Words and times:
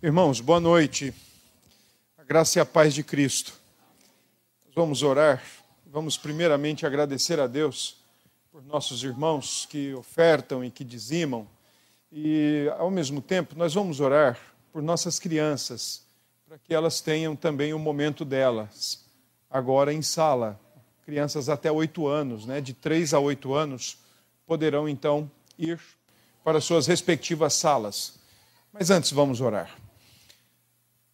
Irmãos, 0.00 0.40
boa 0.40 0.60
noite. 0.60 1.12
A 2.16 2.22
graça 2.22 2.60
e 2.60 2.62
a 2.62 2.64
paz 2.64 2.94
de 2.94 3.02
Cristo. 3.02 3.52
Vamos 4.72 5.02
orar. 5.02 5.42
Vamos 5.84 6.16
primeiramente 6.16 6.86
agradecer 6.86 7.40
a 7.40 7.48
Deus 7.48 7.96
por 8.52 8.62
nossos 8.62 9.02
irmãos 9.02 9.66
que 9.68 9.92
ofertam 9.94 10.64
e 10.64 10.70
que 10.70 10.84
dizimam. 10.84 11.48
E, 12.12 12.72
ao 12.78 12.92
mesmo 12.92 13.20
tempo, 13.20 13.58
nós 13.58 13.74
vamos 13.74 13.98
orar 13.98 14.38
por 14.72 14.82
nossas 14.82 15.18
crianças, 15.18 16.04
para 16.46 16.58
que 16.58 16.72
elas 16.72 17.00
tenham 17.00 17.34
também 17.34 17.74
o 17.74 17.78
momento 17.78 18.24
delas, 18.24 19.04
agora 19.50 19.92
em 19.92 20.00
sala. 20.00 20.60
Crianças 21.04 21.48
até 21.48 21.72
oito 21.72 22.06
anos, 22.06 22.46
né, 22.46 22.60
de 22.60 22.72
três 22.72 23.12
a 23.12 23.18
oito 23.18 23.52
anos, 23.52 23.98
poderão 24.46 24.88
então 24.88 25.28
ir 25.58 25.80
para 26.44 26.60
suas 26.60 26.86
respectivas 26.86 27.54
salas. 27.54 28.20
Mas 28.72 28.90
antes, 28.90 29.10
vamos 29.10 29.40
orar. 29.40 29.87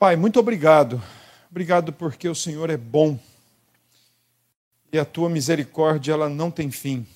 Pai, 0.04 0.16
muito 0.16 0.38
obrigado. 0.38 1.02
Obrigado 1.50 1.90
porque 1.90 2.28
o 2.28 2.34
Senhor 2.34 2.68
é 2.68 2.76
bom. 2.76 3.18
E 4.92 4.98
a 4.98 5.04
tua 5.06 5.30
misericórdia, 5.30 6.12
ela 6.12 6.28
não 6.28 6.50
tem 6.50 6.70
fim. 6.70 7.06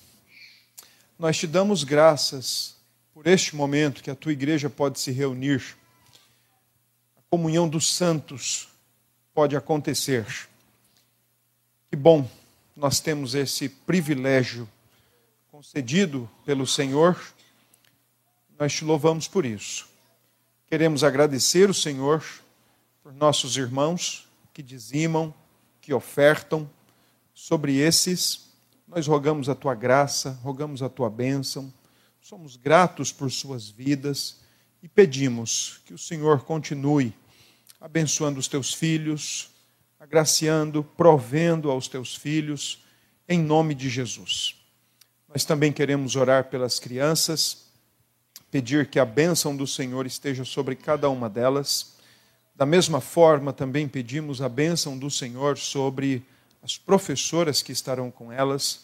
Nós 1.19 1.37
te 1.37 1.45
damos 1.45 1.83
graças 1.83 2.77
por 3.13 3.27
este 3.27 3.55
momento 3.55 4.01
que 4.01 4.09
a 4.09 4.15
tua 4.15 4.31
igreja 4.31 4.71
pode 4.71 4.99
se 4.99 5.11
reunir. 5.11 5.77
A 7.15 7.21
comunhão 7.29 7.69
dos 7.69 7.93
santos 7.93 8.69
pode 9.35 9.55
acontecer. 9.55 10.25
Que 11.91 11.95
bom 11.95 12.27
nós 12.75 12.99
temos 12.99 13.35
esse 13.35 13.69
privilégio 13.69 14.67
concedido 15.51 16.27
pelo 16.43 16.65
Senhor. 16.65 17.21
Nós 18.57 18.73
te 18.73 18.83
louvamos 18.83 19.27
por 19.27 19.45
isso. 19.45 19.87
Queremos 20.67 21.03
agradecer 21.03 21.69
o 21.69 21.73
Senhor 21.73 22.23
por 23.09 23.15
nossos 23.15 23.57
irmãos 23.57 24.29
que 24.53 24.61
dizimam, 24.61 25.33
que 25.81 25.91
ofertam. 25.91 26.69
Sobre 27.33 27.75
esses, 27.75 28.51
nós 28.87 29.07
rogamos 29.07 29.49
a 29.49 29.55
tua 29.55 29.73
graça, 29.73 30.39
rogamos 30.43 30.83
a 30.83 30.89
tua 30.89 31.09
bênção, 31.09 31.73
somos 32.21 32.55
gratos 32.55 33.11
por 33.11 33.31
suas 33.31 33.67
vidas 33.67 34.41
e 34.83 34.87
pedimos 34.87 35.81
que 35.85 35.93
o 35.95 35.97
Senhor 35.97 36.43
continue 36.43 37.11
abençoando 37.81 38.39
os 38.39 38.47
teus 38.47 38.75
filhos, 38.75 39.49
agraciando, 39.99 40.83
provendo 40.83 41.71
aos 41.71 41.87
teus 41.87 42.15
filhos, 42.15 42.83
em 43.27 43.39
nome 43.39 43.73
de 43.73 43.89
Jesus. 43.89 44.55
Nós 45.27 45.43
também 45.43 45.73
queremos 45.73 46.15
orar 46.15 46.43
pelas 46.43 46.79
crianças, 46.79 47.71
pedir 48.51 48.87
que 48.87 48.99
a 48.99 49.05
bênção 49.05 49.57
do 49.57 49.65
Senhor 49.65 50.05
esteja 50.05 50.45
sobre 50.45 50.75
cada 50.75 51.09
uma 51.09 51.27
delas 51.27 51.97
da 52.59 52.65
mesma 52.65 52.99
forma, 52.99 53.53
também 53.53 53.87
pedimos 53.87 54.41
a 54.41 54.49
bênção 54.49 54.97
do 54.97 55.09
Senhor 55.09 55.57
sobre 55.57 56.21
as 56.61 56.77
professoras 56.77 57.61
que 57.61 57.71
estarão 57.71 58.11
com 58.11 58.33
elas, 58.33 58.81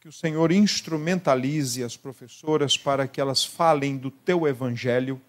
que 0.00 0.08
o 0.08 0.12
Senhor 0.12 0.50
instrumentalize 0.50 1.84
as 1.84 1.96
professoras 1.96 2.76
para 2.76 3.06
que 3.06 3.20
elas 3.20 3.44
falem 3.44 3.96
do 3.96 4.10
teu 4.10 4.48
evangelho 4.48 5.22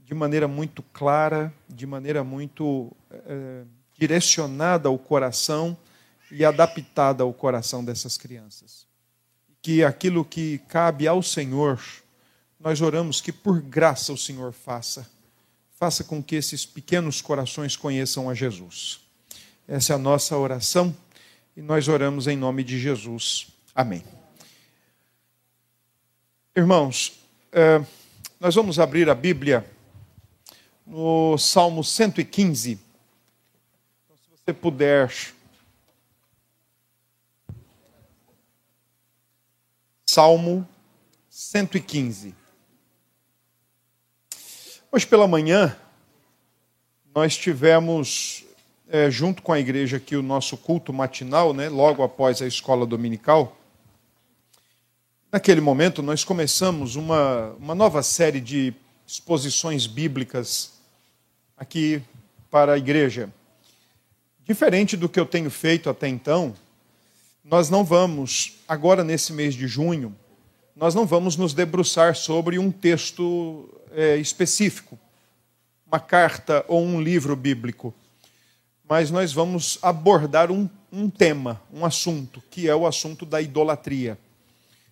de 0.00 0.12
maneira 0.12 0.48
muito 0.48 0.82
clara, 0.92 1.54
de 1.68 1.86
maneira 1.86 2.24
muito 2.24 2.90
é, 3.12 3.62
direcionada 3.96 4.88
ao 4.88 4.98
coração 4.98 5.78
e 6.32 6.44
adaptada 6.44 7.22
ao 7.22 7.32
coração 7.32 7.84
dessas 7.84 8.16
crianças. 8.16 8.88
Que 9.62 9.84
aquilo 9.84 10.24
que 10.24 10.58
cabe 10.66 11.06
ao 11.06 11.22
Senhor, 11.22 11.80
nós 12.58 12.80
oramos 12.80 13.20
que 13.20 13.30
por 13.30 13.62
graça 13.62 14.12
o 14.12 14.18
Senhor 14.18 14.52
faça 14.52 15.19
faça 15.80 16.04
com 16.04 16.22
que 16.22 16.36
esses 16.36 16.66
pequenos 16.66 17.22
corações 17.22 17.74
conheçam 17.74 18.28
a 18.28 18.34
Jesus. 18.34 19.00
Essa 19.66 19.94
é 19.94 19.96
a 19.96 19.98
nossa 19.98 20.36
oração 20.36 20.94
e 21.56 21.62
nós 21.62 21.88
oramos 21.88 22.26
em 22.26 22.36
nome 22.36 22.62
de 22.62 22.78
Jesus. 22.78 23.48
Amém. 23.74 24.04
Irmãos, 26.54 27.18
é, 27.50 27.82
nós 28.38 28.54
vamos 28.54 28.78
abrir 28.78 29.08
a 29.08 29.14
Bíblia 29.14 29.64
no 30.86 31.38
Salmo 31.38 31.82
115. 31.82 32.72
Então, 32.72 34.16
se 34.18 34.44
você 34.44 34.52
puder. 34.52 35.10
Salmo 40.04 40.68
115. 41.30 42.39
Hoje 44.92 45.06
pela 45.06 45.28
manhã, 45.28 45.76
nós 47.14 47.36
tivemos, 47.36 48.44
é, 48.88 49.08
junto 49.08 49.40
com 49.40 49.52
a 49.52 49.60
igreja 49.60 49.98
aqui, 49.98 50.16
o 50.16 50.22
nosso 50.22 50.56
culto 50.56 50.92
matinal, 50.92 51.54
né, 51.54 51.68
logo 51.68 52.02
após 52.02 52.42
a 52.42 52.46
escola 52.48 52.84
dominical. 52.84 53.56
Naquele 55.30 55.60
momento, 55.60 56.02
nós 56.02 56.24
começamos 56.24 56.96
uma, 56.96 57.54
uma 57.60 57.72
nova 57.72 58.02
série 58.02 58.40
de 58.40 58.74
exposições 59.06 59.86
bíblicas 59.86 60.72
aqui 61.56 62.02
para 62.50 62.72
a 62.72 62.78
igreja. 62.78 63.30
Diferente 64.44 64.96
do 64.96 65.08
que 65.08 65.20
eu 65.20 65.26
tenho 65.26 65.52
feito 65.52 65.88
até 65.88 66.08
então, 66.08 66.52
nós 67.44 67.70
não 67.70 67.84
vamos, 67.84 68.54
agora 68.66 69.04
nesse 69.04 69.32
mês 69.32 69.54
de 69.54 69.68
junho, 69.68 70.12
nós 70.74 70.96
não 70.96 71.06
vamos 71.06 71.36
nos 71.36 71.54
debruçar 71.54 72.16
sobre 72.16 72.58
um 72.58 72.72
texto 72.72 73.68
é, 73.92 74.16
específico, 74.16 74.98
uma 75.86 76.00
carta 76.00 76.64
ou 76.68 76.82
um 76.82 77.00
livro 77.00 77.34
bíblico, 77.34 77.94
mas 78.88 79.10
nós 79.10 79.32
vamos 79.32 79.78
abordar 79.82 80.50
um, 80.50 80.68
um 80.92 81.08
tema, 81.08 81.60
um 81.72 81.84
assunto, 81.84 82.42
que 82.50 82.68
é 82.68 82.74
o 82.74 82.86
assunto 82.86 83.24
da 83.24 83.40
idolatria. 83.40 84.18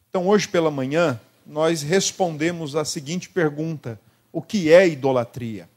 Então, 0.09 0.29
hoje 0.29 0.49
pela 0.49 0.71
manhã, 0.71 1.21
nós 1.47 1.83
respondemos 1.83 2.77
a 2.77 2.85
seguinte 2.85 3.29
pergunta: 3.29 4.01
o 4.33 4.41
que 4.43 4.73
é 4.73 4.89
idolatria? 4.89 5.69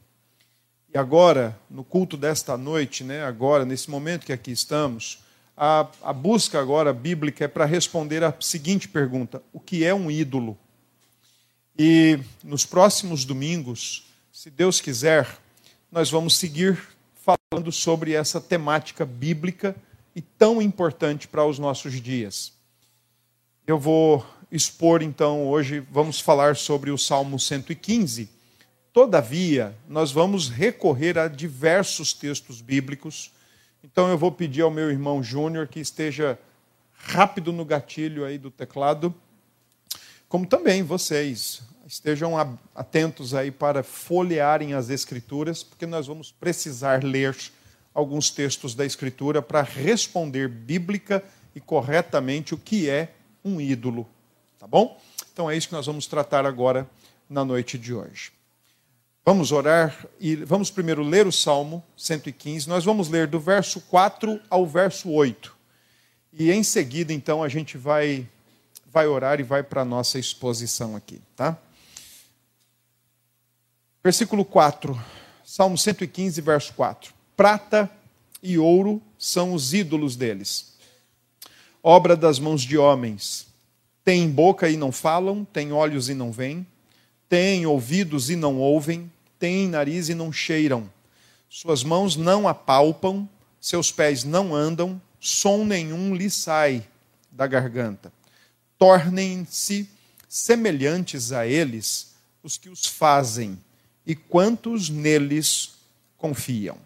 E 0.94 0.98
agora, 0.98 1.58
no 1.70 1.84
culto 1.84 2.18
desta 2.18 2.58
noite, 2.58 3.04
né, 3.04 3.24
agora, 3.24 3.64
nesse 3.64 3.90
momento 3.90 4.26
que 4.26 4.34
aqui 4.34 4.52
estamos, 4.52 5.24
a, 5.56 5.88
a 6.04 6.12
busca 6.12 6.60
agora 6.60 6.92
bíblica 6.92 7.46
é 7.46 7.48
para 7.48 7.66
responder 7.66 8.24
a 8.24 8.34
seguinte 8.40 8.88
pergunta: 8.88 9.42
o 9.54 9.60
que 9.60 9.86
é 9.86 9.94
um 9.94 10.12
ídolo? 10.12 10.58
E 11.78 12.20
nos 12.44 12.66
próximos 12.66 13.24
domingos, 13.24 14.06
se 14.32 14.50
Deus 14.50 14.82
quiser, 14.82 15.28
nós 15.92 16.10
vamos 16.10 16.38
seguir 16.38 16.78
falando 17.16 17.72
sobre 17.72 18.14
essa 18.14 18.42
temática 18.42 19.06
bíblica 19.06 19.76
e 20.16 20.22
tão 20.22 20.62
importante 20.62 21.28
para 21.28 21.46
os 21.46 21.58
nossos 21.58 22.02
dias. 22.02 22.54
Eu 23.66 23.80
vou 23.80 24.26
expor 24.52 25.02
então 25.02 25.48
hoje, 25.48 25.80
vamos 25.92 26.20
falar 26.20 26.58
sobre 26.58 26.92
o 26.92 26.98
Salmo 26.98 27.40
115. 27.40 28.30
Todavia, 28.92 29.74
nós 29.88 30.12
vamos 30.12 30.50
recorrer 30.50 31.18
a 31.18 31.30
diversos 31.30 32.12
textos 32.12 32.60
bíblicos. 32.60 33.32
Então 33.82 34.10
eu 34.10 34.18
vou 34.18 34.32
pedir 34.32 34.62
ao 34.62 34.70
meu 34.70 34.92
irmão 34.92 35.24
Júnior 35.24 35.68
que 35.68 35.80
esteja 35.80 36.38
rápido 36.94 37.54
no 37.54 37.64
gatilho 37.64 38.26
aí 38.26 38.38
do 38.38 38.52
teclado 38.52 39.16
como 40.32 40.48
também 40.48 40.82
vocês 40.82 41.62
estejam 41.86 42.38
atentos 42.74 43.34
aí 43.34 43.52
para 43.52 43.84
folhearem 43.84 44.74
as 44.74 44.90
escrituras, 44.90 45.62
porque 45.62 45.86
nós 45.86 46.08
vamos 46.08 46.32
precisar 46.32 47.04
ler 47.04 47.38
alguns 47.94 48.30
textos 48.30 48.74
da 48.74 48.86
escritura 48.86 49.42
para 49.42 49.62
responder 49.62 50.48
bíblica 50.48 51.22
e 51.54 51.60
corretamente 51.60 52.54
o 52.54 52.58
que 52.58 52.90
é 52.90 53.14
um 53.44 53.60
ídolo, 53.60 54.08
tá 54.58 54.66
bom? 54.66 54.98
Então 55.34 55.52
é 55.52 55.58
isso 55.58 55.68
que 55.68 55.76
nós 55.76 55.86
vamos 55.86 56.08
tratar 56.08 56.46
agora 56.46 56.90
na 57.30 57.44
noite 57.44 57.78
de 57.78 57.94
hoje. 57.94 58.32
Vamos 59.26 59.52
orar 59.52 60.08
e 60.18 60.38
vamos 60.38 60.72
primeiro 60.72 61.04
ler 61.04 61.28
o 61.28 61.32
Salmo 61.32 61.84
115. 61.98 62.70
Nós 62.70 62.86
vamos 62.86 63.10
ler 63.10 63.28
do 63.28 63.38
verso 63.38 63.82
4 63.82 64.40
ao 64.50 64.66
verso 64.66 65.10
8. 65.10 65.54
E 66.32 66.50
em 66.54 66.64
seguida, 66.64 67.12
então, 67.12 67.44
a 67.44 67.50
gente 67.50 67.78
vai 67.78 68.26
vai 68.92 69.08
orar 69.08 69.40
e 69.40 69.44
vai 69.44 69.64
para 69.64 69.82
a 69.82 69.86
nossa 69.86 70.20
exposição 70.20 70.96
aqui, 70.96 71.22
tá? 71.36 71.58
Versículo 74.04 74.44
4, 74.44 75.00
Salmo 75.46 75.78
115, 75.78 76.42
verso 76.42 76.74
4. 76.74 77.14
Prata 77.38 77.90
e 78.44 78.58
ouro 78.58 79.02
são 79.18 79.54
os 79.54 79.74
ídolos 79.74 80.16
deles, 80.16 80.76
obra 81.82 82.18
das 82.18 82.38
mãos 82.38 82.64
de 82.64 82.78
homens. 82.78 83.48
Têm 84.04 84.30
boca 84.30 84.68
e 84.68 84.76
não 84.76 84.92
falam, 84.92 85.46
têm 85.46 85.72
olhos 85.72 86.10
e 86.10 86.14
não 86.14 86.32
veem, 86.32 86.66
têm 87.30 87.66
ouvidos 87.66 88.30
e 88.30 88.36
não 88.36 88.58
ouvem, 88.58 89.10
têm 89.40 89.70
nariz 89.70 90.10
e 90.10 90.16
não 90.16 90.34
cheiram. 90.34 90.92
Suas 91.48 91.84
mãos 91.84 92.16
não 92.16 92.48
apalpam, 92.48 93.30
seus 93.60 93.92
pés 93.92 94.24
não 94.24 94.56
andam, 94.56 95.00
som 95.20 95.64
nenhum 95.64 96.16
lhe 96.16 96.30
sai 96.30 96.86
da 97.32 97.46
garganta 97.46 98.12
tornem-se 98.82 99.88
semelhantes 100.28 101.32
a 101.32 101.46
eles 101.46 102.16
os 102.42 102.58
que 102.58 102.68
os 102.68 102.84
fazem, 102.84 103.56
e 104.04 104.16
quantos 104.16 104.90
neles 104.90 105.76
confiam. 106.18 106.80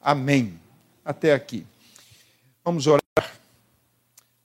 Amém. 0.00 0.58
Até 1.04 1.34
aqui. 1.34 1.66
Vamos 2.64 2.86
orar. 2.86 3.02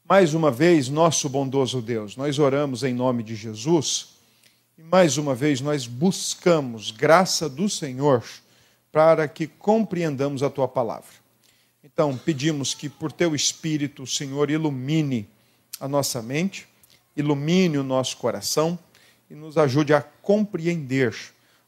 Mais 0.04 0.34
uma 0.34 0.52
vez, 0.52 0.90
nosso 0.90 1.30
bondoso 1.30 1.82
Deus, 1.82 2.18
nós 2.18 2.38
oramos 2.40 2.84
em 2.84 2.94
nome 2.94 3.24
de 3.24 3.38
Jesus 3.38 4.10
e 4.78 4.84
mais 4.84 5.18
uma 5.18 5.34
vez 5.34 5.62
nós 5.62 5.88
buscamos 5.88 6.92
graça 6.92 7.48
do 7.48 7.70
Senhor 7.70 8.22
para 8.92 9.30
que 9.30 9.48
compreendamos 9.48 10.44
a 10.44 10.50
tua 10.50 10.68
palavra. 10.68 11.16
Então, 11.82 12.18
pedimos 12.18 12.74
que 12.74 12.90
por 12.90 13.14
teu 13.14 13.34
Espírito, 13.34 14.04
o 14.04 14.08
Senhor, 14.08 14.50
ilumine 14.50 15.26
a 15.80 15.88
nossa 15.88 16.22
mente, 16.22 16.68
ilumine 17.16 17.78
o 17.78 17.84
nosso 17.84 18.18
coração 18.18 18.78
e 19.30 19.36
nos 19.36 19.58
ajude 19.58 19.94
a 19.94 20.02
compreender 20.02 21.16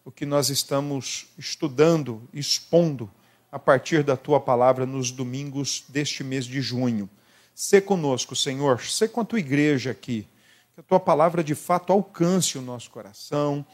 o 0.03 0.11
que 0.11 0.25
nós 0.25 0.49
estamos 0.49 1.27
estudando, 1.37 2.21
expondo 2.33 3.09
a 3.51 3.59
partir 3.59 4.03
da 4.03 4.15
tua 4.17 4.39
palavra 4.39 4.85
nos 4.85 5.11
domingos 5.11 5.83
deste 5.89 6.23
mês 6.23 6.45
de 6.45 6.61
junho. 6.61 7.09
Sê 7.53 7.81
conosco, 7.81 8.35
Senhor, 8.35 8.81
sê 8.81 9.07
com 9.07 9.21
a 9.21 9.25
tua 9.25 9.39
igreja 9.39 9.91
aqui, 9.91 10.27
que 10.73 10.79
a 10.79 10.83
tua 10.83 10.99
palavra 10.99 11.43
de 11.43 11.53
fato 11.53 11.91
alcance 11.91 12.57
o 12.57 12.61
nosso 12.61 12.89
coração, 12.89 13.65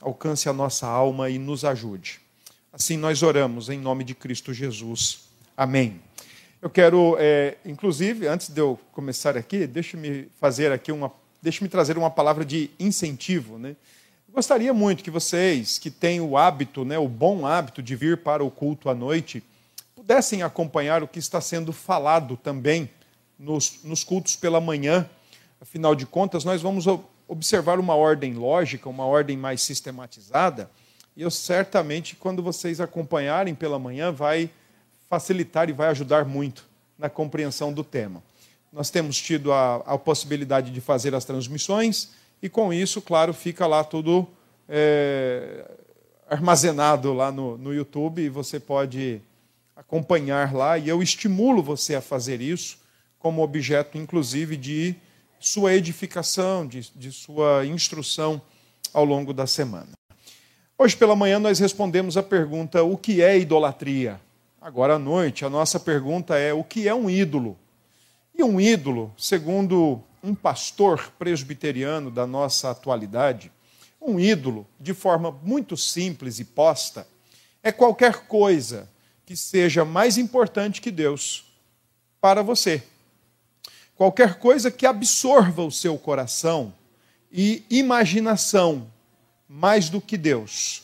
alcance 0.00 0.48
a 0.48 0.52
nossa 0.52 0.86
alma 0.86 1.30
e 1.30 1.38
nos 1.38 1.64
ajude. 1.64 2.20
Assim 2.72 2.96
nós 2.96 3.22
oramos 3.22 3.68
em 3.68 3.78
nome 3.78 4.04
de 4.04 4.14
Cristo 4.14 4.52
Jesus. 4.52 5.28
Amém. 5.56 6.00
Eu 6.60 6.70
quero, 6.70 7.16
é, 7.18 7.58
inclusive, 7.64 8.26
antes 8.26 8.48
de 8.48 8.60
eu 8.60 8.78
começar 8.92 9.36
aqui, 9.36 9.66
deixe-me 9.66 10.28
fazer 10.40 10.72
aqui 10.72 10.90
uma, 10.90 11.12
deixe-me 11.42 11.68
trazer 11.68 11.98
uma 11.98 12.10
palavra 12.10 12.44
de 12.44 12.70
incentivo, 12.80 13.58
né? 13.58 13.76
Gostaria 14.32 14.72
muito 14.74 15.04
que 15.04 15.10
vocês, 15.10 15.78
que 15.78 15.90
têm 15.90 16.20
o 16.20 16.36
hábito, 16.36 16.84
né, 16.84 16.98
o 16.98 17.08
bom 17.08 17.46
hábito 17.46 17.82
de 17.82 17.96
vir 17.96 18.18
para 18.18 18.44
o 18.44 18.50
culto 18.50 18.90
à 18.90 18.94
noite, 18.94 19.42
pudessem 19.94 20.42
acompanhar 20.42 21.02
o 21.02 21.08
que 21.08 21.18
está 21.18 21.40
sendo 21.40 21.72
falado 21.72 22.36
também 22.36 22.90
nos, 23.38 23.80
nos 23.82 24.04
cultos 24.04 24.36
pela 24.36 24.60
manhã. 24.60 25.08
Afinal 25.60 25.94
de 25.94 26.04
contas, 26.04 26.44
nós 26.44 26.60
vamos 26.60 26.84
observar 27.26 27.78
uma 27.78 27.94
ordem 27.94 28.34
lógica, 28.34 28.88
uma 28.88 29.06
ordem 29.06 29.36
mais 29.36 29.62
sistematizada, 29.62 30.70
e 31.16 31.22
eu 31.22 31.30
certamente, 31.30 32.14
quando 32.14 32.42
vocês 32.42 32.78
acompanharem 32.78 33.54
pela 33.54 33.78
manhã, 33.78 34.12
vai 34.12 34.50
facilitar 35.08 35.68
e 35.68 35.72
vai 35.72 35.88
ajudar 35.88 36.24
muito 36.24 36.64
na 36.98 37.08
compreensão 37.08 37.72
do 37.72 37.84
tema. 37.84 38.22
Nós 38.72 38.90
temos 38.90 39.16
tido 39.16 39.52
a, 39.52 39.76
a 39.76 39.98
possibilidade 39.98 40.70
de 40.70 40.80
fazer 40.80 41.14
as 41.14 41.24
transmissões 41.24 42.10
e 42.42 42.48
com 42.48 42.72
isso, 42.72 43.00
claro, 43.00 43.32
fica 43.32 43.66
lá 43.66 43.82
tudo 43.82 44.28
é, 44.68 45.64
armazenado 46.28 47.12
lá 47.12 47.30
no, 47.32 47.56
no 47.56 47.72
YouTube 47.72 48.22
e 48.22 48.28
você 48.28 48.60
pode 48.60 49.20
acompanhar 49.74 50.52
lá. 50.54 50.76
E 50.78 50.88
eu 50.88 51.02
estimulo 51.02 51.62
você 51.62 51.94
a 51.94 52.00
fazer 52.00 52.40
isso 52.40 52.78
como 53.18 53.42
objeto, 53.42 53.96
inclusive, 53.96 54.56
de 54.56 54.94
sua 55.38 55.74
edificação, 55.74 56.66
de, 56.66 56.90
de 56.94 57.12
sua 57.12 57.64
instrução 57.66 58.40
ao 58.92 59.04
longo 59.04 59.32
da 59.32 59.46
semana. 59.46 59.92
Hoje 60.78 60.96
pela 60.96 61.16
manhã 61.16 61.38
nós 61.38 61.58
respondemos 61.58 62.16
a 62.16 62.22
pergunta: 62.22 62.82
o 62.82 62.96
que 62.96 63.22
é 63.22 63.38
idolatria? 63.38 64.20
Agora 64.66 64.96
à 64.96 64.98
noite, 64.98 65.44
a 65.44 65.48
nossa 65.48 65.78
pergunta 65.78 66.36
é: 66.36 66.52
o 66.52 66.64
que 66.64 66.88
é 66.88 66.92
um 66.92 67.08
ídolo? 67.08 67.56
E 68.34 68.42
um 68.42 68.60
ídolo, 68.60 69.14
segundo 69.16 70.02
um 70.24 70.34
pastor 70.34 71.12
presbiteriano 71.16 72.10
da 72.10 72.26
nossa 72.26 72.68
atualidade, 72.72 73.52
um 74.02 74.18
ídolo, 74.18 74.66
de 74.80 74.92
forma 74.92 75.30
muito 75.30 75.76
simples 75.76 76.40
e 76.40 76.44
posta, 76.44 77.06
é 77.62 77.70
qualquer 77.70 78.26
coisa 78.26 78.90
que 79.24 79.36
seja 79.36 79.84
mais 79.84 80.18
importante 80.18 80.80
que 80.80 80.90
Deus 80.90 81.44
para 82.20 82.42
você. 82.42 82.82
Qualquer 83.94 84.40
coisa 84.40 84.68
que 84.68 84.84
absorva 84.84 85.62
o 85.62 85.70
seu 85.70 85.96
coração 85.96 86.74
e 87.30 87.64
imaginação 87.70 88.90
mais 89.48 89.88
do 89.88 90.00
que 90.00 90.16
Deus. 90.16 90.82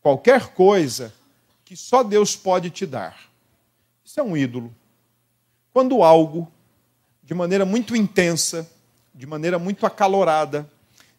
Qualquer 0.00 0.54
coisa 0.54 1.12
que 1.70 1.76
só 1.76 2.02
Deus 2.02 2.34
pode 2.34 2.68
te 2.68 2.84
dar. 2.84 3.16
Isso 4.04 4.18
é 4.18 4.22
um 4.24 4.36
ídolo. 4.36 4.74
Quando 5.72 6.02
algo 6.02 6.50
de 7.22 7.32
maneira 7.32 7.64
muito 7.64 7.94
intensa, 7.94 8.68
de 9.14 9.24
maneira 9.24 9.56
muito 9.56 9.86
acalorada, 9.86 10.68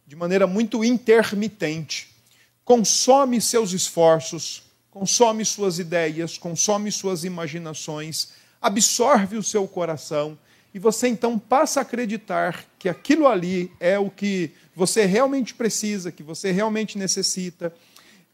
de 0.06 0.14
maneira 0.14 0.46
muito 0.46 0.84
intermitente, 0.84 2.14
consome 2.66 3.40
seus 3.40 3.72
esforços, 3.72 4.64
consome 4.90 5.46
suas 5.46 5.80
ideias, 5.80 6.38
consome 6.38 6.92
suas 6.92 7.24
imaginações, 7.24 8.34
absorve 8.62 9.38
o 9.38 9.44
seu 9.44 9.66
coração 9.66 10.38
e 10.74 10.80
você 10.80 11.08
então 11.08 11.40
passa 11.40 11.80
a 11.80 11.84
acreditar 11.84 12.66
que 12.78 12.90
aquilo 12.90 13.26
ali 13.26 13.72
é 13.80 13.98
o 13.98 14.10
que 14.10 14.52
você 14.76 15.06
realmente 15.06 15.54
precisa, 15.54 16.12
que 16.12 16.24
você 16.24 16.52
realmente 16.52 16.98
necessita, 16.98 17.74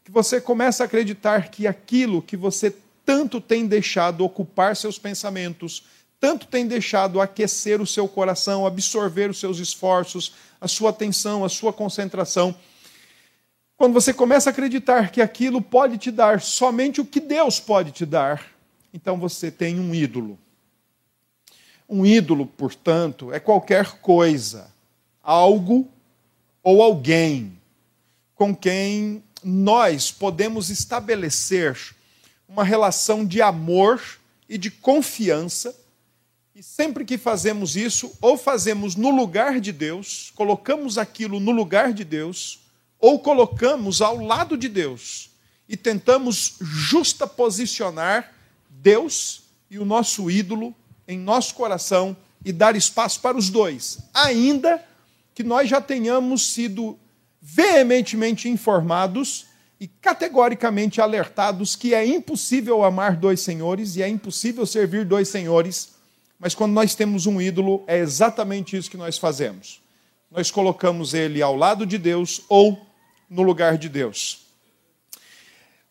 que 0.08 0.12
você 0.12 0.40
começa 0.40 0.82
a 0.82 0.86
acreditar 0.86 1.50
que 1.50 1.66
aquilo 1.66 2.22
que 2.22 2.34
você 2.34 2.74
tanto 3.04 3.42
tem 3.42 3.66
deixado 3.66 4.24
ocupar 4.24 4.74
seus 4.74 4.98
pensamentos, 4.98 5.84
tanto 6.18 6.46
tem 6.46 6.66
deixado 6.66 7.20
aquecer 7.20 7.78
o 7.78 7.86
seu 7.86 8.08
coração, 8.08 8.66
absorver 8.66 9.28
os 9.28 9.38
seus 9.38 9.58
esforços, 9.58 10.32
a 10.58 10.66
sua 10.66 10.88
atenção, 10.88 11.44
a 11.44 11.48
sua 11.50 11.74
concentração. 11.74 12.54
Quando 13.76 13.92
você 13.92 14.14
começa 14.14 14.48
a 14.48 14.52
acreditar 14.52 15.10
que 15.10 15.20
aquilo 15.20 15.60
pode 15.60 15.98
te 15.98 16.10
dar 16.10 16.40
somente 16.40 17.02
o 17.02 17.04
que 17.04 17.20
Deus 17.20 17.60
pode 17.60 17.92
te 17.92 18.06
dar, 18.06 18.42
então 18.94 19.18
você 19.18 19.50
tem 19.50 19.78
um 19.78 19.94
ídolo. 19.94 20.38
Um 21.86 22.06
ídolo, 22.06 22.46
portanto, 22.46 23.30
é 23.30 23.38
qualquer 23.38 24.00
coisa, 24.00 24.72
algo 25.22 25.86
ou 26.62 26.80
alguém 26.80 27.58
com 28.38 28.54
quem 28.54 29.22
nós 29.48 30.10
podemos 30.10 30.70
estabelecer 30.70 31.78
uma 32.48 32.64
relação 32.64 33.24
de 33.24 33.40
amor 33.42 34.02
e 34.48 34.56
de 34.58 34.70
confiança 34.70 35.74
e 36.58 36.62
sempre 36.62 37.04
que 37.04 37.16
fazemos 37.16 37.76
isso, 37.76 38.12
ou 38.20 38.36
fazemos 38.36 38.96
no 38.96 39.10
lugar 39.10 39.60
de 39.60 39.70
Deus, 39.70 40.32
colocamos 40.34 40.98
aquilo 40.98 41.38
no 41.38 41.52
lugar 41.52 41.92
de 41.92 42.02
Deus, 42.02 42.58
ou 42.98 43.20
colocamos 43.20 44.02
ao 44.02 44.16
lado 44.16 44.56
de 44.56 44.68
Deus 44.68 45.30
e 45.68 45.76
tentamos 45.76 46.56
justaposicionar 46.60 48.32
Deus 48.68 49.42
e 49.70 49.78
o 49.78 49.84
nosso 49.84 50.28
ídolo 50.28 50.74
em 51.06 51.16
nosso 51.16 51.54
coração 51.54 52.16
e 52.44 52.52
dar 52.52 52.74
espaço 52.74 53.20
para 53.20 53.36
os 53.36 53.50
dois, 53.50 54.00
ainda 54.12 54.84
que 55.36 55.44
nós 55.44 55.68
já 55.68 55.80
tenhamos 55.80 56.50
sido 56.50 56.98
veementemente 57.50 58.48
informados 58.48 59.46
e 59.80 59.86
categoricamente 59.86 61.00
alertados 61.00 61.76
que 61.76 61.94
é 61.94 62.04
impossível 62.04 62.84
amar 62.84 63.16
dois 63.16 63.40
senhores 63.40 63.96
e 63.96 64.02
é 64.02 64.08
impossível 64.08 64.66
servir 64.66 65.04
dois 65.04 65.28
senhores 65.28 65.98
mas 66.38 66.54
quando 66.54 66.72
nós 66.72 66.94
temos 66.94 67.26
um 67.26 67.40
ídolo, 67.40 67.82
é 67.86 67.98
exatamente 67.98 68.76
isso 68.76 68.90
que 68.90 68.96
nós 68.96 69.18
fazemos. 69.18 69.82
Nós 70.30 70.50
colocamos 70.50 71.12
ele 71.12 71.42
ao 71.42 71.56
lado 71.56 71.84
de 71.84 71.98
Deus 71.98 72.42
ou 72.48 72.86
no 73.28 73.42
lugar 73.42 73.76
de 73.76 73.88
Deus. 73.88 74.46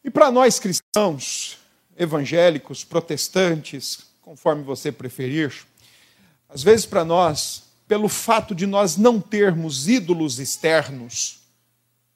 E 0.04 0.10
para 0.10 0.32
nós 0.32 0.58
cristãos, 0.58 1.58
evangélicos, 1.98 2.86
protestantes, 2.86 4.06
conforme 4.22 4.64
você 4.64 4.92
preferir, 4.92 5.54
às 6.48 6.64
vezes 6.64 6.86
para 6.86 7.04
nós, 7.04 7.64
pelo 7.86 8.08
fato 8.08 8.56
de 8.56 8.66
nós 8.66 8.96
não 8.96 9.20
termos 9.20 9.90
ídolos 9.90 10.40
externos, 10.40 11.42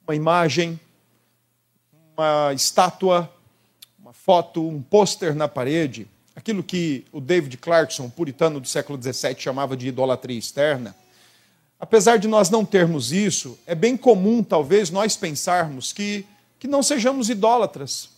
uma 0.05 0.15
imagem, 0.15 0.79
uma 2.15 2.53
estátua, 2.53 3.31
uma 3.99 4.13
foto, 4.13 4.67
um 4.67 4.81
pôster 4.81 5.35
na 5.35 5.47
parede, 5.47 6.07
aquilo 6.35 6.63
que 6.63 7.05
o 7.11 7.21
David 7.21 7.57
Clarkson, 7.57 8.09
puritano 8.09 8.59
do 8.59 8.67
século 8.67 9.01
XVII, 9.01 9.35
chamava 9.37 9.77
de 9.77 9.87
idolatria 9.87 10.37
externa, 10.37 10.95
apesar 11.79 12.17
de 12.17 12.27
nós 12.27 12.49
não 12.49 12.65
termos 12.65 13.11
isso, 13.11 13.57
é 13.65 13.75
bem 13.75 13.95
comum, 13.97 14.43
talvez, 14.43 14.89
nós 14.89 15.15
pensarmos 15.15 15.91
que, 15.93 16.25
que 16.59 16.67
não 16.67 16.83
sejamos 16.83 17.29
idólatras, 17.29 18.09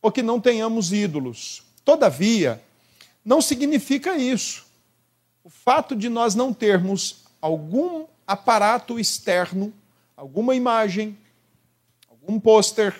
ou 0.00 0.12
que 0.12 0.22
não 0.22 0.40
tenhamos 0.40 0.92
ídolos. 0.92 1.62
Todavia, 1.84 2.62
não 3.24 3.40
significa 3.40 4.16
isso. 4.16 4.66
O 5.42 5.48
fato 5.48 5.96
de 5.96 6.08
nós 6.08 6.34
não 6.34 6.52
termos 6.52 7.24
algum 7.40 8.04
aparato 8.26 8.98
externo, 8.98 9.72
alguma 10.16 10.54
imagem, 10.54 11.16
algum 12.08 12.38
pôster, 12.38 12.94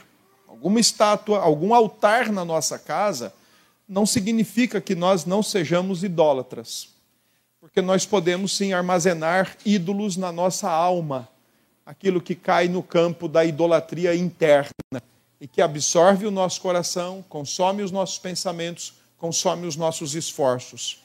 alguma 0.49 0.81
estátua, 0.81 1.41
algum 1.41 1.75
altar 1.75 2.31
na 2.31 2.45
nossa 2.45 2.79
casa, 2.79 3.33
não 3.89 4.07
significa 4.07 4.81
que 4.81 4.95
nós 4.95 5.25
não 5.25 5.43
sejamos 5.43 6.03
idólatras, 6.03 6.89
porque 7.61 7.81
nós 7.81 8.07
podemos 8.07 8.57
sim 8.57 8.73
armazenar 8.73 9.57
ídolos 9.65 10.17
na 10.17 10.33
nossa 10.33 10.71
alma, 10.71 11.29
aquilo 11.85 12.21
que 12.21 12.35
cai 12.35 12.69
no 12.69 12.83
campo 12.83 13.29
da 13.29 13.45
idolatria 13.45 14.15
interna 14.15 15.03
e 15.41 15.47
que 15.47 15.61
absorve 15.61 16.27
o 16.27 16.31
nosso 16.31 16.61
coração, 16.61 17.25
consome 17.29 17.83
os 17.83 17.91
nossos 17.91 18.19
pensamentos, 18.19 18.95
consome 19.19 19.67
os 19.67 19.77
nossos 19.77 20.15
esforços. 20.15 20.99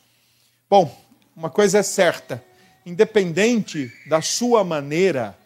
Bom, 0.69 0.95
uma 1.35 1.49
coisa 1.49 1.79
é 1.79 1.83
certa: 1.83 2.43
independente 2.85 3.91
da 4.07 4.21
sua 4.21 4.63
maneira, 4.63 5.37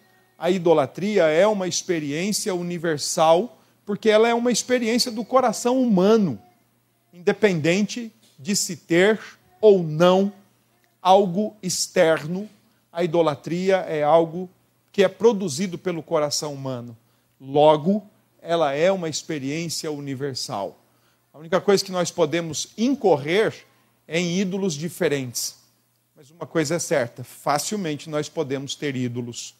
a 0.44 0.52
idolatria 0.52 1.28
é 1.28 1.48
uma 1.48 1.70
experiência 1.70 2.54
universal, 2.54 3.58
porque 3.86 4.10
ela 4.10 4.28
é 4.28 4.34
uma 4.34 4.52
experiência 4.52 5.10
do 5.10 5.24
coração 5.24 5.82
humano, 5.82 6.38
independente 7.14 8.12
de 8.38 8.54
se 8.54 8.76
ter 8.76 9.22
ou 9.62 9.82
não 9.82 10.34
algo 11.02 11.56
externo. 11.64 12.50
A 12.92 13.06
idolatria 13.06 13.78
é 13.88 14.04
algo 14.04 14.50
que 14.92 15.02
é 15.02 15.08
produzido 15.08 15.78
pelo 15.78 16.04
coração 16.04 16.54
humano. 16.54 16.98
Logo, 17.40 18.06
ela 18.42 18.74
é 18.74 18.92
uma 18.92 19.08
experiência 19.08 19.90
universal. 19.94 20.78
A 21.34 21.40
única 21.40 21.62
coisa 21.62 21.86
que 21.86 21.92
nós 21.92 22.12
podemos 22.12 22.74
incorrer 22.78 23.66
é 24.06 24.20
em 24.20 24.40
ídolos 24.40 24.74
diferentes. 24.74 25.56
Mas 26.14 26.30
uma 26.32 26.46
coisa 26.46 26.76
é 26.76 26.80
certa: 26.80 27.24
facilmente 27.24 28.10
nós 28.10 28.28
podemos 28.28 28.76
ter 28.76 28.94
ídolos. 28.98 29.56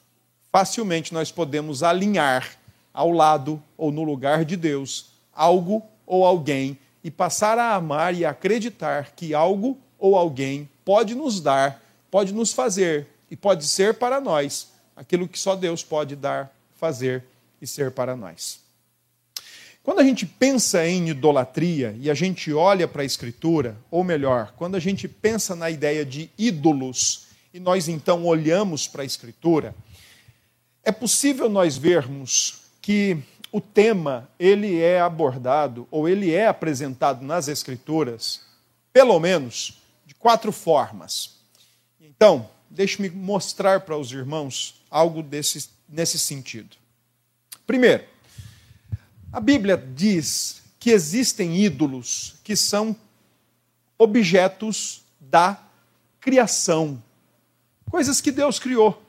Facilmente 0.54 1.16
nós 1.16 1.32
podemos 1.32 1.82
alinhar 1.82 2.60
ao 2.94 3.10
lado 3.10 3.60
ou 3.76 3.92
no 3.92 4.04
lugar 4.04 4.46
de 4.46 4.56
Deus 4.56 5.08
algo 5.34 5.82
ou 6.06 6.24
alguém 6.24 6.78
e 7.04 7.10
passar 7.10 7.58
a 7.58 7.74
amar 7.74 8.14
e 8.14 8.24
acreditar 8.24 9.14
que 9.16 9.34
algo 9.34 9.76
ou 9.98 10.16
alguém 10.16 10.70
pode 10.86 11.16
nos 11.16 11.42
dar, 11.42 11.84
pode 12.12 12.32
nos 12.32 12.54
fazer 12.54 13.08
e 13.32 13.36
pode 13.36 13.66
ser 13.66 13.96
para 13.96 14.22
nós 14.22 14.68
aquilo 14.96 15.28
que 15.28 15.40
só 15.40 15.56
Deus 15.56 15.84
pode 15.84 16.16
dar, 16.16 16.56
fazer 16.76 17.24
e 17.60 17.66
ser 17.66 17.90
para 17.90 18.16
nós. 18.16 18.60
Quando 19.82 20.02
a 20.02 20.04
gente 20.04 20.24
pensa 20.24 20.88
em 20.88 21.10
idolatria 21.10 21.96
e 22.00 22.12
a 22.12 22.14
gente 22.14 22.54
olha 22.54 22.88
para 22.88 23.02
a 23.02 23.06
Escritura, 23.06 23.76
ou 23.90 24.04
melhor, 24.04 24.54
quando 24.56 24.76
a 24.76 24.80
gente 24.80 25.08
pensa 25.08 25.56
na 25.56 25.72
ideia 25.72 26.06
de 26.06 26.30
ídolos 26.38 27.26
e 27.52 27.60
nós 27.60 27.88
então 27.88 28.24
olhamos 28.24 28.88
para 28.88 29.02
a 29.02 29.06
Escritura, 29.06 29.74
é 30.84 30.92
possível 30.92 31.50
nós 31.50 31.78
vermos 31.78 32.64
que 32.82 33.18
o 33.52 33.62
tema 33.62 34.30
ele 34.38 34.82
é 34.82 35.00
abordado 35.00 35.88
ou 35.90 36.10
ele 36.10 36.34
é 36.34 36.48
apresentado 36.48 37.24
nas 37.24 37.48
Escrituras, 37.48 38.42
pelo 38.92 39.20
menos 39.20 39.82
de 40.06 40.14
quatro 40.14 40.52
formas. 40.52 41.36
Então, 42.02 42.50
deixe-me 42.70 43.10
mostrar 43.10 43.82
para 43.82 43.98
os 43.98 44.12
irmãos 44.12 44.82
algo 44.90 45.24
desse, 45.24 45.70
nesse 45.88 46.20
sentido. 46.20 46.76
Primeiro, 47.66 48.04
a 49.32 49.40
Bíblia 49.40 49.78
diz 49.78 50.62
que 50.80 50.90
existem 50.90 51.64
ídolos 51.64 52.36
que 52.44 52.56
são 52.56 52.96
objetos 53.98 55.04
da 55.20 55.58
criação, 56.20 57.02
coisas 57.90 58.20
que 58.20 58.32
Deus 58.32 58.60
criou 58.60 59.03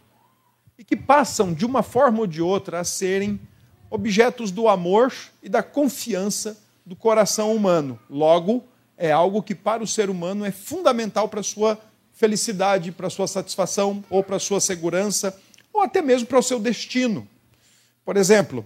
e 0.78 0.85
que 0.85 0.97
passam 0.97 1.52
de 1.52 1.64
uma 1.64 1.83
forma 1.83 2.21
ou 2.21 2.26
de 2.26 2.43
outra 2.43 2.81
a 2.81 2.85
serem 2.85 3.40
objetos 3.90 4.50
do 4.50 4.69
amor 4.69 5.12
e 5.43 5.49
da 5.49 5.62
confiança 5.62 6.59
do 6.85 6.97
coração 6.97 7.54
humano. 7.54 7.99
Logo, 8.11 8.64
é 8.97 9.11
algo 9.11 9.43
que 9.43 9.54
para 9.54 9.83
o 9.83 9.87
ser 9.87 10.11
humano 10.11 10.45
é 10.45 10.50
fundamental 10.50 11.28
para 11.28 11.40
a 11.40 11.45
sua 11.45 11.78
felicidade, 12.12 12.93
para 12.93 13.07
a 13.07 13.11
sua 13.11 13.26
satisfação, 13.26 14.04
ou 14.09 14.23
para 14.23 14.37
a 14.37 14.40
sua 14.40 14.61
segurança, 14.61 15.37
ou 15.73 15.83
até 15.83 16.00
mesmo 16.00 16.26
para 16.26 16.38
o 16.38 16.43
seu 16.43 16.61
destino. 16.61 17.26
Por 18.04 18.16
exemplo, 18.16 18.64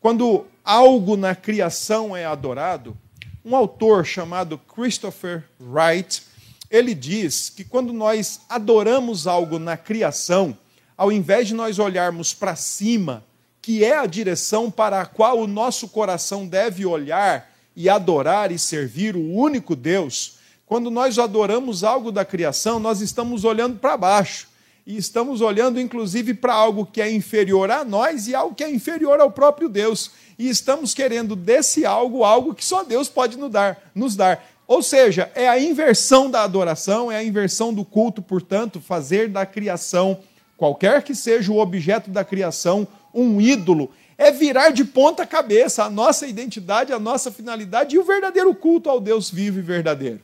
quando 0.00 0.46
algo 0.64 1.16
na 1.16 1.34
criação 1.34 2.16
é 2.16 2.24
adorado, 2.24 2.96
um 3.44 3.56
autor 3.56 4.04
chamado 4.04 4.58
Christopher 4.58 5.44
Wright, 5.58 6.22
ele 6.70 6.94
diz 6.94 7.50
que 7.50 7.64
quando 7.64 7.92
nós 7.92 8.40
adoramos 8.48 9.26
algo 9.26 9.58
na 9.58 9.76
criação, 9.76 10.56
ao 11.00 11.10
invés 11.10 11.48
de 11.48 11.54
nós 11.54 11.78
olharmos 11.78 12.34
para 12.34 12.54
cima, 12.54 13.24
que 13.62 13.82
é 13.82 13.96
a 13.96 14.04
direção 14.04 14.70
para 14.70 15.00
a 15.00 15.06
qual 15.06 15.38
o 15.38 15.46
nosso 15.46 15.88
coração 15.88 16.46
deve 16.46 16.84
olhar 16.84 17.50
e 17.74 17.88
adorar 17.88 18.52
e 18.52 18.58
servir 18.58 19.16
o 19.16 19.32
único 19.32 19.74
Deus, 19.74 20.34
quando 20.66 20.90
nós 20.90 21.18
adoramos 21.18 21.84
algo 21.84 22.12
da 22.12 22.22
criação, 22.22 22.78
nós 22.78 23.00
estamos 23.00 23.44
olhando 23.44 23.78
para 23.78 23.96
baixo 23.96 24.48
e 24.86 24.94
estamos 24.94 25.40
olhando 25.40 25.80
inclusive 25.80 26.34
para 26.34 26.52
algo 26.52 26.84
que 26.84 27.00
é 27.00 27.10
inferior 27.10 27.70
a 27.70 27.82
nós 27.82 28.28
e 28.28 28.34
algo 28.34 28.54
que 28.54 28.62
é 28.62 28.70
inferior 28.70 29.20
ao 29.20 29.30
próprio 29.30 29.70
Deus. 29.70 30.10
E 30.38 30.50
estamos 30.50 30.92
querendo 30.92 31.34
desse 31.34 31.86
algo 31.86 32.24
algo 32.24 32.54
que 32.54 32.64
só 32.64 32.84
Deus 32.84 33.08
pode 33.08 33.38
nos 33.38 33.50
dar, 33.50 33.90
nos 33.94 34.14
dar. 34.14 34.44
Ou 34.66 34.82
seja, 34.82 35.32
é 35.34 35.48
a 35.48 35.58
inversão 35.58 36.30
da 36.30 36.42
adoração, 36.42 37.10
é 37.10 37.16
a 37.16 37.24
inversão 37.24 37.72
do 37.72 37.86
culto, 37.86 38.20
portanto, 38.20 38.82
fazer 38.82 39.30
da 39.30 39.46
criação, 39.46 40.20
qualquer 40.60 41.02
que 41.02 41.14
seja 41.14 41.50
o 41.50 41.58
objeto 41.58 42.10
da 42.10 42.22
criação, 42.22 42.86
um 43.14 43.40
ídolo, 43.40 43.90
é 44.18 44.30
virar 44.30 44.68
de 44.68 44.84
ponta 44.84 45.26
cabeça 45.26 45.84
a 45.84 45.88
nossa 45.88 46.26
identidade, 46.26 46.92
a 46.92 46.98
nossa 46.98 47.32
finalidade 47.32 47.96
e 47.96 47.98
o 47.98 48.04
verdadeiro 48.04 48.54
culto 48.54 48.90
ao 48.90 49.00
Deus 49.00 49.30
vivo 49.30 49.58
e 49.58 49.62
verdadeiro. 49.62 50.20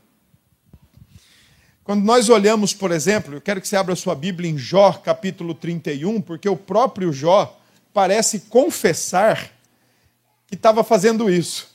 Quando 1.83 2.05
nós 2.05 2.29
olhamos, 2.29 2.75
por 2.75 2.91
exemplo, 2.91 3.33
eu 3.33 3.41
quero 3.41 3.63
que 3.63 3.67
você 3.67 3.77
abra 3.77 3.97
sua 3.97 4.15
Bíblia 4.15 4.51
em 4.51 4.59
Jó, 4.59 4.93
capítulo 4.93 5.55
31, 5.55 6.21
porque 6.21 6.51
o 6.51 6.57
próprio 6.57 7.15
Jó 7.15 7.59
parece 7.95 8.41
confessar 8.41 9.51
que 10.47 10.55
estava 10.55 10.85
fazendo 10.85 11.31
isso. 11.31 11.75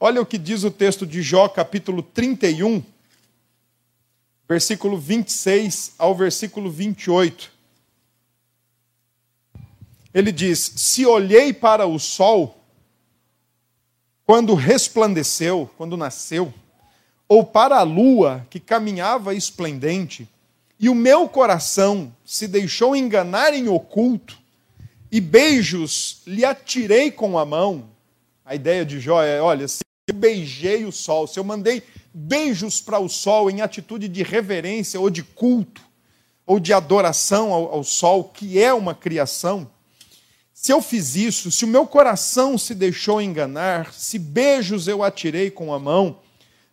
Olha 0.00 0.22
o 0.22 0.24
que 0.24 0.38
diz 0.38 0.64
o 0.64 0.70
texto 0.70 1.06
de 1.06 1.20
Jó, 1.20 1.46
capítulo 1.46 2.02
31, 2.02 2.82
versículo 4.48 4.96
26 4.96 5.92
ao 5.98 6.14
versículo 6.14 6.70
28. 6.70 7.52
Ele 10.14 10.30
diz: 10.30 10.72
Se 10.76 11.06
olhei 11.06 11.52
para 11.52 11.86
o 11.86 11.98
sol, 11.98 12.58
quando 14.24 14.54
resplandeceu, 14.54 15.70
quando 15.76 15.96
nasceu, 15.96 16.52
ou 17.28 17.44
para 17.44 17.78
a 17.78 17.82
lua 17.82 18.46
que 18.50 18.60
caminhava 18.60 19.34
esplendente, 19.34 20.28
e 20.78 20.88
o 20.88 20.94
meu 20.94 21.28
coração 21.28 22.14
se 22.24 22.46
deixou 22.46 22.94
enganar 22.94 23.54
em 23.54 23.68
oculto, 23.68 24.38
e 25.10 25.20
beijos 25.20 26.22
lhe 26.26 26.44
atirei 26.44 27.10
com 27.10 27.38
a 27.38 27.44
mão. 27.44 27.90
A 28.44 28.54
ideia 28.54 28.84
de 28.84 29.00
Jó 29.00 29.22
é: 29.22 29.40
olha, 29.40 29.66
se 29.66 29.80
eu 30.08 30.14
beijei 30.14 30.84
o 30.84 30.92
sol, 30.92 31.26
se 31.26 31.38
eu 31.38 31.44
mandei 31.44 31.82
beijos 32.12 32.80
para 32.80 32.98
o 32.98 33.08
sol 33.08 33.50
em 33.50 33.62
atitude 33.62 34.08
de 34.08 34.22
reverência 34.22 35.00
ou 35.00 35.08
de 35.08 35.22
culto, 35.22 35.80
ou 36.44 36.60
de 36.60 36.72
adoração 36.72 37.52
ao, 37.52 37.72
ao 37.72 37.84
sol, 37.84 38.24
que 38.24 38.60
é 38.60 38.74
uma 38.74 38.94
criação, 38.94 39.70
se 40.52 40.72
eu 40.72 40.82
fiz 40.82 41.16
isso, 41.16 41.50
se 41.50 41.64
o 41.64 41.68
meu 41.68 41.86
coração 41.86 42.56
se 42.56 42.74
deixou 42.74 43.20
enganar, 43.20 43.92
se 43.92 44.18
beijos 44.18 44.86
eu 44.86 45.02
atirei 45.02 45.50
com 45.50 45.72
a 45.72 45.78
mão, 45.78 46.18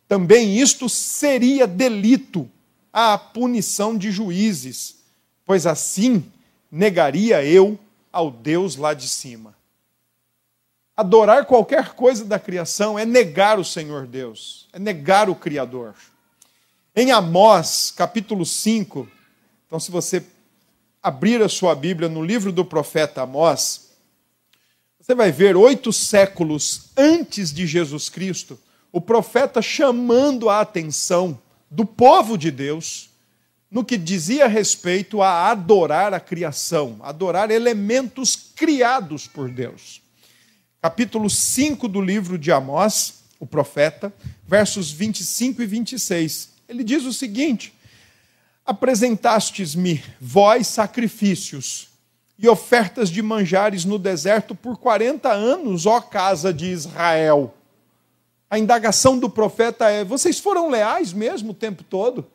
também 0.07 0.57
isto 0.57 0.89
seria 0.89 1.65
delito 1.65 2.49
à 2.91 3.17
punição 3.17 3.97
de 3.97 4.11
juízes, 4.11 4.97
pois 5.45 5.65
assim 5.65 6.23
negaria 6.71 7.43
eu 7.43 7.79
ao 8.11 8.29
Deus 8.29 8.75
lá 8.75 8.93
de 8.93 9.07
cima. 9.07 9.55
Adorar 10.95 11.45
qualquer 11.45 11.93
coisa 11.93 12.25
da 12.25 12.37
criação 12.37 12.99
é 12.99 13.05
negar 13.05 13.57
o 13.57 13.63
Senhor 13.63 14.05
Deus, 14.05 14.67
é 14.73 14.79
negar 14.79 15.29
o 15.29 15.35
Criador. 15.35 15.95
Em 16.95 17.11
Amós, 17.11 17.93
capítulo 17.95 18.45
5, 18.45 19.07
então 19.65 19.79
se 19.79 19.89
você 19.89 20.21
abrir 21.01 21.41
a 21.41 21.49
sua 21.49 21.73
Bíblia 21.75 22.09
no 22.09 22.23
livro 22.23 22.51
do 22.51 22.65
profeta 22.65 23.21
Amós, 23.21 23.89
você 24.99 25.15
vai 25.15 25.31
ver 25.31 25.55
oito 25.55 25.91
séculos 25.91 26.89
antes 26.95 27.51
de 27.51 27.65
Jesus 27.65 28.09
Cristo, 28.09 28.59
o 28.91 28.99
profeta 28.99 29.61
chamando 29.61 30.49
a 30.49 30.61
atenção 30.61 31.39
do 31.69 31.85
povo 31.85 32.37
de 32.37 32.51
Deus 32.51 33.09
no 33.71 33.85
que 33.85 33.97
dizia 33.97 34.47
respeito 34.47 35.21
a 35.21 35.49
adorar 35.49 36.13
a 36.13 36.19
criação, 36.19 36.97
adorar 37.01 37.51
elementos 37.51 38.35
criados 38.55 39.27
por 39.27 39.49
Deus. 39.49 40.01
Capítulo 40.81 41.29
5 41.29 41.87
do 41.87 42.01
livro 42.01 42.37
de 42.37 42.51
Amós, 42.51 43.23
o 43.39 43.45
profeta, 43.45 44.13
versos 44.47 44.91
25 44.91 45.61
e 45.61 45.65
26. 45.65 46.49
Ele 46.67 46.83
diz 46.83 47.05
o 47.05 47.13
seguinte: 47.13 47.73
Apresentastes-me 48.69 50.03
vós 50.21 50.67
sacrifícios 50.67 51.87
e 52.37 52.47
ofertas 52.47 53.09
de 53.09 53.21
manjares 53.21 53.83
no 53.83 53.97
deserto 53.97 54.53
por 54.53 54.77
40 54.77 55.31
anos, 55.31 55.85
ó 55.85 55.99
casa 55.99 56.53
de 56.53 56.67
Israel 56.67 57.55
a 58.49 58.57
indagação 58.57 59.17
do 59.17 59.29
profeta 59.29 59.89
é: 59.89 60.03
vocês 60.03 60.39
foram 60.39 60.69
leais 60.69 61.13
mesmo 61.13 61.51
o 61.51 61.53
tempo 61.53 61.83
todo? 61.83 62.25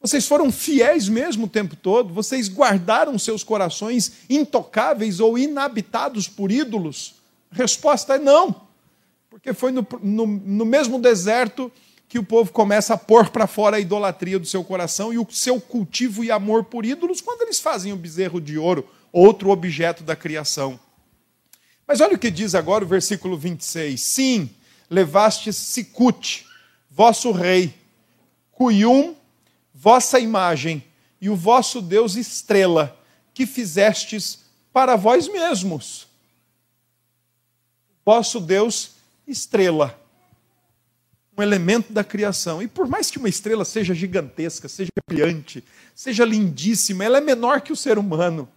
Vocês 0.00 0.26
foram 0.26 0.50
fiéis 0.50 1.08
mesmo 1.08 1.46
o 1.46 1.48
tempo 1.48 1.76
todo? 1.76 2.12
Vocês 2.12 2.48
guardaram 2.48 3.16
seus 3.18 3.44
corações 3.44 4.12
intocáveis 4.28 5.20
ou 5.20 5.38
inabitados 5.38 6.26
por 6.26 6.50
ídolos? 6.50 7.14
A 7.52 7.56
resposta 7.56 8.16
é 8.16 8.18
não. 8.18 8.62
Porque 9.30 9.52
foi 9.52 9.70
no, 9.70 9.86
no, 10.02 10.26
no 10.26 10.64
mesmo 10.66 10.98
deserto 10.98 11.70
que 12.12 12.18
o 12.18 12.22
povo 12.22 12.52
começa 12.52 12.92
a 12.92 12.98
pôr 12.98 13.30
para 13.30 13.46
fora 13.46 13.78
a 13.78 13.80
idolatria 13.80 14.38
do 14.38 14.44
seu 14.44 14.62
coração 14.62 15.14
e 15.14 15.18
o 15.18 15.26
seu 15.30 15.58
cultivo 15.58 16.22
e 16.22 16.30
amor 16.30 16.64
por 16.64 16.84
ídolos 16.84 17.22
quando 17.22 17.40
eles 17.40 17.58
fazem 17.58 17.90
o 17.90 17.96
bezerro 17.96 18.38
de 18.38 18.58
ouro, 18.58 18.86
outro 19.10 19.48
objeto 19.48 20.04
da 20.04 20.14
criação. 20.14 20.78
Mas 21.88 22.02
olha 22.02 22.14
o 22.14 22.18
que 22.18 22.30
diz 22.30 22.54
agora 22.54 22.84
o 22.84 22.86
versículo 22.86 23.38
26. 23.38 23.98
Sim, 23.98 24.50
levastes 24.90 25.56
Sicute, 25.56 26.44
vosso 26.90 27.32
rei, 27.32 27.72
Cuyum, 28.50 29.16
vossa 29.74 30.20
imagem, 30.20 30.84
e 31.18 31.30
o 31.30 31.34
vosso 31.34 31.80
Deus 31.80 32.16
estrela, 32.16 32.94
que 33.32 33.46
fizestes 33.46 34.40
para 34.70 34.96
vós 34.96 35.28
mesmos. 35.28 36.06
Vosso 38.04 38.38
Deus 38.38 38.96
estrela, 39.26 39.98
um 41.36 41.42
elemento 41.42 41.92
da 41.92 42.04
criação. 42.04 42.62
E 42.62 42.68
por 42.68 42.86
mais 42.86 43.10
que 43.10 43.18
uma 43.18 43.28
estrela 43.28 43.64
seja 43.64 43.94
gigantesca, 43.94 44.68
seja 44.68 44.90
brilhante, 45.08 45.64
seja 45.94 46.24
lindíssima, 46.24 47.04
ela 47.04 47.18
é 47.18 47.20
menor 47.20 47.60
que 47.60 47.72
o 47.72 47.76
ser 47.76 47.98
humano. 47.98 48.48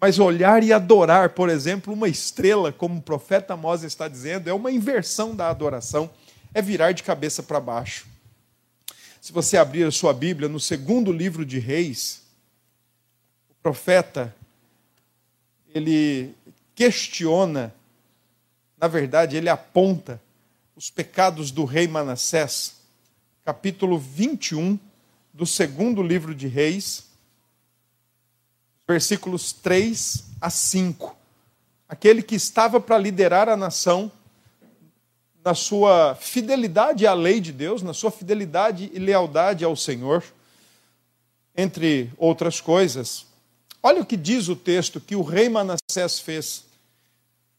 Mas 0.00 0.18
olhar 0.18 0.62
e 0.64 0.72
adorar, 0.72 1.30
por 1.30 1.48
exemplo, 1.48 1.92
uma 1.92 2.08
estrela, 2.08 2.72
como 2.72 2.98
o 2.98 3.02
profeta 3.02 3.54
Amós 3.54 3.82
está 3.84 4.08
dizendo, 4.08 4.48
é 4.48 4.52
uma 4.52 4.70
inversão 4.70 5.34
da 5.34 5.48
adoração, 5.48 6.10
é 6.52 6.60
virar 6.60 6.92
de 6.92 7.02
cabeça 7.02 7.42
para 7.42 7.60
baixo. 7.60 8.06
Se 9.20 9.32
você 9.32 9.56
abrir 9.56 9.84
a 9.84 9.92
sua 9.92 10.12
Bíblia 10.12 10.48
no 10.48 10.58
segundo 10.58 11.12
livro 11.12 11.46
de 11.46 11.60
Reis, 11.60 12.22
o 13.48 13.54
profeta 13.62 14.34
ele 15.72 16.34
questiona, 16.74 17.72
na 18.76 18.88
verdade, 18.88 19.36
ele 19.36 19.48
aponta 19.48 20.20
os 20.74 20.90
pecados 20.90 21.50
do 21.50 21.64
rei 21.64 21.86
Manassés, 21.86 22.76
capítulo 23.44 23.98
21 23.98 24.78
do 25.32 25.44
segundo 25.44 26.02
livro 26.02 26.34
de 26.34 26.46
Reis, 26.46 27.06
versículos 28.88 29.52
3 29.52 30.24
a 30.40 30.48
5. 30.48 31.16
Aquele 31.88 32.22
que 32.22 32.34
estava 32.34 32.80
para 32.80 32.96
liderar 32.96 33.48
a 33.48 33.56
nação 33.56 34.10
na 35.44 35.54
sua 35.54 36.14
fidelidade 36.14 37.06
à 37.06 37.12
lei 37.12 37.40
de 37.40 37.52
Deus, 37.52 37.82
na 37.82 37.92
sua 37.92 38.10
fidelidade 38.10 38.90
e 38.94 38.98
lealdade 38.98 39.64
ao 39.64 39.76
Senhor, 39.76 40.24
entre 41.54 42.10
outras 42.16 42.60
coisas. 42.60 43.26
Olha 43.82 44.00
o 44.00 44.06
que 44.06 44.16
diz 44.16 44.48
o 44.48 44.56
texto 44.56 45.00
que 45.00 45.16
o 45.16 45.22
rei 45.22 45.48
Manassés 45.48 46.18
fez. 46.18 46.64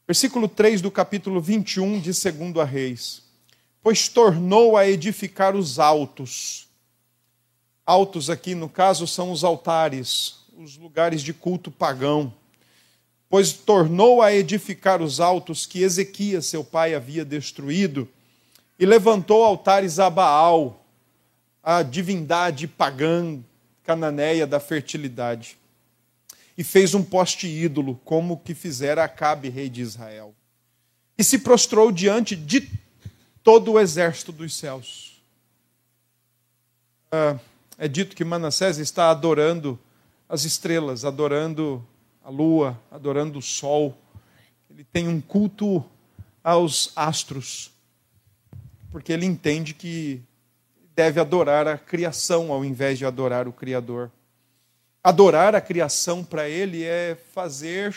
Versículo 0.06 0.48
3 0.48 0.80
do 0.80 0.90
capítulo 0.90 1.40
21 1.40 2.00
de 2.00 2.10
2 2.10 2.56
a 2.58 2.64
Reis. 2.64 3.22
Pois 3.82 4.08
tornou 4.08 4.76
a 4.76 4.86
edificar 4.88 5.56
os 5.56 5.78
altos. 5.78 6.68
Altos 7.84 8.30
aqui, 8.30 8.54
no 8.54 8.68
caso, 8.68 9.06
são 9.06 9.30
os 9.30 9.44
altares, 9.44 10.36
os 10.56 10.76
lugares 10.76 11.22
de 11.22 11.32
culto 11.32 11.70
pagão 11.70 12.32
pois 13.34 13.52
tornou 13.52 14.22
a 14.22 14.32
edificar 14.32 15.02
os 15.02 15.18
altos 15.18 15.66
que 15.66 15.82
Ezequias, 15.82 16.46
seu 16.46 16.62
pai, 16.62 16.94
havia 16.94 17.24
destruído, 17.24 18.08
e 18.78 18.86
levantou 18.86 19.42
altares 19.42 19.98
a 19.98 20.08
Baal, 20.08 20.86
a 21.60 21.82
divindade 21.82 22.68
pagã 22.68 23.40
cananeia 23.82 24.46
da 24.46 24.60
fertilidade, 24.60 25.58
e 26.56 26.62
fez 26.62 26.94
um 26.94 27.02
poste 27.02 27.46
ídolo, 27.46 28.00
como 28.04 28.38
que 28.38 28.54
fizera 28.54 29.04
Acabe, 29.04 29.48
rei 29.48 29.68
de 29.68 29.82
Israel, 29.82 30.34
e 31.18 31.24
se 31.24 31.38
prostrou 31.38 31.90
diante 31.90 32.36
de 32.36 32.70
todo 33.42 33.72
o 33.72 33.80
exército 33.80 34.32
dos 34.32 34.54
céus. 34.56 35.22
Ah, 37.10 37.38
é 37.76 37.88
dito 37.88 38.16
que 38.16 38.24
Manassés 38.24 38.78
está 38.78 39.10
adorando 39.10 39.78
as 40.28 40.44
estrelas, 40.44 41.04
adorando 41.04 41.84
a 42.24 42.30
lua, 42.30 42.80
adorando 42.90 43.38
o 43.38 43.42
sol. 43.42 43.96
Ele 44.70 44.84
tem 44.84 45.06
um 45.08 45.20
culto 45.20 45.84
aos 46.42 46.92
astros, 46.96 47.70
porque 48.90 49.12
ele 49.12 49.26
entende 49.26 49.74
que 49.74 50.22
deve 50.94 51.20
adorar 51.20 51.66
a 51.66 51.76
criação 51.76 52.52
ao 52.52 52.64
invés 52.64 52.98
de 52.98 53.04
adorar 53.04 53.46
o 53.48 53.52
Criador. 53.52 54.10
Adorar 55.04 55.54
a 55.54 55.60
criação 55.60 56.24
para 56.24 56.48
ele 56.48 56.82
é 56.82 57.14
fazer, 57.34 57.94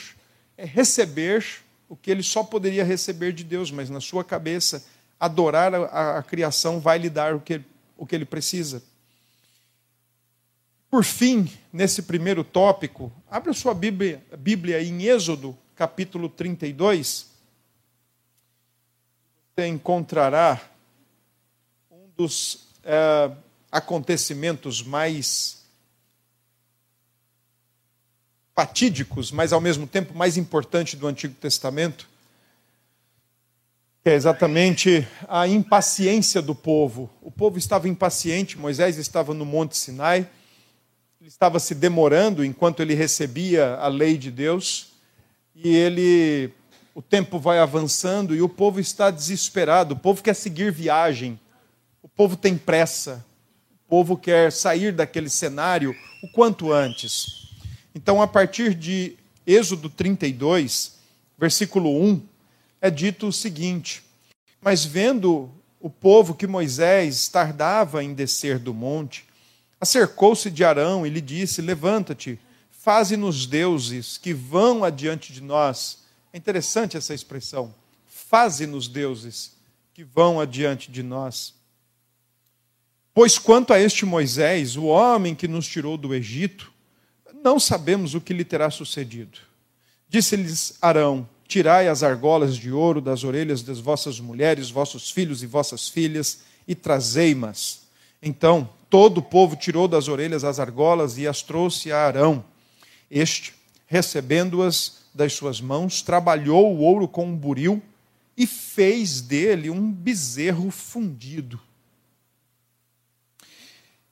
é 0.58 0.65
receber 0.65 1.63
o 1.88 1.96
que 1.96 2.12
ele 2.12 2.22
só 2.22 2.43
poderia 2.43 2.84
receber 2.84 3.32
de 3.32 3.46
Deus, 3.46 3.72
mas 3.72 3.89
na 3.89 4.02
sua 4.02 4.26
cabeça, 4.26 4.86
adorar 5.17 5.74
a, 5.74 6.17
a 6.17 6.24
criação 6.24 6.82
vai 6.82 6.98
lhe 6.98 7.10
dar 7.10 7.34
o 7.34 7.39
que, 7.39 7.62
o 7.98 8.06
que 8.06 8.13
ele 8.13 8.26
precisa. 8.26 8.84
Por 10.89 11.04
fim, 11.04 11.52
nesse 11.72 12.02
primeiro 12.02 12.43
tópico, 12.43 13.12
abra 13.30 13.54
sua 13.54 13.74
Bíblia, 13.74 14.24
Bíblia 14.38 14.82
em 14.82 15.04
Êxodo, 15.04 15.58
capítulo 15.76 16.28
32. 16.28 17.28
Você 19.56 19.67
encontrará 19.67 20.62
um 21.91 22.10
dos 22.15 22.67
é, 22.84 23.32
acontecimentos 23.72 24.82
mais 24.82 25.57
fatídicos, 28.58 29.32
mas 29.32 29.54
ao 29.54 29.62
mesmo 29.62 29.86
tempo 29.86 30.17
mais 30.17 30.36
importante 30.36 30.98
do 30.98 31.06
Antigo 31.06 31.36
Testamento, 31.36 32.10
que 34.04 34.10
é 34.10 34.15
exatamente 34.15 35.08
a 35.30 35.48
impaciência 35.48 36.41
do 36.41 36.56
povo. 36.56 37.08
O 37.22 37.30
povo 37.30 37.60
estava 37.60 37.88
impaciente, 37.88 38.58
Moisés 38.58 38.98
estava 38.98 39.32
no 39.32 39.46
Monte 39.46 39.78
Sinai 39.78 40.28
ele 41.28 41.30
estava 41.34 41.60
se 41.60 41.76
demorando 41.76 42.46
enquanto 42.46 42.80
ele 42.80 42.93
recebia 42.93 43.76
a 43.76 43.89
lei 43.89 44.17
de 44.17 44.32
Deus, 44.32 44.93
e 45.54 45.76
ele 45.76 46.54
o 46.96 47.02
tempo 47.02 47.38
vai 47.38 47.60
avançando 47.60 48.34
e 48.34 48.41
o 48.41 48.48
povo 48.48 48.80
está 48.80 49.12
desesperado, 49.12 49.93
o 49.93 49.98
povo 50.00 50.24
quer 50.24 50.34
seguir 50.34 50.72
viagem, 50.72 51.38
o 52.02 52.08
povo 52.08 52.38
tem 52.38 52.58
pressa, 52.58 53.26
o 53.86 53.89
povo 53.89 54.15
quer 54.15 54.54
sair 54.54 54.93
daquele 54.93 55.30
cenário 55.30 55.93
o 56.24 56.32
quanto 56.32 56.72
antes. 56.72 57.47
Então, 57.98 58.22
a 58.22 58.28
partir 58.28 58.76
de 58.76 59.18
Êxodo 59.44 59.90
32, 59.90 61.00
versículo 61.36 62.00
1, 62.00 62.22
é 62.80 62.92
dito 62.92 63.30
o 63.30 63.34
seguinte: 63.34 64.04
Mas 64.62 64.86
vendo 64.86 65.50
o 65.80 65.90
povo 65.90 66.36
que 66.36 66.46
Moisés 66.46 67.28
tardava 67.28 68.04
em 68.04 68.14
descer 68.14 68.60
do 68.60 68.72
monte, 68.72 69.26
acercou-se 69.82 70.52
de 70.52 70.64
Arão 70.64 71.08
e 71.08 71.10
lhe 71.10 71.20
disse: 71.20 71.60
Levanta-te, 71.60 72.40
faze-nos 72.70 73.48
deuses 73.48 74.16
que 74.16 74.32
vão 74.32 74.84
adiante 74.84 75.34
de 75.34 75.42
nós. 75.42 76.04
É 76.32 76.38
interessante 76.38 76.96
essa 76.96 77.16
expressão. 77.16 77.74
Faze-nos 78.06 78.88
deuses 78.88 79.54
que 79.96 80.04
vão 80.04 80.40
adiante 80.40 80.92
de 80.92 81.02
nós. 81.02 81.52
Pois 83.12 83.40
quanto 83.40 83.74
a 83.74 83.80
este 83.80 84.06
Moisés, 84.06 84.76
o 84.76 84.84
homem 84.84 85.34
que 85.34 85.48
nos 85.48 85.66
tirou 85.66 85.98
do 85.98 86.14
Egito, 86.14 86.77
não 87.43 87.60
sabemos 87.60 88.13
o 88.13 88.21
que 88.21 88.34
lhe 88.34 88.43
terá 88.43 88.69
sucedido. 88.69 89.39
Disse-lhes 90.10 90.78
Arão: 90.82 91.28
Tirai 91.47 91.88
as 91.88 92.04
argolas 92.04 92.56
de 92.56 92.71
ouro 92.71 93.00
das 93.02 93.23
orelhas 93.23 93.62
das 93.62 93.80
vossas 93.80 94.19
mulheres, 94.19 94.69
vossos 94.69 95.10
filhos 95.10 95.43
e 95.43 95.47
vossas 95.47 95.88
filhas, 95.88 96.39
e 96.67 96.76
trazei-mas. 96.76 97.82
Então 98.21 98.69
todo 98.89 99.19
o 99.19 99.23
povo 99.23 99.56
tirou 99.56 99.88
das 99.88 100.08
orelhas 100.08 100.43
as 100.43 100.60
argolas 100.60 101.17
e 101.17 101.28
as 101.28 101.41
trouxe 101.41 101.91
a 101.91 102.06
Arão. 102.06 102.43
Este, 103.10 103.54
recebendo-as 103.86 105.04
das 105.13 105.34
suas 105.34 105.62
mãos, 105.62 106.02
trabalhou 106.02 106.73
o 106.73 106.80
ouro 106.80 107.08
com 107.08 107.26
um 107.26 107.36
buril 107.36 107.82
e 108.38 108.45
fez 108.45 109.21
dele 109.21 109.69
um 109.69 109.91
bezerro 109.91 110.69
fundido. 110.69 111.60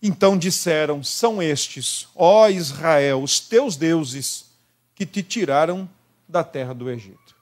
Então 0.08 0.38
disseram: 0.38 1.04
São 1.04 1.42
estes, 1.42 2.08
ó 2.16 2.48
Israel, 2.48 3.24
os 3.24 3.40
teus 3.40 3.76
deuses, 3.76 4.46
que 4.94 5.04
te 5.04 5.24
tiraram 5.24 5.90
da 6.30 6.44
terra 6.44 6.76
do 6.76 6.92
Egito. 6.92 7.34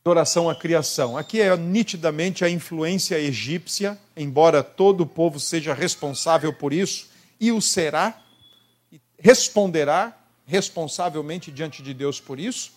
adoração 0.00 0.50
à 0.50 0.54
criação. 0.54 1.16
Aqui 1.16 1.40
é 1.40 1.56
nitidamente 1.56 2.44
a 2.44 2.48
influência 2.48 3.18
egípcia, 3.18 3.98
embora 4.14 4.62
todo 4.62 5.02
o 5.02 5.06
povo 5.06 5.40
seja 5.40 5.72
responsável 5.72 6.52
por 6.52 6.74
isso, 6.74 7.08
e 7.40 7.50
o 7.50 7.60
será, 7.60 8.22
responderá 9.18 10.14
responsavelmente 10.44 11.50
diante 11.50 11.82
de 11.82 11.94
Deus 11.94 12.20
por 12.20 12.38
isso, 12.38 12.72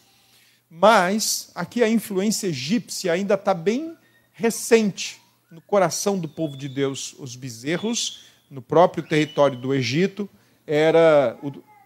mas 0.69 1.49
aqui 1.53 1.83
a 1.83 1.89
influência 1.89 2.47
egípcia 2.47 3.11
ainda 3.11 3.33
está 3.33 3.53
bem 3.53 3.97
recente 4.31 5.19
no 5.49 5.61
coração 5.61 6.19
do 6.19 6.27
povo 6.27 6.57
de 6.57 6.67
Deus 6.67 7.15
os 7.17 7.35
bezerros, 7.35 8.25
no 8.49 8.61
próprio 8.61 9.03
território 9.03 9.57
do 9.57 9.73
Egito, 9.73 10.29
era 10.65 11.37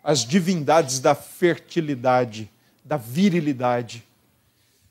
as 0.04 0.26
divindades 0.26 1.00
da 1.00 1.14
fertilidade, 1.14 2.50
da 2.84 2.98
virilidade. 2.98 4.04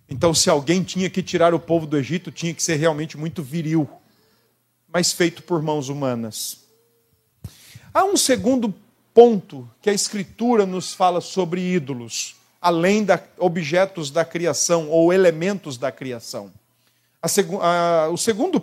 Então, 0.08 0.34
se 0.34 0.48
alguém 0.48 0.82
tinha 0.82 1.10
que 1.10 1.22
tirar 1.22 1.54
o 1.54 1.60
povo 1.60 1.86
do 1.86 1.96
Egito, 1.96 2.30
tinha 2.30 2.54
que 2.54 2.62
ser 2.62 2.76
realmente 2.76 3.16
muito 3.16 3.42
viril, 3.42 3.88
mas 4.88 5.12
feito 5.12 5.42
por 5.42 5.62
mãos 5.62 5.88
humanas. 5.88 6.64
Há 7.92 8.04
um 8.04 8.16
segundo 8.16 8.74
ponto 9.12 9.68
que 9.82 9.90
a 9.90 9.92
Escritura 9.92 10.64
nos 10.64 10.94
fala 10.94 11.20
sobre 11.20 11.60
ídolos, 11.60 12.36
além 12.60 13.04
de 13.04 13.18
objetos 13.38 14.10
da 14.10 14.24
criação 14.24 14.88
ou 14.88 15.12
elementos 15.12 15.76
da 15.76 15.90
criação. 15.90 16.52
A, 17.22 18.08
o 18.10 18.16
segundo, 18.16 18.62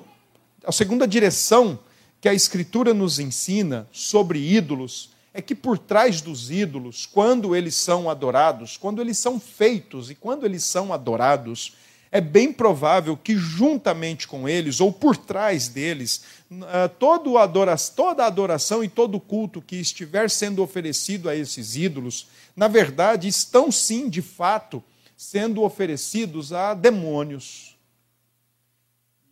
a 0.66 0.72
segunda 0.72 1.08
direção 1.08 1.80
que 2.20 2.28
a 2.28 2.34
Escritura 2.34 2.94
nos 2.94 3.20
ensina 3.20 3.88
sobre 3.92 4.40
ídolos 4.40 5.12
é 5.32 5.42
que 5.42 5.54
por 5.54 5.78
trás 5.78 6.22
dos 6.22 6.50
ídolos, 6.50 7.06
quando 7.06 7.56
eles 7.56 7.76
são 7.76 8.10
adorados, 8.10 8.76
quando 8.76 9.00
eles 9.00 9.20
são 9.20 9.40
feitos 9.40 10.10
e 10.10 10.16
quando 10.16 10.46
eles 10.46 10.64
são 10.64 10.92
adorados, 10.92 11.74
é 12.12 12.20
bem 12.20 12.52
provável 12.52 13.16
que 13.16 13.36
juntamente 13.36 14.28
com 14.28 14.50
eles, 14.50 14.82
ou 14.82 14.92
por 14.92 15.16
trás 15.16 15.68
deles, 15.68 16.24
ah, 16.64 16.90
toda 16.90 17.40
a 17.40 18.26
adoração 18.26 18.84
e 18.84 18.88
todo 18.88 19.16
o 19.16 19.20
culto 19.20 19.62
que 19.62 19.76
estiver 19.76 20.30
sendo 20.32 20.64
oferecido 20.64 21.30
a 21.30 21.36
esses 21.36 21.76
ídolos, 21.76 22.28
na 22.56 22.68
verdade, 22.68 23.28
estão 23.28 23.72
sim, 23.72 24.10
de 24.10 24.24
fato, 24.24 24.84
sendo 25.16 25.62
oferecidos 25.62 26.52
a 26.52 26.74
demônios. 26.74 27.67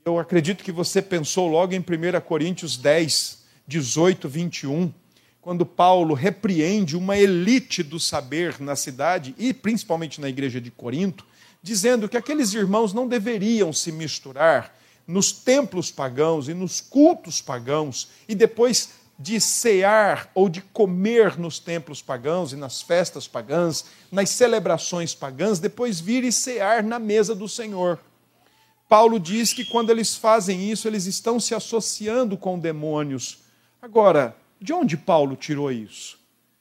Eu 0.08 0.20
acredito 0.20 0.64
que 0.64 0.72
você 0.72 1.02
pensou 1.02 1.48
logo 1.48 1.74
em 1.74 1.80
1 1.80 2.22
Coríntios 2.22 2.78
10, 2.78 3.40
18, 3.68 4.30
21 4.30 4.94
quando 5.42 5.66
Paulo 5.66 6.14
repreende 6.14 6.96
uma 6.96 7.18
elite 7.18 7.82
do 7.82 8.00
saber 8.00 8.62
na 8.62 8.76
cidade 8.76 9.34
e 9.36 9.52
principalmente 9.52 10.22
na 10.22 10.30
igreja 10.30 10.62
de 10.62 10.70
Corinto, 10.70 11.26
dizendo 11.60 12.08
que 12.08 12.16
aqueles 12.16 12.54
irmãos 12.54 12.94
não 12.94 13.08
deveriam 13.08 13.74
se 13.74 13.92
misturar 13.92 14.76
nos 15.08 15.32
templos 15.32 15.90
pagãos 15.90 16.48
e 16.48 16.54
nos 16.54 16.80
cultos 16.80 17.42
pagãos 17.42 18.10
e 18.30 18.36
depois 18.36 18.92
de 19.18 19.42
cear 19.42 20.30
ou 20.36 20.48
de 20.48 20.62
comer 20.62 21.36
nos 21.36 21.58
templos 21.58 22.04
pagãos 22.04 22.54
e 22.54 22.56
nas 22.56 22.80
festas 22.80 23.28
pagãs, 23.28 23.86
nas 24.12 24.30
celebrações 24.30 25.16
pagãs, 25.16 25.58
depois 25.58 26.00
vir 26.00 26.24
e 26.24 26.32
cear 26.32 26.84
na 26.84 27.00
mesa 27.00 27.34
do 27.34 27.50
Senhor. 27.50 27.98
Paulo 28.88 29.20
diz 29.20 29.52
que 29.52 29.66
quando 29.66 29.90
eles 29.90 30.16
fazem 30.16 30.70
isso, 30.70 30.88
eles 30.88 31.06
estão 31.06 31.40
se 31.40 31.56
associando 31.56 32.38
com 32.38 32.60
demônios. 32.60 33.40
Agora, 33.82 34.36
de 34.62 34.72
onde 34.74 34.96
Paulo 34.96 35.36
tirou 35.36 35.72
isso? 35.72 36.20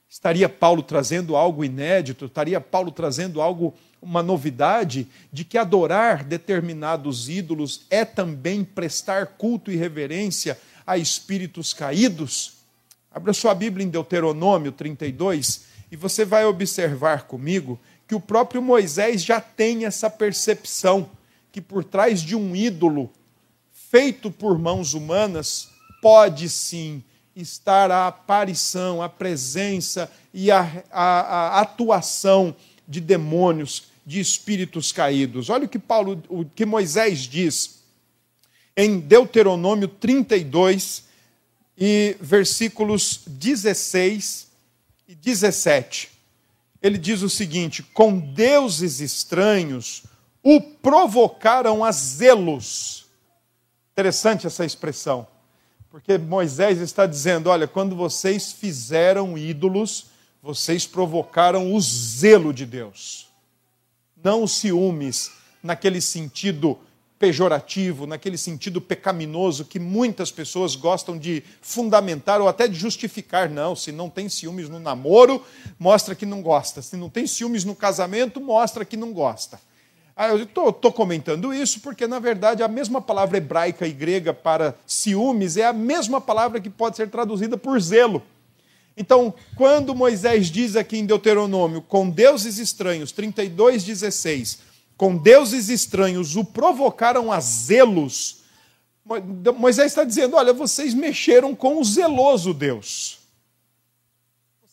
Estaria 0.08 0.48
Paulo 0.48 0.82
trazendo 0.82 1.36
algo 1.36 1.64
inédito? 1.64 2.26
Estaria 2.26 2.60
Paulo 2.60 2.90
trazendo 2.90 3.42
algo, 3.42 3.74
uma 4.00 4.22
novidade 4.22 5.08
de 5.32 5.44
que 5.44 5.58
adorar 5.58 6.24
determinados 6.24 7.28
ídolos 7.28 7.82
é 7.90 8.04
também 8.04 8.64
prestar 8.64 9.26
culto 9.26 9.70
e 9.70 9.76
reverência 9.76 10.58
a 10.86 10.96
espíritos 10.96 11.72
caídos? 11.72 12.54
Abra 13.10 13.32
sua 13.32 13.54
Bíblia 13.54 13.84
em 13.84 13.90
Deuteronômio 13.90 14.72
32 14.72 15.64
e 15.90 15.96
você 15.96 16.24
vai 16.24 16.44
observar 16.44 17.24
comigo 17.24 17.78
que 18.06 18.14
o 18.14 18.20
próprio 18.20 18.62
Moisés 18.62 19.22
já 19.22 19.40
tem 19.40 19.84
essa 19.84 20.08
percepção 20.08 21.10
que 21.54 21.60
por 21.60 21.84
trás 21.84 22.20
de 22.20 22.34
um 22.34 22.56
ídolo 22.56 23.08
feito 23.70 24.28
por 24.28 24.58
mãos 24.58 24.92
humanas 24.92 25.68
pode 26.02 26.48
sim 26.48 27.00
estar 27.36 27.92
a 27.92 28.08
aparição, 28.08 29.00
a 29.00 29.08
presença 29.08 30.10
e 30.32 30.50
a, 30.50 30.82
a, 30.90 31.20
a 31.20 31.60
atuação 31.60 32.56
de 32.88 33.00
demônios, 33.00 33.84
de 34.04 34.18
espíritos 34.18 34.90
caídos. 34.90 35.48
Olha 35.48 35.66
o 35.66 35.68
que 35.68 35.78
Paulo, 35.78 36.20
o 36.28 36.44
que 36.44 36.66
Moisés 36.66 37.20
diz 37.20 37.84
em 38.76 38.98
Deuteronômio 38.98 39.86
32 39.86 41.04
e 41.78 42.16
versículos 42.20 43.20
16 43.28 44.48
e 45.06 45.14
17. 45.14 46.10
Ele 46.82 46.98
diz 46.98 47.22
o 47.22 47.30
seguinte: 47.30 47.80
com 47.80 48.18
deuses 48.18 48.98
estranhos 48.98 50.02
o 50.44 50.60
provocaram 50.60 51.82
a 51.82 51.90
zelos. 51.90 53.06
Interessante 53.92 54.46
essa 54.46 54.64
expressão. 54.64 55.26
Porque 55.90 56.18
Moisés 56.18 56.80
está 56.80 57.06
dizendo: 57.06 57.48
olha, 57.48 57.66
quando 57.66 57.96
vocês 57.96 58.52
fizeram 58.52 59.38
ídolos, 59.38 60.06
vocês 60.42 60.86
provocaram 60.86 61.72
o 61.72 61.80
zelo 61.80 62.52
de 62.52 62.66
Deus. 62.66 63.28
Não 64.22 64.42
os 64.42 64.52
ciúmes, 64.52 65.30
naquele 65.62 66.00
sentido 66.00 66.78
pejorativo, 67.18 68.06
naquele 68.06 68.36
sentido 68.36 68.80
pecaminoso 68.80 69.64
que 69.64 69.78
muitas 69.78 70.30
pessoas 70.30 70.76
gostam 70.76 71.16
de 71.16 71.42
fundamentar 71.62 72.40
ou 72.40 72.48
até 72.48 72.68
de 72.68 72.74
justificar. 72.74 73.48
Não, 73.48 73.74
se 73.74 73.92
não 73.92 74.10
tem 74.10 74.28
ciúmes 74.28 74.68
no 74.68 74.78
namoro, 74.78 75.42
mostra 75.78 76.14
que 76.14 76.26
não 76.26 76.42
gosta. 76.42 76.82
Se 76.82 76.96
não 76.96 77.08
tem 77.08 77.26
ciúmes 77.26 77.64
no 77.64 77.74
casamento, 77.74 78.40
mostra 78.40 78.84
que 78.84 78.96
não 78.96 79.12
gosta. 79.12 79.58
Ah, 80.16 80.28
eu 80.28 80.44
estou 80.44 80.92
comentando 80.92 81.52
isso 81.52 81.80
porque, 81.80 82.06
na 82.06 82.20
verdade, 82.20 82.62
a 82.62 82.68
mesma 82.68 83.02
palavra 83.02 83.36
hebraica 83.36 83.86
e 83.86 83.92
grega 83.92 84.32
para 84.32 84.76
ciúmes 84.86 85.56
é 85.56 85.64
a 85.64 85.72
mesma 85.72 86.20
palavra 86.20 86.60
que 86.60 86.70
pode 86.70 86.96
ser 86.96 87.10
traduzida 87.10 87.56
por 87.56 87.80
zelo. 87.80 88.22
Então, 88.96 89.34
quando 89.56 89.94
Moisés 89.94 90.46
diz 90.46 90.76
aqui 90.76 90.98
em 90.98 91.06
Deuteronômio, 91.06 91.82
com 91.82 92.08
deuses 92.08 92.58
estranhos, 92.58 93.10
32, 93.10 93.82
16, 93.82 94.60
com 94.96 95.16
deuses 95.16 95.68
estranhos 95.68 96.36
o 96.36 96.44
provocaram 96.44 97.32
a 97.32 97.40
zelos, 97.40 98.44
Moisés 99.58 99.88
está 99.88 100.04
dizendo: 100.04 100.36
olha, 100.36 100.52
vocês 100.52 100.94
mexeram 100.94 101.54
com 101.54 101.80
o 101.80 101.84
zeloso 101.84 102.54
Deus. 102.54 103.18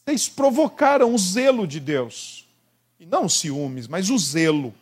Vocês 0.05 0.29
provocaram 0.29 1.13
o 1.13 1.17
zelo 1.17 1.67
de 1.67 1.79
Deus. 1.79 2.47
E 2.99 3.05
não 3.05 3.27
ciúmes, 3.27 3.87
mas 3.87 4.09
o 4.09 4.17
zelo. 4.17 4.73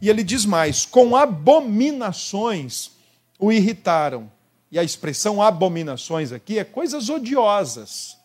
E 0.00 0.08
ele 0.08 0.22
diz 0.22 0.44
mais: 0.44 0.84
com 0.84 1.16
abominações 1.16 2.90
o 3.38 3.52
irritaram. 3.52 4.30
E 4.70 4.78
a 4.78 4.84
expressão 4.84 5.40
abominações 5.40 6.32
aqui 6.32 6.58
é 6.58 6.64
coisas 6.64 7.08
odiosas. 7.08 8.16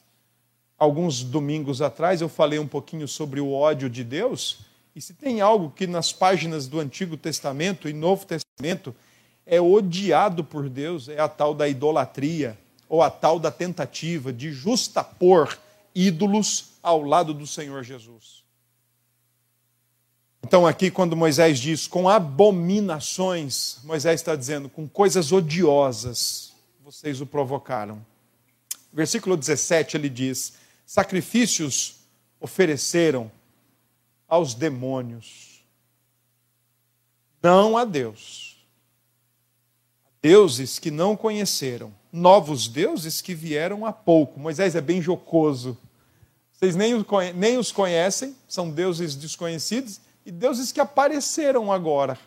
Alguns 0.77 1.23
domingos 1.23 1.81
atrás 1.81 2.21
eu 2.21 2.27
falei 2.27 2.57
um 2.57 2.67
pouquinho 2.67 3.07
sobre 3.07 3.39
o 3.39 3.51
ódio 3.51 3.89
de 3.89 4.03
Deus. 4.03 4.59
E 4.95 5.01
se 5.01 5.13
tem 5.13 5.39
algo 5.39 5.69
que 5.69 5.85
nas 5.85 6.11
páginas 6.11 6.67
do 6.67 6.79
Antigo 6.79 7.15
Testamento 7.15 7.87
e 7.87 7.93
Novo 7.93 8.25
Testamento 8.25 8.93
é 9.45 9.61
odiado 9.61 10.43
por 10.43 10.67
Deus, 10.67 11.07
é 11.07 11.19
a 11.19 11.29
tal 11.29 11.53
da 11.53 11.69
idolatria, 11.69 12.57
ou 12.89 13.01
a 13.01 13.09
tal 13.09 13.39
da 13.39 13.51
tentativa 13.51 14.33
de 14.33 14.51
justapor 14.51 15.57
ídolos 15.93 16.71
ao 16.81 17.01
lado 17.01 17.33
do 17.33 17.45
Senhor 17.45 17.83
Jesus. 17.83 18.40
Então, 20.51 20.67
aqui, 20.67 20.91
quando 20.91 21.15
Moisés 21.15 21.59
diz 21.59 21.87
com 21.87 22.09
abominações, 22.09 23.77
Moisés 23.85 24.19
está 24.19 24.35
dizendo 24.35 24.67
com 24.67 24.85
coisas 24.85 25.31
odiosas, 25.31 26.51
vocês 26.83 27.21
o 27.21 27.25
provocaram. 27.25 28.05
Versículo 28.91 29.37
17 29.37 29.95
ele 29.95 30.09
diz: 30.09 30.55
sacrifícios 30.85 32.01
ofereceram 32.37 33.31
aos 34.27 34.53
demônios, 34.53 35.63
não 37.41 37.77
a 37.77 37.85
Deus. 37.85 38.61
Deuses 40.21 40.79
que 40.79 40.91
não 40.91 41.15
conheceram, 41.15 41.93
novos 42.11 42.67
deuses 42.67 43.21
que 43.21 43.33
vieram 43.33 43.85
há 43.85 43.93
pouco. 43.93 44.37
Moisés 44.37 44.75
é 44.75 44.81
bem 44.81 45.01
jocoso. 45.01 45.77
Vocês 46.51 46.75
nem 46.75 47.57
os 47.57 47.71
conhecem, 47.71 48.35
são 48.49 48.69
deuses 48.69 49.15
desconhecidos 49.15 50.10
e 50.25 50.31
deuses 50.31 50.71
que 50.71 50.79
apareceram 50.79 51.71
agora. 51.71 52.17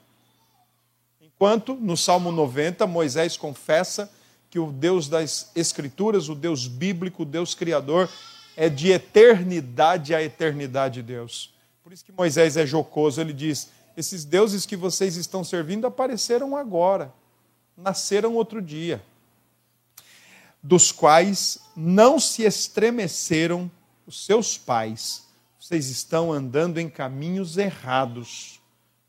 Enquanto 1.21 1.75
no 1.75 1.97
Salmo 1.97 2.31
90, 2.31 2.87
Moisés 2.87 3.37
confessa 3.37 4.11
que 4.51 4.59
o 4.59 4.71
Deus 4.71 5.09
das 5.09 5.51
Escrituras, 5.55 6.29
o 6.29 6.35
Deus 6.35 6.67
bíblico, 6.67 7.23
o 7.23 7.27
Deus 7.27 7.55
Criador, 7.55 8.09
é 8.57 8.69
de 8.69 8.93
eternidade 8.93 10.15
a 10.15 10.23
eternidade 10.23 11.03
Deus. 11.03 11.53
Por 11.83 11.93
isso 11.93 12.05
que 12.05 12.13
Moisés 12.13 12.57
é 12.57 12.65
jocoso, 12.65 13.21
ele 13.21 13.33
diz: 13.33 13.71
esses 13.97 14.25
deuses 14.25 14.65
que 14.65 14.77
vocês 14.77 15.17
estão 15.17 15.43
servindo 15.43 15.87
apareceram 15.87 16.57
agora, 16.57 17.13
nasceram 17.77 18.35
outro 18.35 18.63
dia, 18.63 19.03
dos 20.63 20.93
quais 20.93 21.59
não 21.77 22.21
se 22.21 22.45
estremeceram 22.45 23.71
os 24.07 24.25
seus 24.25 24.57
pais 24.57 25.24
vocês 25.65 25.89
estão 25.89 26.31
andando 26.31 26.79
em 26.79 26.91
caminhos 26.91 27.57
errados. 27.57 28.61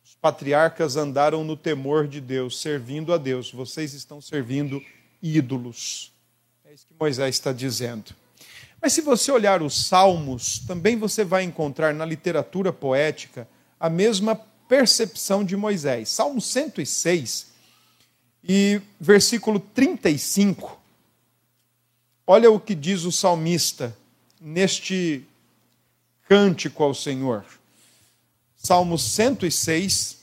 Os 0.06 0.16
patriarcas 0.16 0.96
andaram 0.96 1.44
no 1.44 1.58
temor 1.58 2.08
de 2.08 2.22
Deus, 2.22 2.62
servindo 2.62 3.14
a 3.14 3.18
Deus. 3.18 3.52
Vocês 3.52 3.94
estão 3.94 4.22
servindo 4.22 4.82
ídolos. 5.22 6.14
É 6.64 6.74
isso 6.74 6.88
que 6.88 6.94
Moisés 6.98 7.36
está 7.36 7.52
dizendo. 7.52 8.16
Mas 8.82 8.94
se 8.94 9.02
você 9.02 9.34
olhar 9.34 9.62
os 9.62 9.88
Salmos, 9.88 10.60
também 10.60 10.98
você 10.98 11.26
vai 11.26 11.44
encontrar 11.44 11.94
na 11.94 12.06
literatura 12.06 12.72
poética 12.72 13.46
a 13.78 13.90
mesma 13.90 14.34
percepção 14.34 15.44
de 15.44 15.58
Moisés. 15.58 16.08
Salmo 16.08 16.40
106 16.40 17.48
e 18.42 18.82
versículo 18.98 19.60
35. 19.60 20.80
Olha 22.26 22.50
o 22.50 22.62
que 22.62 22.74
diz 22.74 23.04
o 23.04 23.12
salmista 23.12 23.94
neste 24.40 25.28
cântico 26.26 26.84
ao 26.84 26.94
Senhor. 26.94 27.46
Salmo 28.56 28.98
106, 28.98 30.18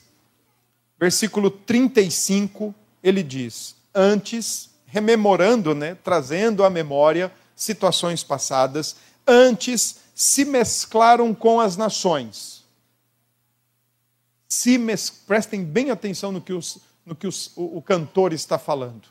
versículo 0.98 1.50
35, 1.50 2.74
ele 3.02 3.22
diz: 3.22 3.76
Antes, 3.94 4.70
rememorando, 4.86 5.74
né, 5.74 5.94
trazendo 5.94 6.64
à 6.64 6.70
memória 6.70 7.32
situações 7.54 8.24
passadas, 8.24 8.96
antes 9.26 10.00
se 10.14 10.44
mesclaram 10.44 11.34
com 11.34 11.60
as 11.60 11.76
nações. 11.76 12.62
Se 14.48 14.76
mes... 14.76 15.08
Prestem 15.08 15.64
bem 15.64 15.90
atenção 15.90 16.30
no 16.30 16.40
que, 16.40 16.52
os, 16.52 16.78
no 17.06 17.14
que 17.14 17.26
os, 17.26 17.50
o, 17.56 17.78
o 17.78 17.82
cantor 17.82 18.32
está 18.32 18.58
falando. 18.58 19.08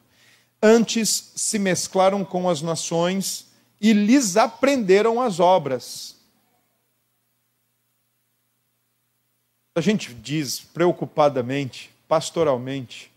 Antes 0.61 1.31
se 1.35 1.57
mesclaram 1.57 2.23
com 2.23 2.47
as 2.47 2.61
nações 2.61 3.47
e 3.79 3.93
lhes 3.93 4.37
aprenderam 4.37 5.19
as 5.19 5.39
obras. 5.39 6.20
A 9.73 9.79
gente 9.79 10.13
diz 10.13 10.59
preocupadamente, 10.59 11.91
pastoralmente, 12.05 13.09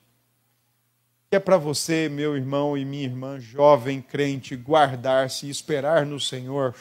que 1.28 1.34
é 1.34 1.40
para 1.40 1.56
você, 1.56 2.08
meu 2.08 2.36
irmão 2.36 2.78
e 2.78 2.84
minha 2.84 3.02
irmã, 3.02 3.40
jovem 3.40 4.00
crente, 4.00 4.54
guardar-se 4.54 5.46
e 5.46 5.50
esperar 5.50 6.06
no 6.06 6.20
Senhor. 6.20 6.72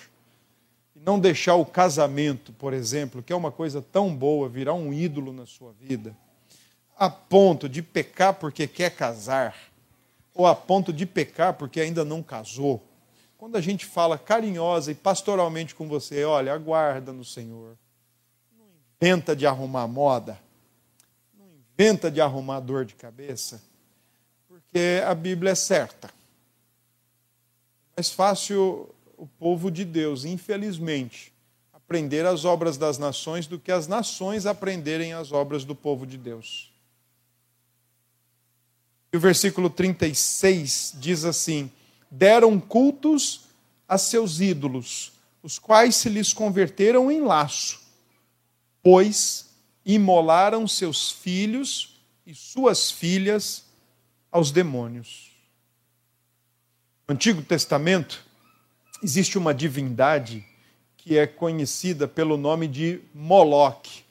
E 0.96 1.00
não 1.00 1.20
deixar 1.20 1.56
o 1.56 1.66
casamento, 1.66 2.54
por 2.54 2.72
exemplo, 2.72 3.24
que 3.24 3.34
é 3.34 3.36
uma 3.36 3.52
coisa 3.52 3.82
tão 3.82 4.16
boa, 4.16 4.48
virar 4.48 4.76
um 4.76 4.94
ídolo 4.94 5.34
na 5.34 5.48
sua 5.48 5.74
vida, 5.74 6.16
a 6.96 7.10
ponto 7.10 7.68
de 7.68 7.82
pecar 7.82 8.36
porque 8.36 8.68
quer 8.68 8.92
casar, 8.92 9.56
ou 10.36 10.46
a 10.46 10.54
ponto 10.54 10.94
de 10.94 11.08
pecar 11.08 11.56
porque 11.56 11.82
ainda 11.82 12.06
não 12.06 12.22
casou. 12.22 12.80
Quando 13.40 13.56
a 13.56 13.62
gente 13.62 13.88
fala 13.88 14.20
carinhosa 14.20 14.92
e 14.92 14.96
pastoralmente 14.96 15.74
com 15.74 15.88
você, 15.88 16.24
olha, 16.24 16.54
aguarda 16.54 17.12
no 17.12 17.26
Senhor. 17.26 17.76
Inventa 19.04 19.36
de 19.36 19.46
arrumar 19.46 19.86
moda. 19.86 20.40
Não 21.38 21.46
inventa 21.74 22.10
de 22.10 22.22
arrumar 22.22 22.62
dor 22.62 22.86
de 22.86 22.96
cabeça 22.96 23.62
porque 24.48 25.04
a 25.06 25.14
Bíblia 25.14 25.52
é 25.52 25.56
certa. 25.56 26.08
É 26.08 26.12
mais 27.98 28.12
fácil 28.12 28.90
o 29.18 29.28
povo 29.28 29.70
de 29.70 29.84
Deus, 29.84 30.24
infelizmente, 30.24 31.34
aprender 31.74 32.26
as 32.26 32.46
obras 32.46 32.78
das 32.78 32.98
nações 32.98 33.46
do 33.46 33.60
que 33.60 33.74
as 33.74 33.90
nações 33.90 34.46
aprenderem 34.46 35.12
as 35.12 35.34
obras 35.34 35.66
do 35.66 35.76
povo 35.76 36.08
de 36.08 36.18
Deus. 36.18 36.72
E 39.12 39.18
o 39.18 39.20
versículo 39.20 39.70
36 39.70 40.94
diz 40.96 41.26
assim: 41.26 41.70
Deram 42.10 42.58
cultos 42.58 43.42
a 43.86 43.98
seus 43.98 44.40
ídolos, 44.40 45.12
os 45.44 45.60
quais 45.60 45.98
se 45.98 46.08
lhes 46.08 46.32
converteram 46.32 47.12
em 47.12 47.20
laço, 47.20 47.83
pois 48.84 49.50
imolaram 49.86 50.68
seus 50.68 51.10
filhos 51.10 52.02
e 52.28 52.36
suas 52.36 52.92
filhas 52.92 53.66
aos 54.32 54.52
demônios. 54.52 55.32
No 57.08 57.16
Antigo 57.16 57.42
Testamento, 57.42 58.26
existe 59.02 59.38
uma 59.38 59.54
divindade 59.54 60.46
que 60.98 61.18
é 61.18 61.28
conhecida 61.28 62.08
pelo 62.08 62.38
nome 62.38 62.68
de 62.68 63.02
Moloque. 63.14 64.04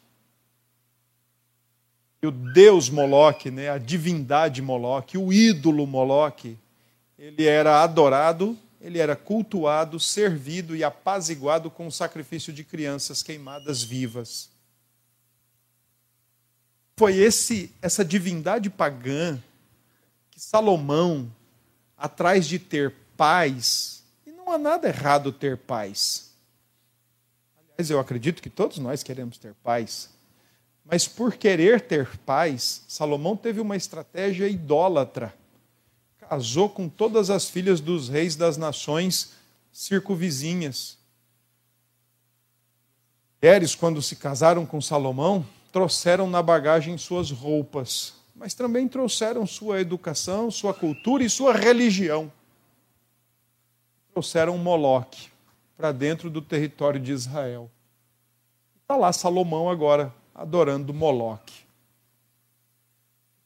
E 2.22 2.26
o 2.26 2.30
deus 2.30 2.90
Moloque, 2.90 3.50
né, 3.50 3.70
a 3.70 3.78
divindade 3.78 4.60
Moloque, 4.60 5.16
o 5.16 5.32
ídolo 5.32 5.86
Moloque, 5.86 6.58
ele 7.18 7.46
era 7.46 7.82
adorado, 7.82 8.58
ele 8.80 8.98
era 8.98 9.16
cultuado, 9.16 9.98
servido 9.98 10.76
e 10.76 10.84
apaziguado 10.84 11.70
com 11.70 11.86
o 11.86 11.92
sacrifício 11.92 12.52
de 12.52 12.62
crianças 12.62 13.22
queimadas 13.22 13.82
vivas. 13.82 14.51
Foi 17.02 17.16
esse 17.16 17.74
essa 17.82 18.04
divindade 18.04 18.70
pagã 18.70 19.36
Salomão, 20.36 21.28
atrás 21.98 22.46
de 22.46 22.60
ter 22.60 22.94
paz, 23.16 24.04
e 24.24 24.30
não 24.30 24.52
há 24.52 24.56
nada 24.56 24.86
errado 24.86 25.32
ter 25.32 25.58
paz. 25.58 26.30
Aliás, 27.56 27.90
eu 27.90 27.98
acredito 27.98 28.40
que 28.40 28.48
todos 28.48 28.78
nós 28.78 29.02
queremos 29.02 29.36
ter 29.36 29.52
paz. 29.64 30.10
Mas 30.84 31.08
por 31.08 31.34
querer 31.34 31.80
ter 31.80 32.06
paz, 32.18 32.84
Salomão 32.86 33.36
teve 33.36 33.60
uma 33.60 33.74
estratégia 33.74 34.46
idólatra. 34.46 35.34
Casou 36.20 36.68
com 36.68 36.88
todas 36.88 37.30
as 37.30 37.50
filhas 37.50 37.80
dos 37.80 38.08
reis 38.08 38.36
das 38.36 38.56
nações 38.56 39.32
circunvizinhas. 39.72 40.96
Mulheres, 43.42 43.74
quando 43.74 44.00
se 44.00 44.14
casaram 44.14 44.64
com 44.64 44.80
Salomão, 44.80 45.44
trouxeram 45.72 46.28
na 46.28 46.42
bagagem 46.42 46.96
suas 46.98 47.30
roupas 47.30 48.22
mas 48.42 48.54
também 48.54 48.88
trouxeram 48.88 49.46
sua 49.46 49.80
educação, 49.80 50.50
sua 50.50 50.74
cultura 50.74 51.22
e 51.22 51.30
sua 51.30 51.52
religião. 51.52 52.32
Trouxeram 54.12 54.58
Moloque 54.58 55.30
para 55.76 55.92
dentro 55.92 56.28
do 56.28 56.42
território 56.42 56.98
de 56.98 57.12
Israel. 57.12 57.70
Está 58.80 58.96
lá 58.96 59.12
Salomão 59.12 59.70
agora 59.70 60.12
adorando 60.34 60.92
Moloque. 60.92 61.62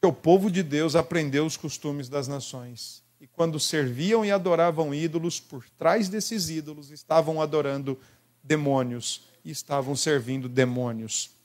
O 0.02 0.12
povo 0.12 0.50
de 0.50 0.62
Deus 0.62 0.96
aprendeu 0.96 1.44
os 1.44 1.58
costumes 1.58 2.08
das 2.08 2.26
nações. 2.26 3.02
E 3.20 3.26
quando 3.26 3.60
serviam 3.60 4.24
e 4.24 4.30
adoravam 4.30 4.94
ídolos, 4.94 5.38
por 5.38 5.68
trás 5.76 6.08
desses 6.08 6.48
ídolos 6.48 6.90
estavam 6.90 7.42
adorando 7.42 8.00
demônios 8.42 9.24
e 9.44 9.50
estavam 9.50 9.94
servindo 9.94 10.48
demônios. 10.48 11.35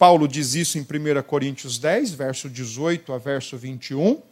Paulo 0.00 0.26
diz 0.26 0.54
isso 0.54 0.78
em 0.78 0.80
1 0.80 1.22
Coríntios 1.24 1.76
10, 1.76 2.12
verso 2.14 2.48
18 2.48 3.12
a 3.12 3.18
verso 3.18 3.58
21. 3.58 4.22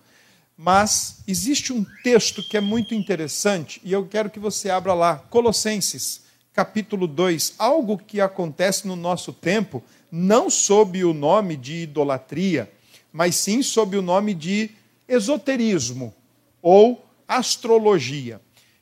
Mas 0.57 1.19
existe 1.29 1.75
um 1.75 1.85
texto 2.03 2.43
que 2.43 2.57
é 2.57 2.61
muito 2.61 2.95
interessante 2.95 3.79
e 3.85 3.93
eu 3.93 4.07
quero 4.07 4.31
que 4.31 4.41
você 4.41 4.71
abra 4.71 4.95
lá, 4.95 5.17
Colossenses, 5.29 6.23
capítulo 6.55 7.07
2, 7.07 7.57
algo 7.59 7.99
que 7.99 8.19
acontece 8.19 8.89
no 8.89 8.97
nosso 8.97 9.31
tempo, 9.31 9.85
não 10.11 10.49
sob 10.49 11.05
o 11.05 11.13
nome 11.13 11.55
de 11.55 11.83
idolatria, 11.83 12.73
mas 13.13 13.37
sim 13.37 13.63
sob 13.63 13.95
o 13.95 14.01
nome 14.01 14.33
de 14.33 14.71
esoterismo 15.07 16.15
ou 16.63 17.05
astrologia. 17.29 18.41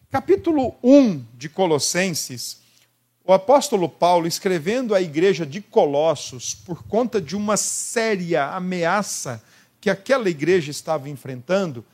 Capítulo 0.08 0.76
1 0.84 1.24
de 1.36 1.48
Colossenses 1.48 2.64
o 3.26 3.32
apóstolo 3.32 3.88
Paulo, 3.88 4.28
escrevendo 4.28 4.94
à 4.94 5.02
igreja 5.02 5.44
de 5.44 5.60
Colossos, 5.60 6.54
por 6.54 6.84
conta 6.84 7.20
de 7.20 7.34
uma 7.34 7.56
séria 7.56 8.50
ameaça 8.50 9.42
que 9.80 9.90
aquela 9.90 10.30
igreja 10.30 10.70
estava 10.70 11.08
enfrentando, 11.08 11.84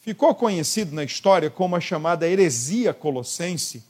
ficou 0.00 0.34
conhecido 0.34 0.94
na 0.94 1.04
história 1.04 1.50
como 1.50 1.76
a 1.76 1.80
chamada 1.80 2.26
heresia 2.26 2.94
colossense. 2.94 3.84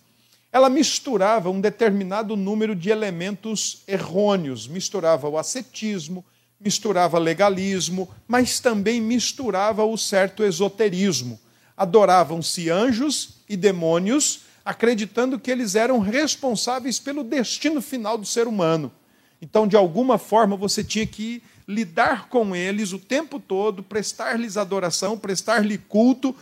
Ela 0.50 0.68
misturava 0.68 1.48
um 1.48 1.60
determinado 1.60 2.34
número 2.34 2.74
de 2.74 2.90
elementos 2.90 3.82
errôneos, 3.86 4.66
misturava 4.66 5.28
o 5.28 5.38
ascetismo, 5.38 6.24
misturava 6.58 7.16
legalismo, 7.16 8.08
mas 8.26 8.58
também 8.58 9.00
misturava 9.00 9.84
o 9.84 9.96
certo 9.96 10.42
esoterismo. 10.42 11.38
Adoravam-se 11.76 12.68
anjos 12.68 13.36
e 13.48 13.56
demônios 13.56 14.47
acreditando 14.68 15.40
que 15.40 15.50
eles 15.50 15.74
eram 15.74 15.98
responsáveis 15.98 16.98
pelo 16.98 17.24
destino 17.24 17.80
final 17.80 18.18
do 18.18 18.26
ser 18.26 18.46
humano. 18.46 18.92
Então, 19.40 19.66
de 19.66 19.78
alguma 19.78 20.18
forma, 20.18 20.58
você 20.58 20.84
tinha 20.84 21.06
que 21.06 21.42
lidar 21.66 22.28
com 22.28 22.54
eles 22.54 22.92
o 22.92 22.98
tempo 22.98 23.40
todo, 23.40 23.82
prestar-lhes 23.82 24.58
adoração, 24.58 25.16
prestar-lhe 25.16 25.78
culto, 25.78 26.36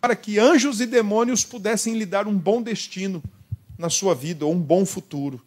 para 0.00 0.14
que 0.14 0.38
anjos 0.38 0.80
e 0.80 0.86
demônios 0.86 1.42
pudessem 1.42 1.94
lhe 1.94 2.06
dar 2.06 2.28
um 2.28 2.38
bom 2.38 2.62
destino 2.62 3.20
na 3.76 3.90
sua 3.90 4.14
vida, 4.14 4.46
ou 4.46 4.52
um 4.52 4.60
bom 4.60 4.86
futuro. 4.86 5.42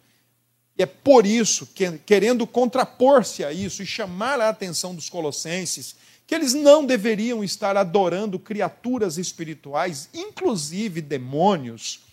E 0.78 0.84
é 0.84 0.86
por 0.86 1.26
isso 1.26 1.66
que, 1.68 1.90
querendo 2.00 2.46
contrapor-se 2.46 3.46
a 3.46 3.54
isso 3.54 3.82
e 3.82 3.86
chamar 3.86 4.42
a 4.42 4.50
atenção 4.50 4.94
dos 4.94 5.08
colossenses, 5.08 5.96
que 6.28 6.36
eles 6.36 6.54
não 6.54 6.86
deveriam 6.86 7.46
estar 7.46 7.78
adorando 7.78 8.38
criaturas 8.38 9.18
espirituais, 9.18 10.10
inclusive 10.14 11.00
demônios, 11.00 12.04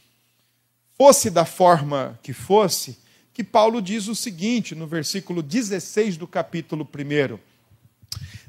fosse 1.03 1.31
da 1.31 1.45
forma 1.45 2.17
que 2.23 2.33
fosse, 2.33 2.97
que 3.35 3.43
Paulo 3.43 3.83
diz 3.83 4.07
o 4.07 4.15
seguinte, 4.15 4.73
no 4.73 4.87
versículo 4.87 5.43
16 5.43 6.17
do 6.17 6.29
capítulo 6.29 6.89
1. 6.89 7.39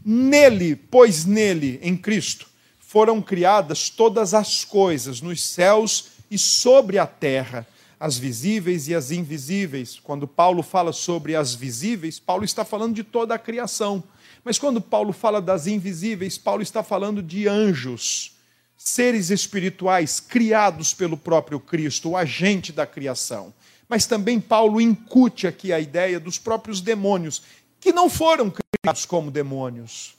Nele, 0.06 0.76
pois 0.76 1.26
nele, 1.26 1.80
em 1.82 1.98
Cristo, 1.98 2.48
foram 2.78 3.24
criadas 3.24 3.90
todas 3.90 4.36
as 4.36 4.64
coisas, 4.64 5.20
nos 5.20 5.42
céus 5.42 6.10
e 6.30 6.38
sobre 6.38 7.00
a 7.00 7.08
terra, 7.08 7.66
as 8.00 8.20
visíveis 8.20 8.88
e 8.88 8.94
as 8.94 9.10
invisíveis. 9.10 10.00
Quando 10.00 10.28
Paulo 10.28 10.62
fala 10.62 10.94
sobre 10.94 11.36
as 11.36 11.56
visíveis, 11.56 12.20
Paulo 12.20 12.46
está 12.46 12.64
falando 12.64 12.94
de 12.94 13.04
toda 13.04 13.34
a 13.34 13.40
criação. 13.40 14.04
Mas 14.44 14.60
quando 14.60 14.80
Paulo 14.80 15.12
fala 15.12 15.42
das 15.42 15.66
invisíveis, 15.66 16.38
Paulo 16.38 16.62
está 16.62 16.84
falando 16.84 17.24
de 17.24 17.48
anjos, 17.48 18.33
seres 18.84 19.30
espirituais 19.30 20.20
criados 20.20 20.94
pelo 20.94 21.16
próprio 21.16 21.58
Cristo, 21.58 22.10
o 22.10 22.18
agente 22.18 22.74
da 22.74 22.86
criação. 22.86 23.54
Mas 23.88 24.06
também 24.06 24.42
Paulo 24.42 24.82
incute 24.82 25.48
aqui 25.48 25.72
a 25.72 25.80
ideia 25.80 26.20
dos 26.20 26.38
próprios 26.38 26.82
demônios, 26.82 27.44
que 27.80 27.94
não 27.94 28.10
foram 28.10 28.52
criados 28.52 29.06
como 29.06 29.32
demônios, 29.32 30.16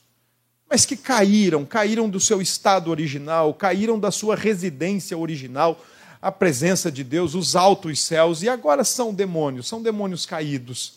mas 0.67 0.83
que 0.83 0.97
caíram, 0.97 1.63
caíram 1.63 2.09
do 2.09 2.19
seu 2.19 2.41
estado 2.41 2.89
original, 2.89 3.53
caíram 3.53 3.99
da 3.99 4.09
sua 4.09 4.35
residência 4.35 5.15
original, 5.15 5.79
a 6.19 6.31
presença 6.31 6.91
de 6.91 7.03
Deus, 7.03 7.35
os 7.35 7.55
altos 7.55 8.01
céus, 8.01 8.41
e 8.41 8.49
agora 8.49 8.83
são 8.83 9.13
demônios, 9.13 9.67
são 9.67 9.81
demônios 9.81 10.25
caídos. 10.25 10.93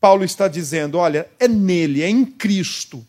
Paulo 0.00 0.22
está 0.22 0.46
dizendo: 0.46 0.96
olha, 0.96 1.28
é 1.40 1.48
nele, 1.48 2.02
é 2.02 2.08
em 2.08 2.24
Cristo. 2.24 3.04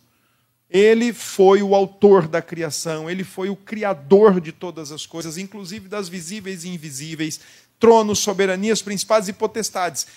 Ele 0.74 1.12
foi 1.12 1.62
o 1.62 1.76
autor 1.76 2.30
da 2.30 2.42
criação, 2.42 3.10
ele 3.10 3.26
foi 3.26 3.50
o 3.50 3.58
criador 3.58 4.40
de 4.40 4.54
todas 4.54 4.90
as 4.90 5.06
coisas, 5.06 5.38
inclusive 5.38 5.90
das 5.90 6.08
visíveis 6.08 6.64
e 6.64 6.70
invisíveis, 6.70 7.42
tronos, 7.78 8.20
soberanias, 8.20 8.82
principados 8.82 9.28
e 9.28 9.34
potestades. 9.34 10.08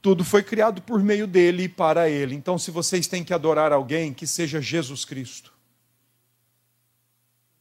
Tudo 0.00 0.22
foi 0.22 0.44
criado 0.44 0.80
por 0.80 1.02
meio 1.02 1.26
dele 1.26 1.64
e 1.64 1.68
para 1.68 2.08
ele. 2.08 2.36
Então, 2.36 2.56
se 2.56 2.70
vocês 2.70 3.08
têm 3.08 3.24
que 3.24 3.34
adorar 3.34 3.72
alguém, 3.72 4.14
que 4.14 4.28
seja 4.28 4.60
Jesus 4.60 5.04
Cristo. 5.04 5.52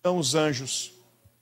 Não 0.04 0.20
os 0.20 0.36
anjos 0.36 0.94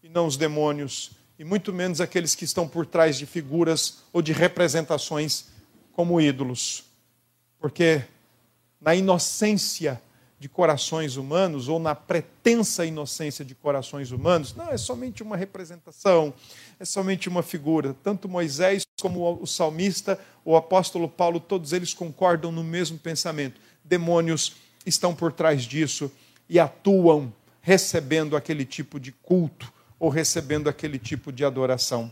e 0.02 0.08
não 0.08 0.26
os 0.26 0.38
demônios, 0.38 1.12
e 1.38 1.44
muito 1.44 1.74
menos 1.74 2.00
aqueles 2.00 2.34
que 2.34 2.46
estão 2.46 2.66
por 2.66 2.86
trás 2.86 3.18
de 3.18 3.26
figuras 3.26 4.04
ou 4.14 4.22
de 4.22 4.32
representações 4.32 5.48
como 5.92 6.22
ídolos. 6.22 6.86
Porque 7.60 8.04
na 8.80 8.96
inocência 8.96 10.02
de 10.42 10.50
corações 10.50 11.18
humanos, 11.18 11.68
ou 11.68 11.78
na 11.78 11.94
pretensa 11.94 12.84
inocência 12.84 13.46
de 13.46 13.54
corações 13.54 14.10
humanos, 14.10 14.56
não, 14.56 14.72
é 14.72 14.78
somente 14.78 15.22
uma 15.22 15.38
representação, 15.38 16.34
é 16.80 16.84
somente 16.84 17.30
uma 17.30 17.44
figura. 17.44 17.96
Tanto 18.02 18.28
Moisés 18.28 18.82
como 19.00 19.40
o 19.40 19.46
salmista, 19.46 20.20
o 20.44 20.56
apóstolo 20.56 21.08
Paulo, 21.08 21.40
todos 21.40 21.74
eles 21.74 21.94
concordam 21.94 22.52
no 22.52 22.64
mesmo 22.64 22.98
pensamento. 22.98 23.62
Demônios 23.84 24.56
estão 24.84 25.14
por 25.14 25.32
trás 25.32 25.62
disso 25.62 26.12
e 26.50 26.60
atuam 26.60 27.32
recebendo 27.62 28.36
aquele 28.36 28.66
tipo 28.66 29.00
de 29.00 29.12
culto 29.12 29.72
ou 30.00 30.10
recebendo 30.10 30.68
aquele 30.68 30.98
tipo 30.98 31.32
de 31.32 31.46
adoração. 31.46 32.12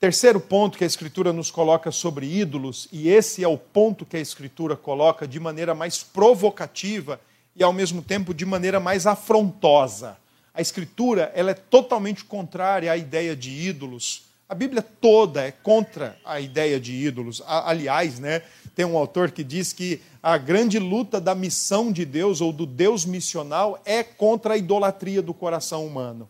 Terceiro 0.00 0.40
ponto 0.40 0.78
que 0.78 0.84
a 0.84 0.86
Escritura 0.86 1.30
nos 1.30 1.50
coloca 1.50 1.92
sobre 1.92 2.24
ídolos, 2.24 2.88
e 2.90 3.10
esse 3.10 3.44
é 3.44 3.48
o 3.48 3.58
ponto 3.58 4.06
que 4.06 4.16
a 4.16 4.20
Escritura 4.20 4.74
coloca 4.74 5.28
de 5.28 5.38
maneira 5.38 5.74
mais 5.74 6.02
provocativa 6.02 7.20
e 7.54 7.62
ao 7.62 7.70
mesmo 7.70 8.00
tempo 8.00 8.32
de 8.32 8.46
maneira 8.46 8.80
mais 8.80 9.06
afrontosa. 9.06 10.16
A 10.54 10.62
Escritura 10.62 11.30
ela 11.34 11.50
é 11.50 11.54
totalmente 11.54 12.24
contrária 12.24 12.90
à 12.90 12.96
ideia 12.96 13.36
de 13.36 13.50
ídolos. 13.50 14.22
A 14.48 14.54
Bíblia 14.54 14.80
toda 14.80 15.42
é 15.42 15.50
contra 15.50 16.16
a 16.24 16.40
ideia 16.40 16.80
de 16.80 16.94
ídolos. 16.94 17.42
Aliás, 17.46 18.18
né, 18.18 18.40
tem 18.74 18.86
um 18.86 18.96
autor 18.96 19.30
que 19.30 19.44
diz 19.44 19.74
que 19.74 20.00
a 20.22 20.38
grande 20.38 20.78
luta 20.78 21.20
da 21.20 21.34
missão 21.34 21.92
de 21.92 22.06
Deus 22.06 22.40
ou 22.40 22.54
do 22.54 22.64
Deus 22.64 23.04
missional 23.04 23.78
é 23.84 24.02
contra 24.02 24.54
a 24.54 24.56
idolatria 24.56 25.20
do 25.20 25.34
coração 25.34 25.86
humano. 25.86 26.26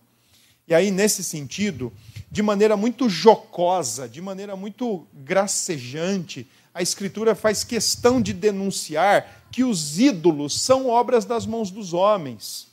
E 0.66 0.74
aí, 0.74 0.90
nesse 0.90 1.22
sentido, 1.22 1.92
de 2.30 2.42
maneira 2.42 2.76
muito 2.76 3.08
jocosa, 3.08 4.08
de 4.08 4.20
maneira 4.20 4.54
muito 4.54 5.06
gracejante, 5.12 6.46
a 6.72 6.80
Escritura 6.80 7.34
faz 7.34 7.64
questão 7.64 8.22
de 8.22 8.32
denunciar 8.32 9.44
que 9.50 9.64
os 9.64 9.98
ídolos 9.98 10.60
são 10.60 10.88
obras 10.88 11.24
das 11.24 11.44
mãos 11.44 11.70
dos 11.70 11.92
homens. 11.92 12.68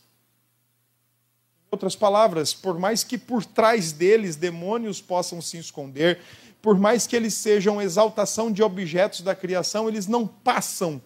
Em 1.65 1.70
outras 1.72 1.96
palavras, 1.96 2.54
por 2.54 2.78
mais 2.78 3.04
que 3.04 3.17
por 3.17 3.43
trás 3.43 3.91
deles 3.91 4.36
demônios 4.36 5.02
possam 5.02 5.41
se 5.41 5.58
esconder, 5.58 6.20
por 6.62 6.78
mais 6.78 7.08
que 7.08 7.15
eles 7.15 7.34
sejam 7.34 7.82
exaltação 7.82 8.52
de 8.52 8.62
objetos 8.62 9.22
da 9.22 9.34
criação, 9.34 9.88
eles 9.88 10.06
não 10.06 10.28
passam 10.28 11.02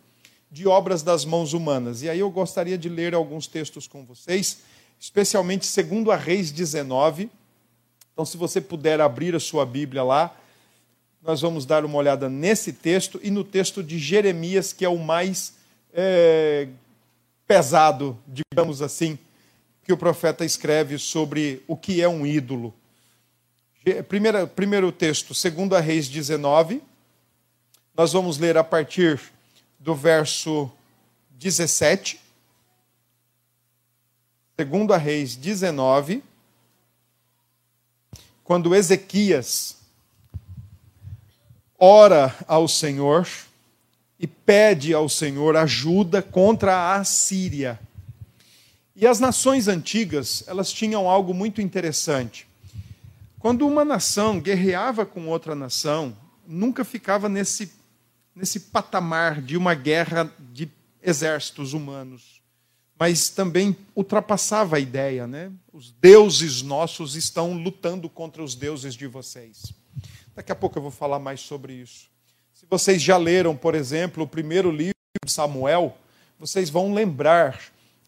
de 0.51 0.67
obras 0.67 1.01
das 1.01 1.23
mãos 1.23 1.53
humanas. 1.53 2.01
E 2.01 2.09
aí 2.09 2.19
eu 2.19 2.29
gostaria 2.29 2.77
de 2.77 2.89
ler 2.89 3.15
alguns 3.15 3.47
textos 3.47 3.87
com 3.87 4.03
vocês, 4.03 4.59
especialmente 4.99 5.65
segundo 5.65 6.11
a 6.11 6.17
Reis 6.17 6.51
19. 6.51 7.29
Então, 8.13 8.25
se 8.25 8.37
você 8.37 8.59
puder 8.59 8.99
abrir 8.99 9.35
a 9.35 9.39
sua 9.39 9.65
Bíblia 9.65 10.03
lá, 10.03 10.35
nós 11.23 11.41
vamos 11.41 11.65
dar 11.65 11.85
uma 11.85 11.97
olhada 11.97 12.27
nesse 12.27 12.73
texto 12.73 13.19
e 13.23 13.29
no 13.29 13.43
texto 13.43 13.83
de 13.83 13.99
Jeremias, 13.99 14.73
que 14.73 14.83
é 14.83 14.89
o 14.89 14.97
mais 14.97 15.53
é, 15.93 16.67
pesado, 17.47 18.17
digamos 18.27 18.81
assim, 18.81 19.17
que 19.83 19.93
o 19.93 19.97
profeta 19.97 20.43
escreve 20.43 20.97
sobre 20.97 21.63
o 21.67 21.77
que 21.77 22.01
é 22.01 22.07
um 22.07 22.25
ídolo. 22.25 22.73
Primeira, 24.07 24.45
primeiro 24.45 24.91
texto, 24.91 25.33
2 25.33 25.83
Reis 25.83 26.07
19. 26.07 26.81
Nós 27.95 28.13
vamos 28.13 28.37
ler 28.37 28.57
a 28.57 28.63
partir 28.63 29.19
do 29.79 29.95
verso 29.95 30.71
17. 31.31 32.19
2 34.57 35.01
Reis 35.01 35.35
19. 35.35 36.23
Quando 38.43 38.75
Ezequias 38.75 39.77
ora 41.77 42.35
ao 42.47 42.67
Senhor 42.67 43.27
e 44.19 44.27
pede 44.27 44.93
ao 44.93 45.09
Senhor 45.09 45.57
ajuda 45.57 46.21
contra 46.21 46.75
a 46.75 46.95
Assíria. 46.97 47.79
E 48.95 49.07
as 49.07 49.19
nações 49.19 49.67
antigas, 49.67 50.43
elas 50.45 50.71
tinham 50.71 51.09
algo 51.09 51.33
muito 51.33 51.59
interessante. 51.59 52.47
Quando 53.39 53.67
uma 53.67 53.83
nação 53.83 54.39
guerreava 54.39 55.07
com 55.07 55.27
outra 55.27 55.55
nação, 55.55 56.15
nunca 56.47 56.85
ficava 56.85 57.27
nesse, 57.27 57.71
nesse 58.35 58.59
patamar 58.59 59.41
de 59.41 59.57
uma 59.57 59.73
guerra 59.73 60.31
de 60.53 60.69
exércitos 61.01 61.73
humanos, 61.73 62.40
mas 63.01 63.29
também 63.29 63.75
ultrapassava 63.95 64.75
a 64.75 64.79
ideia, 64.79 65.25
né? 65.25 65.51
Os 65.73 65.89
deuses 65.89 66.61
nossos 66.61 67.15
estão 67.15 67.51
lutando 67.51 68.07
contra 68.07 68.43
os 68.43 68.53
deuses 68.53 68.93
de 68.93 69.07
vocês. 69.07 69.73
Daqui 70.35 70.51
a 70.51 70.55
pouco 70.55 70.77
eu 70.77 70.83
vou 70.83 70.91
falar 70.91 71.17
mais 71.17 71.39
sobre 71.39 71.73
isso. 71.73 72.05
Se 72.53 72.63
vocês 72.69 73.01
já 73.01 73.17
leram, 73.17 73.57
por 73.57 73.73
exemplo, 73.73 74.23
o 74.23 74.27
primeiro 74.27 74.69
livro 74.69 74.93
de 75.25 75.31
Samuel, 75.31 75.97
vocês 76.37 76.69
vão 76.69 76.93
lembrar 76.93 77.59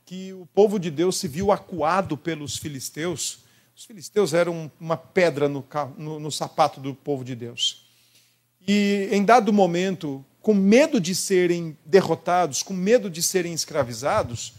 que 0.06 0.32
o 0.32 0.46
povo 0.54 0.78
de 0.78 0.92
Deus 0.92 1.18
se 1.18 1.28
viu 1.28 1.52
acuado 1.52 2.16
pelos 2.16 2.58
filisteus 2.58 3.40
os 3.76 3.86
filisteus 3.86 4.36
eram 4.36 4.72
uma 4.80 4.96
pedra 4.96 5.50
no, 5.50 5.66
no, 5.98 6.20
no 6.20 6.32
sapato 6.32 6.80
do 6.80 6.94
povo 6.94 7.24
de 7.24 7.34
Deus. 7.34 7.88
E 8.68 9.10
em 9.12 9.26
dado 9.26 9.52
momento, 9.52 10.24
com 10.40 10.54
medo 10.54 11.02
de 11.02 11.16
serem 11.16 11.76
derrotados, 11.84 12.62
com 12.62 12.76
medo 12.76 13.10
de 13.10 13.24
serem 13.24 13.52
escravizados, 13.52 14.54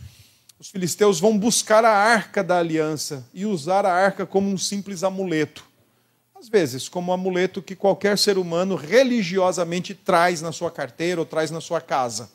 os 0.64 0.70
filisteus 0.70 1.20
vão 1.20 1.36
buscar 1.36 1.84
a 1.84 1.94
arca 1.94 2.42
da 2.42 2.58
aliança 2.58 3.22
e 3.34 3.44
usar 3.44 3.84
a 3.84 3.92
arca 3.92 4.24
como 4.24 4.48
um 4.48 4.56
simples 4.56 5.04
amuleto. 5.04 5.62
Às 6.34 6.48
vezes, 6.48 6.88
como 6.88 7.10
um 7.10 7.14
amuleto 7.14 7.60
que 7.60 7.76
qualquer 7.76 8.16
ser 8.16 8.38
humano 8.38 8.74
religiosamente 8.74 9.92
traz 9.92 10.40
na 10.40 10.52
sua 10.52 10.70
carteira 10.70 11.20
ou 11.20 11.26
traz 11.26 11.50
na 11.50 11.60
sua 11.60 11.82
casa. 11.82 12.30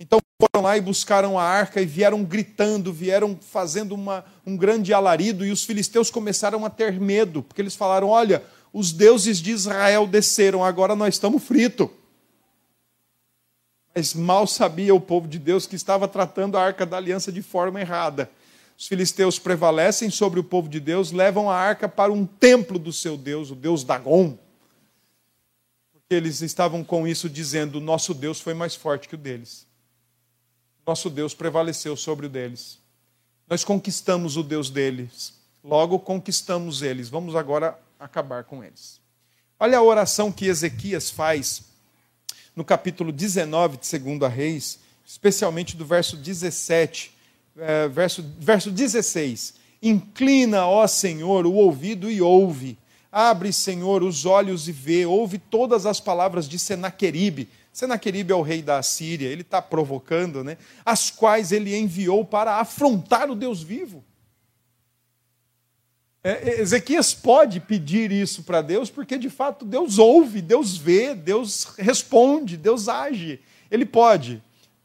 Então 0.00 0.18
foram 0.40 0.64
lá 0.64 0.78
e 0.78 0.80
buscaram 0.80 1.38
a 1.38 1.42
arca 1.42 1.78
e 1.78 1.84
vieram 1.84 2.24
gritando, 2.24 2.94
vieram 2.94 3.38
fazendo 3.38 3.94
uma, 3.94 4.24
um 4.46 4.56
grande 4.56 4.94
alarido, 4.94 5.44
e 5.44 5.50
os 5.50 5.62
filisteus 5.62 6.10
começaram 6.10 6.64
a 6.64 6.70
ter 6.70 6.98
medo, 6.98 7.42
porque 7.42 7.60
eles 7.60 7.76
falaram: 7.76 8.08
Olha, 8.08 8.42
os 8.72 8.90
deuses 8.90 9.36
de 9.36 9.50
Israel 9.50 10.06
desceram, 10.06 10.64
agora 10.64 10.96
nós 10.96 11.16
estamos 11.16 11.42
fritos. 11.44 11.90
Mas 13.96 14.12
mal 14.12 14.46
sabia 14.46 14.94
o 14.94 15.00
povo 15.00 15.26
de 15.26 15.38
Deus 15.38 15.66
que 15.66 15.74
estava 15.74 16.06
tratando 16.06 16.58
a 16.58 16.62
arca 16.62 16.84
da 16.84 16.98
aliança 16.98 17.32
de 17.32 17.40
forma 17.40 17.80
errada. 17.80 18.30
Os 18.78 18.86
filisteus 18.86 19.38
prevalecem 19.38 20.10
sobre 20.10 20.38
o 20.38 20.44
povo 20.44 20.68
de 20.68 20.78
Deus, 20.78 21.10
levam 21.10 21.50
a 21.50 21.56
arca 21.56 21.88
para 21.88 22.12
um 22.12 22.26
templo 22.26 22.78
do 22.78 22.92
seu 22.92 23.16
Deus, 23.16 23.50
o 23.50 23.54
Deus 23.54 23.82
Dagon. 23.82 24.38
Porque 25.94 26.14
eles 26.14 26.42
estavam 26.42 26.84
com 26.84 27.08
isso 27.08 27.30
dizendo: 27.30 27.80
nosso 27.80 28.12
Deus 28.12 28.38
foi 28.38 28.52
mais 28.52 28.74
forte 28.74 29.08
que 29.08 29.14
o 29.14 29.18
deles 29.18 29.66
nosso 30.86 31.10
Deus 31.10 31.34
prevaleceu 31.34 31.96
sobre 31.96 32.26
o 32.26 32.28
deles. 32.28 32.78
Nós 33.48 33.64
conquistamos 33.64 34.36
o 34.36 34.42
Deus 34.42 34.70
deles, 34.70 35.34
logo 35.62 35.98
conquistamos 35.98 36.80
eles. 36.80 37.08
Vamos 37.08 37.34
agora 37.34 37.78
acabar 37.98 38.44
com 38.44 38.62
eles. 38.62 39.00
Olha 39.58 39.78
a 39.78 39.82
oração 39.82 40.30
que 40.30 40.46
Ezequias 40.46 41.10
faz 41.10 41.64
no 42.56 42.64
capítulo 42.64 43.12
19 43.12 43.76
de 43.76 43.98
2 43.98 44.32
Reis, 44.32 44.78
especialmente 45.04 45.76
do 45.76 45.84
verso 45.84 46.16
17, 46.16 47.12
é, 47.58 47.86
verso, 47.86 48.24
verso 48.40 48.70
16. 48.70 49.54
Inclina, 49.82 50.66
ó 50.66 50.86
Senhor, 50.86 51.46
o 51.46 51.52
ouvido 51.52 52.10
e 52.10 52.22
ouve. 52.22 52.78
Abre, 53.12 53.52
Senhor, 53.52 54.02
os 54.02 54.24
olhos 54.24 54.68
e 54.68 54.72
vê. 54.72 55.04
Ouve 55.04 55.38
todas 55.38 55.84
as 55.84 56.00
palavras 56.00 56.48
de 56.48 56.58
Senaqueribe. 56.58 57.48
Senaqueribe 57.72 58.32
é 58.32 58.34
o 58.34 58.40
rei 58.40 58.62
da 58.62 58.78
Assíria, 58.78 59.28
ele 59.28 59.42
está 59.42 59.60
provocando, 59.60 60.42
né? 60.42 60.56
As 60.82 61.10
quais 61.10 61.52
ele 61.52 61.76
enviou 61.76 62.24
para 62.24 62.56
afrontar 62.56 63.30
o 63.30 63.34
Deus 63.34 63.62
vivo. 63.62 64.02
É, 66.28 66.60
Ezequias 66.60 67.14
pode 67.14 67.60
pedir 67.60 68.10
isso 68.10 68.42
para 68.42 68.60
Deus, 68.60 68.90
porque 68.90 69.16
de 69.16 69.30
fato 69.30 69.64
Deus 69.64 69.96
ouve, 69.96 70.42
Deus 70.42 70.76
vê, 70.76 71.14
Deus 71.14 71.68
responde, 71.78 72.56
Deus 72.56 72.88
age. 72.88 73.38
Ele 73.70 73.86
pode. 73.86 74.42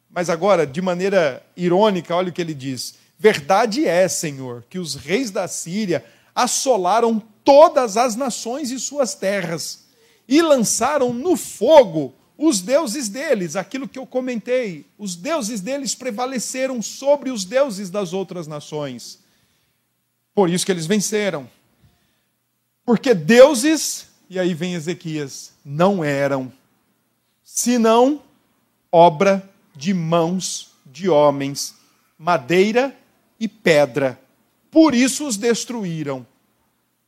Mas 0.08 0.30
agora, 0.30 0.68
de 0.68 0.80
maneira 0.84 1.44
irônica, 1.58 2.16
olha 2.16 2.30
o 2.30 2.32
que 2.32 2.42
ele 2.42 2.54
diz: 2.54 2.94
Verdade 3.18 3.88
é, 3.88 4.08
Senhor, 4.08 4.64
que 4.70 4.78
os 4.78 4.94
reis 4.94 5.32
da 5.32 5.48
Síria 5.48 6.06
assolaram 6.36 7.20
todas 7.44 7.98
as 7.98 8.16
nações 8.16 8.70
e 8.70 8.80
suas 8.80 9.16
terras 9.16 9.86
e 10.28 10.44
lançaram 10.44 11.12
no 11.12 11.36
fogo 11.36 12.14
os 12.38 12.62
deuses 12.62 13.10
deles, 13.10 13.56
aquilo 13.56 13.88
que 13.88 13.98
eu 13.98 14.06
comentei. 14.06 14.86
Os 14.96 15.16
deuses 15.16 15.60
deles 15.60 15.96
prevaleceram 15.96 16.84
sobre 16.84 17.32
os 17.32 17.46
deuses 17.46 17.90
das 17.90 18.14
outras 18.14 18.46
nações. 18.46 19.21
Por 20.34 20.50
isso 20.50 20.66
que 20.66 20.72
eles 20.72 20.86
venceram. 20.86 21.50
Porque 22.86 23.14
deuses, 23.14 24.08
e 24.30 24.40
aí 24.40 24.54
vem 24.54 24.74
Ezequias, 24.74 25.54
não 25.64 26.04
eram, 26.04 26.52
senão 27.44 28.22
obra 28.92 29.48
de 29.76 29.94
mãos 29.94 30.72
de 30.86 31.10
homens, 31.10 31.76
madeira 32.18 32.96
e 33.40 33.48
pedra. 33.48 34.20
Por 34.70 34.96
isso 34.96 35.28
os 35.28 35.38
destruíram. 35.38 36.26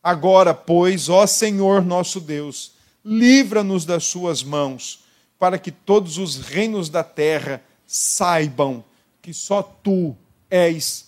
Agora, 0.01 0.53
pois, 0.53 1.07
ó 1.09 1.25
Senhor 1.25 1.83
nosso 1.83 2.19
Deus, 2.19 2.73
livra-nos 3.03 3.85
das 3.85 4.03
suas 4.05 4.43
mãos, 4.43 5.03
para 5.39 5.57
que 5.57 5.71
todos 5.71 6.17
os 6.17 6.37
reinos 6.37 6.89
da 6.89 7.03
terra 7.03 7.61
saibam 7.87 8.83
que 9.21 9.33
só 9.33 9.61
tu 9.61 10.15
és 10.49 11.07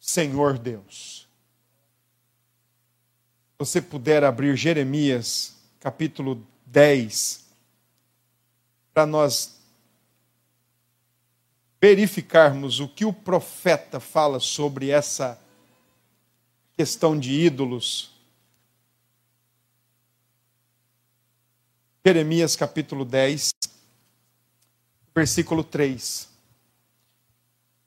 Senhor 0.00 0.58
Deus 0.58 1.15
você 3.58 3.80
puder 3.80 4.22
abrir 4.22 4.54
Jeremias, 4.54 5.56
capítulo 5.80 6.46
10, 6.66 7.46
para 8.92 9.06
nós 9.06 9.58
verificarmos 11.80 12.80
o 12.80 12.88
que 12.88 13.04
o 13.04 13.12
profeta 13.12 13.98
fala 13.98 14.40
sobre 14.40 14.90
essa 14.90 15.40
questão 16.76 17.18
de 17.18 17.32
ídolos. 17.32 18.10
Jeremias 22.04 22.56
capítulo 22.56 23.04
10, 23.04 23.50
versículo 25.14 25.64
3. 25.64 26.28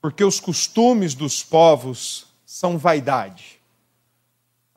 Porque 0.00 0.24
os 0.24 0.40
costumes 0.40 1.14
dos 1.14 1.44
povos 1.44 2.26
são 2.44 2.76
vaidade 2.76 3.59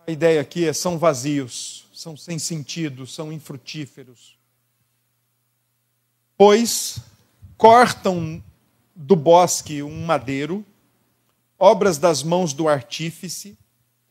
a 0.06 0.12
ideia 0.12 0.42
aqui 0.42 0.68
é 0.68 0.74
são 0.74 0.98
vazios, 0.98 1.88
são 1.94 2.18
sem 2.18 2.38
sentido, 2.38 3.08
são 3.08 3.32
infrutíferos. 3.32 4.38
Pois 6.38 7.00
cortam 7.58 8.44
do 8.94 9.16
bosque 9.16 9.82
um 9.82 10.06
madeiro, 10.06 10.66
obras 11.58 11.98
das 11.98 12.22
mãos 12.22 12.52
do 12.54 12.68
artífice, 12.68 13.58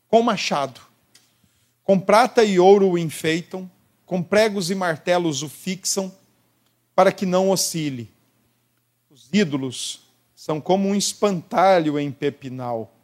com 0.08 0.22
machado. 0.22 0.80
Com 1.84 2.00
prata 2.00 2.42
e 2.42 2.58
ouro 2.58 2.90
o 2.90 2.98
enfeitam, 2.98 3.70
com 4.06 4.22
pregos 4.22 4.70
e 4.70 4.74
martelos 4.74 5.42
o 5.42 5.48
fixam, 5.48 6.14
para 6.94 7.12
que 7.12 7.26
não 7.26 7.50
oscile. 7.50 8.10
Os 9.10 9.28
ídolos 9.32 10.00
são 10.34 10.60
como 10.60 10.88
um 10.88 10.94
espantalho 10.94 11.98
em 11.98 12.10
pepinal, 12.10 12.94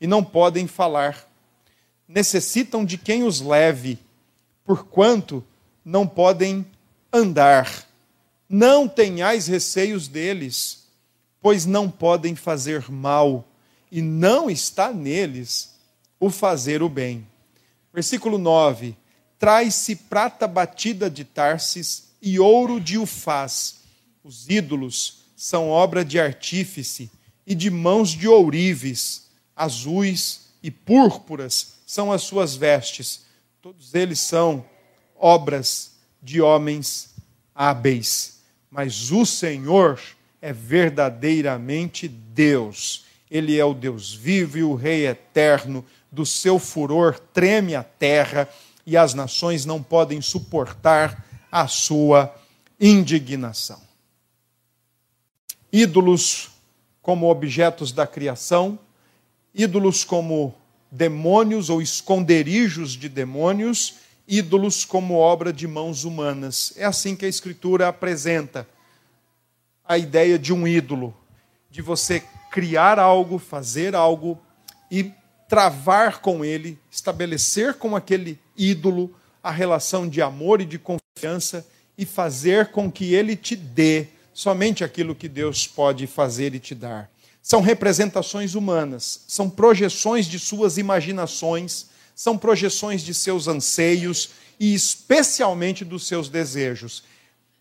e 0.00 0.06
não 0.06 0.24
podem 0.24 0.66
falar 0.66 1.27
necessitam 2.08 2.84
de 2.84 2.96
quem 2.96 3.22
os 3.22 3.40
leve, 3.40 3.98
porquanto 4.64 5.44
não 5.84 6.06
podem 6.06 6.66
andar. 7.12 7.86
Não 8.48 8.88
tenhais 8.88 9.46
receios 9.46 10.08
deles, 10.08 10.86
pois 11.40 11.66
não 11.66 11.90
podem 11.90 12.34
fazer 12.34 12.90
mal, 12.90 13.46
e 13.92 14.00
não 14.00 14.48
está 14.48 14.92
neles 14.92 15.74
o 16.18 16.30
fazer 16.30 16.82
o 16.82 16.88
bem. 16.88 17.26
Versículo 17.92 18.38
9: 18.38 18.96
Traz-se 19.38 19.94
prata 19.94 20.46
batida 20.46 21.10
de 21.10 21.24
Tarsis 21.24 22.08
e 22.22 22.38
ouro 22.38 22.80
de 22.80 22.98
Ufaz. 22.98 23.76
Os 24.24 24.48
ídolos 24.48 25.24
são 25.36 25.68
obra 25.68 26.04
de 26.04 26.18
artífice 26.18 27.10
e 27.46 27.54
de 27.54 27.70
mãos 27.70 28.10
de 28.10 28.26
ourives, 28.26 29.28
azuis 29.54 30.48
e 30.62 30.70
púrpuras 30.70 31.77
são 31.88 32.12
as 32.12 32.20
suas 32.20 32.54
vestes. 32.54 33.24
Todos 33.62 33.94
eles 33.94 34.18
são 34.18 34.62
obras 35.16 35.92
de 36.22 36.38
homens 36.38 37.14
hábeis. 37.54 38.42
Mas 38.70 39.10
o 39.10 39.24
Senhor 39.24 39.98
é 40.42 40.52
verdadeiramente 40.52 42.06
Deus. 42.06 43.06
Ele 43.30 43.58
é 43.58 43.64
o 43.64 43.72
Deus 43.72 44.12
vivo 44.12 44.58
e 44.58 44.62
o 44.62 44.74
Rei 44.74 45.06
eterno. 45.06 45.82
Do 46.12 46.26
seu 46.26 46.58
furor 46.58 47.18
treme 47.32 47.74
a 47.74 47.82
terra 47.82 48.46
e 48.84 48.94
as 48.94 49.14
nações 49.14 49.64
não 49.64 49.82
podem 49.82 50.20
suportar 50.20 51.24
a 51.50 51.66
sua 51.66 52.34
indignação. 52.78 53.80
Ídolos 55.72 56.50
como 57.00 57.30
objetos 57.30 57.92
da 57.92 58.06
criação, 58.06 58.78
ídolos 59.54 60.04
como 60.04 60.54
demônios 60.90 61.70
ou 61.70 61.82
esconderijos 61.82 62.92
de 62.92 63.08
demônios, 63.08 63.96
ídolos 64.26 64.84
como 64.84 65.14
obra 65.14 65.52
de 65.52 65.66
mãos 65.66 66.04
humanas. 66.04 66.72
É 66.76 66.84
assim 66.84 67.16
que 67.16 67.24
a 67.24 67.28
Escritura 67.28 67.88
apresenta 67.88 68.66
a 69.86 69.96
ideia 69.96 70.38
de 70.38 70.52
um 70.52 70.66
ídolo, 70.66 71.16
de 71.70 71.80
você 71.80 72.22
criar 72.50 72.98
algo, 72.98 73.38
fazer 73.38 73.94
algo 73.94 74.38
e 74.90 75.12
travar 75.48 76.20
com 76.20 76.44
ele, 76.44 76.78
estabelecer 76.90 77.74
com 77.74 77.96
aquele 77.96 78.38
ídolo 78.56 79.14
a 79.42 79.50
relação 79.50 80.08
de 80.08 80.20
amor 80.20 80.60
e 80.60 80.66
de 80.66 80.78
confiança 80.78 81.66
e 81.96 82.04
fazer 82.04 82.68
com 82.68 82.92
que 82.92 83.14
ele 83.14 83.34
te 83.34 83.56
dê 83.56 84.08
somente 84.34 84.84
aquilo 84.84 85.14
que 85.14 85.28
Deus 85.28 85.66
pode 85.66 86.06
fazer 86.06 86.54
e 86.54 86.60
te 86.60 86.74
dar 86.74 87.10
são 87.42 87.60
representações 87.60 88.54
humanas, 88.54 89.24
são 89.26 89.48
projeções 89.48 90.26
de 90.26 90.38
suas 90.38 90.76
imaginações, 90.76 91.86
são 92.14 92.36
projeções 92.36 93.02
de 93.02 93.14
seus 93.14 93.48
anseios 93.48 94.30
e 94.58 94.74
especialmente 94.74 95.84
dos 95.84 96.06
seus 96.06 96.28
desejos. 96.28 97.04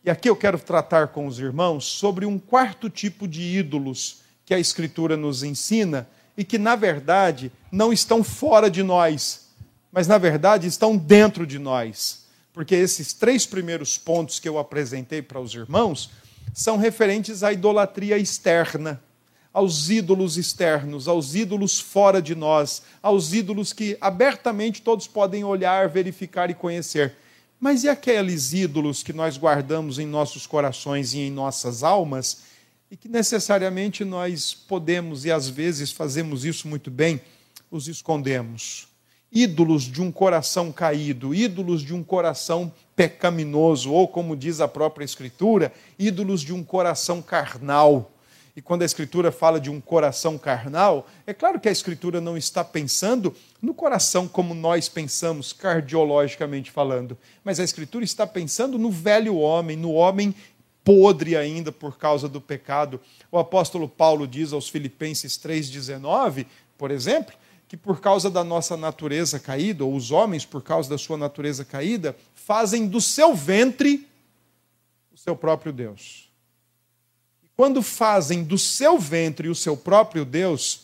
E 0.04 0.10
aqui 0.10 0.30
eu 0.30 0.36
quero 0.36 0.60
tratar 0.60 1.10
com 1.10 1.28
os 1.28 1.40
irmãos 1.40 1.86
sobre 1.86 2.26
um 2.26 2.40
quarto 2.40 2.90
tipo 2.90 3.28
de 3.28 3.42
ídolos 3.42 4.22
que 4.46 4.54
a 4.54 4.60
Escritura 4.60 5.16
nos 5.18 5.44
ensina 5.44 6.08
e 6.38 6.44
que, 6.44 6.58
na 6.58 6.76
verdade, 6.76 7.52
não 7.72 7.92
estão 7.92 8.24
fora 8.24 8.70
de 8.70 8.84
nós, 8.84 9.48
mas, 9.92 10.08
na 10.08 10.18
verdade, 10.18 10.68
estão 10.68 10.96
dentro 10.96 11.46
de 11.46 11.60
nós. 11.60 12.26
Porque 12.54 12.76
esses 12.76 13.14
três 13.14 13.46
primeiros 13.46 13.98
pontos 13.98 14.40
que 14.40 14.48
eu 14.48 14.58
apresentei 14.58 15.22
para 15.22 15.40
os 15.40 15.54
irmãos 15.54 16.10
são 16.54 16.78
referentes 16.78 17.44
à 17.44 17.52
idolatria 17.52 18.18
externa 18.18 19.02
aos 19.58 19.90
ídolos 19.90 20.38
externos, 20.38 21.08
aos 21.08 21.34
ídolos 21.34 21.80
fora 21.80 22.22
de 22.22 22.36
nós, 22.36 22.84
aos 23.02 23.34
ídolos 23.34 23.74
que 23.74 23.98
abertamente 24.00 24.84
todos 24.84 25.08
podem 25.08 25.44
olhar, 25.44 25.90
verificar 25.90 26.52
e 26.52 26.54
conhecer. 26.54 27.16
Mas 27.60 27.84
e 27.84 27.90
aqueles 27.90 28.54
ídolos 28.54 29.02
que 29.02 29.12
nós 29.12 29.36
guardamos 29.36 29.98
em 29.98 30.06
nossos 30.06 30.46
corações 30.46 31.16
e 31.16 31.22
em 31.22 31.32
nossas 31.32 31.82
almas 31.82 32.44
e 32.92 32.96
que 32.96 33.10
necessariamente 33.10 34.06
nós 34.06 34.54
podemos 34.54 35.26
e 35.26 35.32
às 35.32 35.50
vezes 35.50 35.92
fazemos 35.92 36.46
isso 36.46 36.68
muito 36.68 36.92
bem, 36.92 37.20
os 37.72 37.88
escondemos? 37.88 38.88
Ídolos 39.32 39.86
de 39.86 40.04
um 40.04 40.12
coração 40.12 40.72
caído, 40.72 41.34
ídolos 41.34 41.82
de 41.82 41.96
um 41.96 42.04
coração 42.04 42.72
pecaminoso, 42.96 43.92
ou 43.92 44.08
como 44.08 44.38
diz 44.38 44.62
a 44.62 44.68
própria 44.68 45.04
Escritura, 45.04 45.74
ídolos 45.98 46.42
de 46.42 46.54
um 46.54 46.64
coração 46.64 47.24
carnal 47.24 48.12
E 48.58 48.62
quando 48.62 48.82
a 48.82 48.86
Escritura 48.86 49.32
fala 49.32 49.60
de 49.60 49.70
um 49.70 49.80
coração 49.80 50.36
carnal, 50.36 51.08
é 51.28 51.34
claro 51.34 51.60
que 51.60 51.70
a 51.70 51.72
Escritura 51.72 52.20
não 52.20 52.36
está 52.36 52.64
pensando 52.64 53.36
no 53.62 53.72
coração 53.72 54.28
como 54.28 54.56
nós 54.56 54.90
pensamos, 54.90 55.54
cardiologicamente 55.54 56.72
falando, 56.72 57.16
mas 57.44 57.60
a 57.60 57.64
Escritura 57.64 58.04
está 58.04 58.26
pensando 58.26 58.80
no 58.80 58.90
velho 58.90 59.36
homem, 59.36 59.78
no 59.78 59.92
homem 59.92 60.34
podre 60.84 61.38
ainda 61.38 61.72
por 61.72 62.00
causa 62.00 62.28
do 62.28 62.42
pecado. 62.42 63.00
O 63.32 63.38
apóstolo 63.38 63.88
Paulo 63.88 64.28
diz 64.28 64.52
aos 64.52 64.68
Filipenses 64.68 65.38
3,19, 65.38 66.48
por 66.80 66.90
exemplo, 66.90 67.36
que 67.68 67.78
por 67.78 68.02
causa 68.02 68.28
da 68.28 68.44
nossa 68.44 68.76
natureza 68.76 69.40
caída, 69.40 69.86
ou 69.86 69.94
os 69.94 70.10
homens, 70.10 70.46
por 70.46 70.64
causa 70.64 70.90
da 70.90 70.98
sua 70.98 71.16
natureza 71.16 71.64
caída, 71.64 72.18
fazem 72.34 72.88
do 72.88 73.00
seu 73.00 73.36
ventre 73.36 74.08
o 75.14 75.18
seu 75.18 75.36
próprio 75.36 75.72
Deus. 75.72 76.27
Quando 77.58 77.82
fazem 77.82 78.44
do 78.44 78.58
seu 78.58 78.98
ventre 78.98 79.50
o 79.50 79.56
seu 79.56 79.76
próprio 79.76 80.24
Deus, 80.24 80.82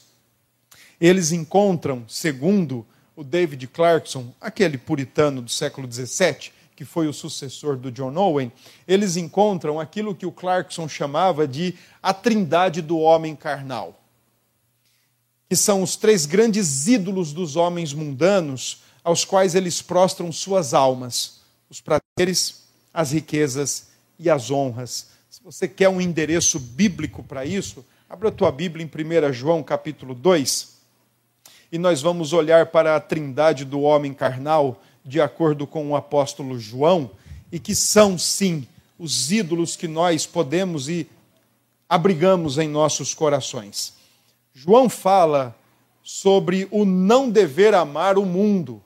eles 0.99 1.31
encontram, 1.31 2.03
segundo 2.07 2.85
o 3.15 3.23
David 3.23 3.67
Clarkson, 3.67 4.33
aquele 4.41 4.77
puritano 4.77 5.41
do 5.41 5.49
século 5.49 5.89
XVII, 5.89 6.51
que 6.75 6.83
foi 6.83 7.07
o 7.07 7.13
sucessor 7.13 7.77
do 7.77 7.91
John 7.91 8.17
Owen, 8.17 8.51
eles 8.85 9.15
encontram 9.15 9.79
aquilo 9.79 10.15
que 10.15 10.25
o 10.25 10.31
Clarkson 10.31 10.89
chamava 10.89 11.47
de 11.47 11.75
a 12.01 12.13
trindade 12.13 12.81
do 12.81 12.97
homem 12.97 13.35
carnal 13.35 14.03
que 15.53 15.57
são 15.57 15.83
os 15.83 15.95
três 15.95 16.25
grandes 16.25 16.87
ídolos 16.87 17.31
dos 17.31 17.55
homens 17.55 17.93
mundanos, 17.93 18.81
aos 19.03 19.23
quais 19.23 19.53
eles 19.53 19.83
prostram 19.83 20.31
suas 20.31 20.73
almas: 20.73 21.41
os 21.69 21.79
prazeres, 21.79 22.63
as 22.91 23.11
riquezas 23.11 23.89
e 24.17 24.31
as 24.31 24.49
honras. 24.49 25.12
Você 25.43 25.67
quer 25.67 25.89
um 25.89 25.99
endereço 25.99 26.57
bíblico 26.57 27.21
para 27.21 27.45
isso, 27.45 27.85
abra 28.09 28.29
a 28.29 28.31
tua 28.31 28.49
Bíblia 28.49 28.81
em 28.81 28.87
1 29.29 29.33
João 29.33 29.61
capítulo 29.61 30.15
2, 30.15 30.77
e 31.69 31.77
nós 31.77 32.01
vamos 32.01 32.31
olhar 32.31 32.67
para 32.67 32.95
a 32.95 32.99
trindade 33.01 33.65
do 33.65 33.81
homem 33.81 34.13
carnal, 34.13 34.81
de 35.03 35.19
acordo 35.19 35.67
com 35.67 35.89
o 35.89 35.97
apóstolo 35.97 36.57
João, 36.57 37.11
e 37.51 37.59
que 37.59 37.75
são, 37.75 38.17
sim, 38.17 38.65
os 38.97 39.33
ídolos 39.33 39.75
que 39.75 39.85
nós 39.85 40.25
podemos 40.25 40.87
e 40.87 41.09
abrigamos 41.89 42.57
em 42.57 42.69
nossos 42.69 43.13
corações. 43.13 43.95
João 44.53 44.87
fala 44.87 45.53
sobre 46.01 46.69
o 46.71 46.85
não 46.85 47.29
dever 47.29 47.73
amar 47.75 48.17
o 48.17 48.25
mundo. 48.25 48.81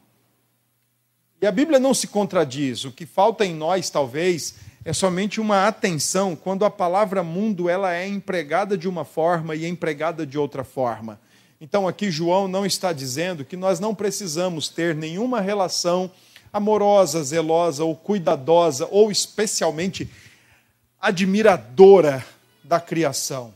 E 1.39 1.45
a 1.45 1.51
Bíblia 1.51 1.79
não 1.79 1.93
se 1.93 2.07
contradiz. 2.07 2.83
O 2.83 2.91
que 2.91 3.05
falta 3.05 3.45
em 3.45 3.53
nós, 3.53 3.91
talvez, 3.91 4.55
é 4.87 4.93
somente 4.93 5.41
uma 5.41 5.67
atenção 5.67 6.33
quando 6.33 6.63
a 6.63 6.69
palavra 6.69 7.21
mundo 7.21 7.67
ela 7.67 7.93
é 7.93 8.07
empregada 8.07 8.77
de 8.77 8.87
uma 8.87 9.03
forma 9.03 9.53
e 9.53 9.65
é 9.65 9.67
empregada 9.67 10.25
de 10.25 10.37
outra 10.37 10.63
forma. 10.63 11.19
Então 11.59 11.85
aqui 11.89 12.09
João 12.09 12.47
não 12.47 12.65
está 12.65 12.93
dizendo 12.93 13.43
que 13.43 13.57
nós 13.57 13.81
não 13.81 13.93
precisamos 13.93 14.69
ter 14.69 14.95
nenhuma 14.95 15.41
relação 15.41 16.09
amorosa, 16.53 17.21
zelosa 17.21 17.83
ou 17.83 17.97
cuidadosa 17.97 18.87
ou 18.89 19.11
especialmente 19.11 20.09
admiradora 21.01 22.25
da 22.63 22.79
criação. 22.79 23.53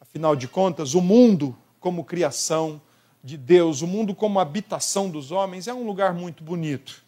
Afinal 0.00 0.36
de 0.36 0.46
contas, 0.46 0.94
o 0.94 1.00
mundo 1.00 1.58
como 1.80 2.04
criação 2.04 2.80
de 3.24 3.36
Deus, 3.36 3.82
o 3.82 3.88
mundo 3.88 4.14
como 4.14 4.38
habitação 4.38 5.10
dos 5.10 5.32
homens, 5.32 5.66
é 5.66 5.74
um 5.74 5.84
lugar 5.84 6.14
muito 6.14 6.44
bonito. 6.44 7.02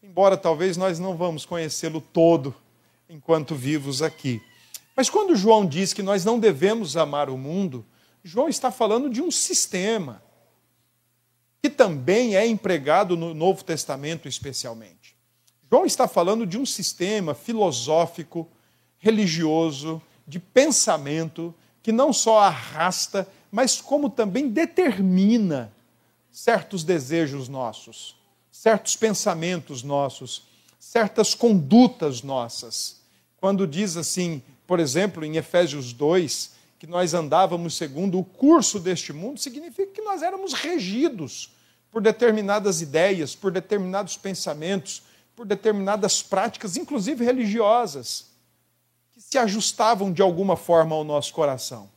Embora 0.00 0.36
talvez 0.36 0.76
nós 0.76 1.00
não 1.00 1.16
vamos 1.16 1.44
conhecê-lo 1.44 2.00
todo 2.00 2.54
enquanto 3.14 3.54
vivos 3.54 4.02
aqui. 4.02 4.42
Mas 4.96 5.08
quando 5.08 5.36
João 5.36 5.64
diz 5.64 5.92
que 5.92 6.02
nós 6.02 6.24
não 6.24 6.38
devemos 6.38 6.96
amar 6.96 7.30
o 7.30 7.38
mundo, 7.38 7.86
João 8.24 8.48
está 8.48 8.72
falando 8.72 9.08
de 9.08 9.22
um 9.22 9.30
sistema 9.30 10.20
que 11.62 11.70
também 11.70 12.36
é 12.36 12.44
empregado 12.44 13.16
no 13.16 13.32
Novo 13.32 13.62
Testamento, 13.62 14.26
especialmente. 14.26 15.16
João 15.70 15.86
está 15.86 16.08
falando 16.08 16.44
de 16.44 16.58
um 16.58 16.66
sistema 16.66 17.34
filosófico, 17.34 18.48
religioso, 18.98 20.02
de 20.26 20.40
pensamento 20.40 21.54
que 21.82 21.92
não 21.92 22.12
só 22.12 22.40
arrasta, 22.40 23.28
mas 23.50 23.80
como 23.80 24.10
também 24.10 24.48
determina 24.48 25.72
certos 26.32 26.82
desejos 26.82 27.48
nossos, 27.48 28.16
certos 28.50 28.96
pensamentos 28.96 29.82
nossos, 29.84 30.48
certas 30.80 31.34
condutas 31.34 32.22
nossas. 32.22 33.03
Quando 33.44 33.66
diz 33.66 33.98
assim, 33.98 34.42
por 34.66 34.80
exemplo, 34.80 35.22
em 35.22 35.36
Efésios 35.36 35.92
2, 35.92 36.52
que 36.78 36.86
nós 36.86 37.12
andávamos 37.12 37.76
segundo 37.76 38.18
o 38.18 38.24
curso 38.24 38.80
deste 38.80 39.12
mundo, 39.12 39.38
significa 39.38 39.92
que 39.92 40.00
nós 40.00 40.22
éramos 40.22 40.54
regidos 40.54 41.50
por 41.90 42.00
determinadas 42.00 42.80
ideias, 42.80 43.34
por 43.34 43.52
determinados 43.52 44.16
pensamentos, 44.16 45.02
por 45.36 45.44
determinadas 45.44 46.22
práticas, 46.22 46.78
inclusive 46.78 47.22
religiosas 47.22 48.30
se 49.18 49.36
ajustavam 49.36 50.10
de 50.10 50.22
alguma 50.22 50.56
forma 50.56 50.96
ao 50.96 51.04
nosso 51.04 51.34
coração. 51.34 51.90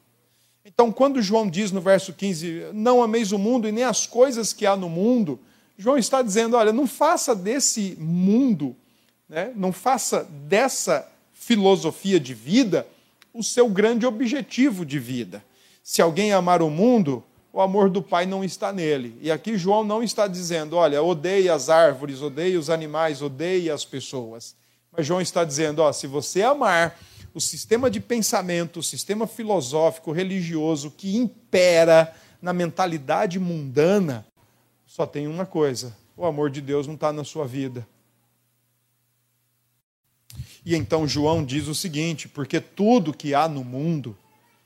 Então, 0.66 0.92
quando 0.92 1.22
João 1.22 1.50
diz 1.50 1.72
no 1.72 1.80
verso 1.80 2.12
15: 2.12 2.72
Não 2.74 3.02
ameis 3.02 3.32
o 3.32 3.40
mundo 3.40 3.70
e 3.70 3.72
nem 3.72 3.86
as 3.86 4.06
coisas 4.06 4.52
que 4.52 4.66
há 4.66 4.76
no 4.76 4.90
mundo, 4.90 5.40
João 5.78 5.98
está 5.98 6.22
dizendo: 6.22 6.58
olha, 6.58 6.74
não 6.74 6.86
faça 6.86 7.34
desse 7.34 7.96
mundo, 7.98 8.76
né, 9.30 9.54
não 9.56 9.72
faça 9.72 10.26
dessa 10.26 11.10
filosofia 11.48 12.20
de 12.20 12.34
vida 12.34 12.86
o 13.34 13.42
seu 13.42 13.70
grande 13.70 14.06
objetivo 14.06 14.86
de 14.86 15.00
vida. 15.00 15.42
Se 15.82 16.02
alguém 16.02 16.34
amar 16.34 16.62
o 16.62 16.70
mundo, 16.70 17.24
o 17.54 17.62
amor 17.62 17.90
do 17.90 18.02
Pai 18.02 18.26
não 18.26 18.44
está 18.44 18.74
nele. 18.74 19.18
E 19.22 19.32
aqui 19.32 19.58
João 19.58 19.86
não 19.86 20.04
está 20.04 20.28
dizendo, 20.28 20.76
olha, 20.76 21.02
odeie 21.02 21.48
as 21.48 21.70
árvores, 21.70 22.22
odeie 22.22 22.58
os 22.58 22.70
animais, 22.70 23.22
odeie 23.22 23.72
as 23.72 23.86
pessoas. 23.86 24.58
Mas 24.92 25.06
João 25.06 25.22
está 25.22 25.46
dizendo, 25.46 25.82
ó, 25.82 25.94
se 25.94 26.06
você 26.06 26.42
amar 26.42 27.00
o 27.34 27.40
sistema 27.40 27.90
de 27.90 28.02
pensamento, 28.02 28.82
o 28.82 28.84
sistema 28.84 29.26
filosófico, 29.26 30.12
religioso 30.12 30.92
que 30.92 31.16
impera 31.16 32.14
na 32.42 32.52
mentalidade 32.52 33.40
mundana, 33.40 34.26
só 34.86 35.06
tem 35.06 35.28
uma 35.28 35.46
coisa: 35.46 35.96
o 36.18 36.26
amor 36.26 36.50
de 36.50 36.60
Deus 36.60 36.88
não 36.88 36.96
está 36.96 37.14
na 37.14 37.24
sua 37.24 37.48
vida. 37.48 37.88
E 40.68 40.76
então 40.76 41.08
João 41.08 41.44
diz 41.44 41.68
o 41.68 41.74
seguinte: 41.74 42.28
porque 42.28 42.60
tudo 42.60 43.14
que 43.14 43.34
há 43.34 43.48
no 43.48 43.64
mundo, 43.64 44.16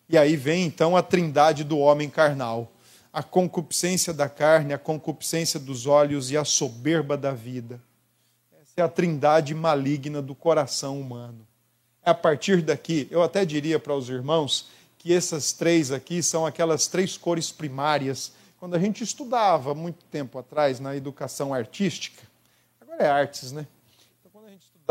e 0.10 0.18
aí 0.18 0.36
vem 0.36 0.66
então 0.66 0.98
a 0.98 1.02
trindade 1.02 1.64
do 1.64 1.78
homem 1.78 2.10
carnal, 2.10 2.72
a 3.14 3.22
concupiscência 3.22 4.12
da 4.12 4.28
carne, 4.28 4.74
a 4.74 4.78
concupiscência 4.78 5.60
dos 5.60 5.86
olhos 5.86 6.32
e 6.32 6.38
a 6.38 6.44
soberba 6.44 7.16
da 7.16 7.32
vida. 7.32 7.80
Essa 8.62 8.74
é 8.78 8.84
a 8.84 8.90
trindade 8.90 9.54
maligna 9.54 10.22
do 10.22 10.34
coração 10.34 11.00
humano 11.00 11.48
a 12.04 12.14
partir 12.14 12.62
daqui, 12.62 13.08
eu 13.12 13.22
até 13.22 13.46
diria 13.46 13.80
para 13.80 13.96
os 13.96 14.10
irmãos 14.10 14.68
que 14.98 15.14
essas 15.14 15.52
três 15.52 15.92
aqui 15.92 16.22
são 16.22 16.46
aquelas 16.46 16.88
três 16.88 17.16
cores 17.18 17.52
primárias. 17.52 18.32
Quando 18.60 18.76
a 18.76 18.80
gente 18.80 19.04
estudava 19.04 19.74
muito 19.74 20.04
tempo 20.06 20.38
atrás 20.38 20.80
na 20.80 20.96
educação 20.96 21.54
artística, 21.54 22.24
agora 22.80 23.04
é 23.04 23.10
artes, 23.10 23.52
né? 23.52 23.68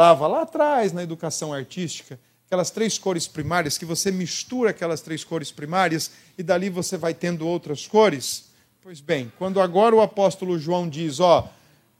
Quando 0.00 0.06
a 0.06 0.12
gente 0.12 0.16
estudava 0.16 0.26
lá 0.26 0.42
atrás 0.42 0.92
na 0.94 1.02
educação 1.02 1.52
artística, 1.52 2.18
aquelas 2.46 2.70
três 2.70 2.96
cores 2.96 3.28
primárias, 3.28 3.76
que 3.76 3.84
você 3.84 4.10
mistura 4.10 4.70
aquelas 4.70 5.02
três 5.02 5.22
cores 5.22 5.52
primárias 5.52 6.10
e 6.38 6.42
dali 6.42 6.70
você 6.70 6.96
vai 6.96 7.12
tendo 7.12 7.46
outras 7.46 7.86
cores. 7.86 8.46
Pois 8.82 8.98
bem, 8.98 9.30
quando 9.38 9.60
agora 9.60 9.94
o 9.94 10.00
apóstolo 10.00 10.58
João 10.58 10.88
diz: 10.88 11.20
ó, 11.20 11.52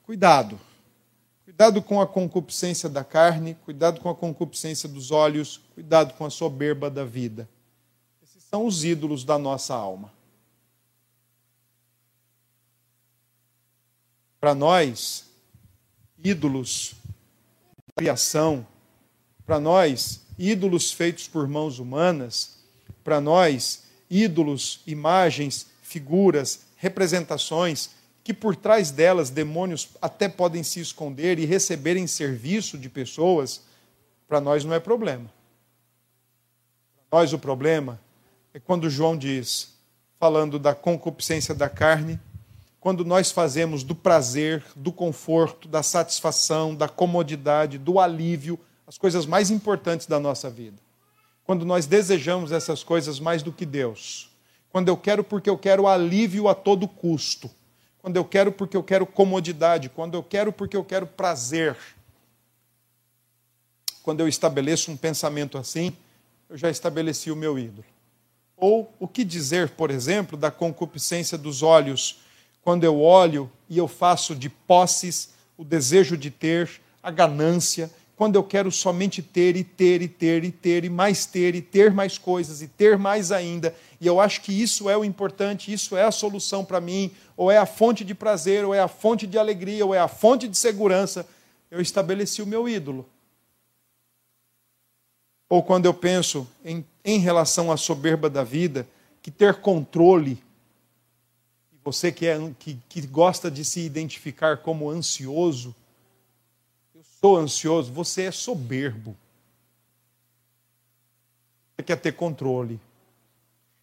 cuidado, 0.03 0.59
Cuidado 1.45 1.83
com 1.83 2.01
a 2.01 2.07
concupiscência 2.07 2.89
da 2.89 3.03
carne, 3.05 3.55
cuidado 3.65 4.01
com 4.01 4.09
a 4.09 4.15
concupiscência 4.15 4.89
dos 4.89 5.11
olhos, 5.11 5.61
cuidado 5.75 6.15
com 6.15 6.25
a 6.25 6.31
soberba 6.31 6.89
da 6.89 7.05
vida. 7.05 7.47
Esses 8.23 8.45
são 8.45 8.65
os 8.65 8.85
ídolos 8.85 9.25
da 9.25 9.37
nossa 9.37 9.75
alma. 9.75 10.11
Para 14.41 14.55
nós, 14.55 15.27
ídolos 16.23 16.95
criação, 17.97 18.67
para 19.45 19.59
nós, 19.59 20.21
ídolos 20.39 20.93
feitos 20.93 21.29
por 21.29 21.49
mãos 21.49 21.79
humanas, 21.79 22.59
para 23.03 23.21
nós, 23.21 23.85
ídolos, 24.09 24.81
imagens, 24.87 25.67
figuras, 25.83 26.61
representações 26.77 27.91
que 28.23 28.35
por 28.35 28.55
trás 28.55 28.91
delas 28.91 29.31
demônios 29.31 29.89
até 30.01 30.29
podem 30.29 30.63
se 30.63 30.81
esconder 30.81 31.39
e 31.39 31.45
receberem 31.45 32.07
serviço 32.07 32.79
de 32.79 32.89
pessoas, 32.89 33.63
para 34.29 34.41
nós 34.41 34.65
não 34.65 34.75
é 34.75 34.81
problema. 34.81 35.33
Para 37.09 37.21
nós 37.21 37.33
o 37.33 37.39
problema 37.39 38.01
é 38.55 38.61
quando 38.61 38.91
João 38.91 39.17
diz, 39.17 39.75
falando 40.19 40.59
da 40.59 40.75
concupiscência 40.75 41.55
da 41.55 41.69
carne, 41.69 42.21
quando 42.81 43.05
nós 43.05 43.31
fazemos 43.31 43.85
do 43.85 43.95
prazer, 43.95 44.65
do 44.75 44.91
conforto, 44.91 45.69
da 45.69 45.83
satisfação, 45.83 46.75
da 46.75 46.89
comodidade, 46.89 47.77
do 47.77 48.01
alívio, 48.01 48.59
as 48.87 48.97
coisas 48.97 49.27
mais 49.27 49.51
importantes 49.51 50.07
da 50.07 50.19
nossa 50.19 50.49
vida. 50.49 50.79
quando 51.45 51.65
nós 51.65 51.85
desejamos 51.85 52.53
essas 52.53 52.85
coisas 52.85 53.19
mais 53.19 53.43
do 53.43 53.51
que 53.51 53.67
Deus, 53.67 54.31
quando 54.71 54.89
eu 54.89 54.97
quero 54.97 55.25
porque 55.25 55.51
eu 55.51 55.59
quero 55.59 55.89
alívio 55.89 56.49
a 56.49 56.55
todo 56.55 56.87
custo, 56.87 57.51
quando 58.01 58.17
eu 58.17 58.25
quero 58.25 58.53
porque 58.53 58.77
eu 58.77 58.83
quero 58.83 59.05
comodidade, 59.05 59.89
quando 59.89 60.15
eu 60.15 60.23
quero 60.23 60.53
porque 60.53 60.77
eu 60.77 60.85
quero 60.85 61.07
prazer. 61.07 61.77
Quando 64.03 64.21
eu 64.21 64.29
estabeleço 64.29 64.91
um 64.91 64.97
pensamento 64.97 65.59
assim, 65.59 65.93
eu 66.49 66.57
já 66.57 66.71
estabeleci 66.71 67.31
o 67.31 67.37
meu 67.37 67.59
ídolo. 67.59 67.85
Ou 68.57 68.93
o 68.99 69.07
que 69.07 69.25
dizer, 69.25 69.71
por 69.71 69.91
exemplo, 69.91 70.39
da 70.39 70.51
concupiscência 70.51 71.37
dos 71.37 71.63
olhos, 71.63 72.21
quando 72.63 72.85
eu 72.85 73.01
olho 73.01 73.51
e 73.69 73.79
eu 73.79 73.89
faço 73.89 74.35
de 74.35 74.49
posses 74.49 75.31
o 75.57 75.65
desejo 75.65 76.17
de 76.17 76.31
ter, 76.31 76.71
a 77.03 77.11
ganância, 77.11 77.91
quando 78.17 78.37
eu 78.37 78.45
quero 78.45 78.71
somente 78.71 79.23
ter 79.23 79.57
e 79.57 79.65
ter 79.65 80.03
e 80.03 80.09
ter 80.09 80.45
e 80.45 80.51
ter 80.51 80.85
e 80.85 80.91
mais 80.91 81.25
ter 81.25 81.55
e 81.55 81.63
ter 81.63 81.91
mais 81.91 82.19
coisas 82.19 82.61
e 82.61 82.69
ter 82.69 82.99
mais 82.99 83.33
ainda, 83.33 83.75
e 83.99 84.07
eu 84.07 84.21
acho 84.21 84.43
que 84.43 84.53
isso 84.53 84.91
é 84.91 84.97
o 84.97 85.05
importante, 85.05 85.73
isso 85.73 85.97
é 85.97 86.05
a 86.05 86.11
solução 86.11 86.65
para 86.65 86.81
mim, 86.81 87.11
ou 87.37 87.51
é 87.51 87.57
a 87.57 87.65
fonte 87.65 88.05
de 88.05 88.15
prazer, 88.15 88.65
ou 88.65 88.75
é 88.75 88.81
a 88.81 88.89
fonte 88.89 89.27
de 89.27 89.39
alegria, 89.39 89.87
ou 89.87 89.95
é 89.95 89.99
a 89.99 90.09
fonte 90.09 90.47
de 90.49 90.59
segurança, 90.59 91.27
eu 91.71 91.81
estabeleci 91.81 92.43
o 92.43 92.47
meu 92.47 92.69
ídolo. 92.69 93.09
Ou 95.49 95.63
quando 95.63 95.87
eu 95.87 95.95
penso 95.95 96.47
em, 96.65 96.85
em 97.05 97.19
relação 97.19 97.73
à 97.73 97.77
soberba 97.77 98.29
da 98.29 98.45
vida, 98.45 98.87
que 99.23 99.31
ter 99.31 99.55
controle, 99.57 100.43
você 101.85 102.13
que, 102.13 102.27
é, 102.27 102.37
que, 102.59 102.79
que 102.89 103.07
gosta 103.07 103.51
de 103.51 103.65
se 103.65 103.81
identificar 103.81 104.59
como 104.59 104.91
ansioso, 104.91 105.75
estou 107.01 107.37
ansioso, 107.37 107.93
você 107.93 108.25
é 108.25 108.31
soberbo. 108.31 109.17
Você 111.77 111.83
quer 111.83 111.97
ter 111.97 112.13
controle. 112.13 112.81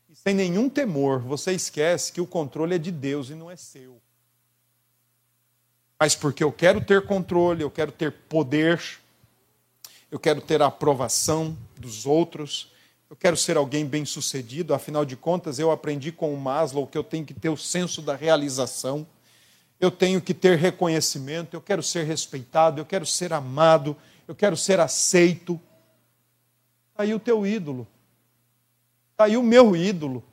E 0.10 0.16
sem 0.16 0.34
nenhum 0.34 0.70
temor, 0.70 1.20
você 1.20 1.54
esquece 1.54 2.12
que 2.12 2.22
o 2.22 2.28
controle 2.28 2.76
é 2.76 2.78
de 2.78 2.92
Deus 2.92 3.30
e 3.30 3.36
não 3.36 3.50
é 3.50 3.56
seu. 3.56 4.00
Mas 6.00 6.16
porque 6.16 6.44
eu 6.44 6.52
quero 6.52 6.80
ter 6.84 7.06
controle, 7.06 7.64
eu 7.64 7.72
quero 7.72 7.92
ter 7.92 8.12
poder, 8.12 8.80
eu 10.12 10.20
quero 10.20 10.42
ter 10.42 10.62
a 10.62 10.68
aprovação 10.68 11.58
dos 11.76 12.06
outros, 12.06 12.72
eu 13.10 13.16
quero 13.16 13.38
ser 13.38 13.58
alguém 13.58 13.86
bem-sucedido, 13.86 14.74
afinal 14.74 15.06
de 15.06 15.16
contas, 15.16 15.60
eu 15.60 15.72
aprendi 15.72 16.12
com 16.12 16.34
o 16.34 16.38
Maslow 16.38 16.86
que 16.86 16.98
eu 16.98 17.04
tenho 17.04 17.26
que 17.26 17.34
ter 17.34 17.50
o 17.50 17.58
senso 17.58 18.02
da 18.02 18.16
realização 18.16 19.08
eu 19.80 19.92
tenho 19.92 20.20
que 20.22 20.34
ter 20.34 20.58
reconhecimento, 20.58 21.56
eu 21.56 21.62
quero 21.62 21.84
ser 21.84 22.04
respeitado, 22.04 22.82
eu 22.82 22.86
quero 22.86 23.06
ser 23.06 23.32
amado, 23.32 23.96
eu 24.28 24.34
quero 24.34 24.58
ser 24.58 24.80
aceito. 24.80 25.60
Está 26.90 27.04
aí 27.04 27.14
o 27.14 27.20
teu 27.20 27.46
ídolo. 27.46 27.88
Está 29.12 29.26
aí 29.26 29.38
o 29.38 29.44
meu 29.44 29.76
ídolo. 29.76 30.24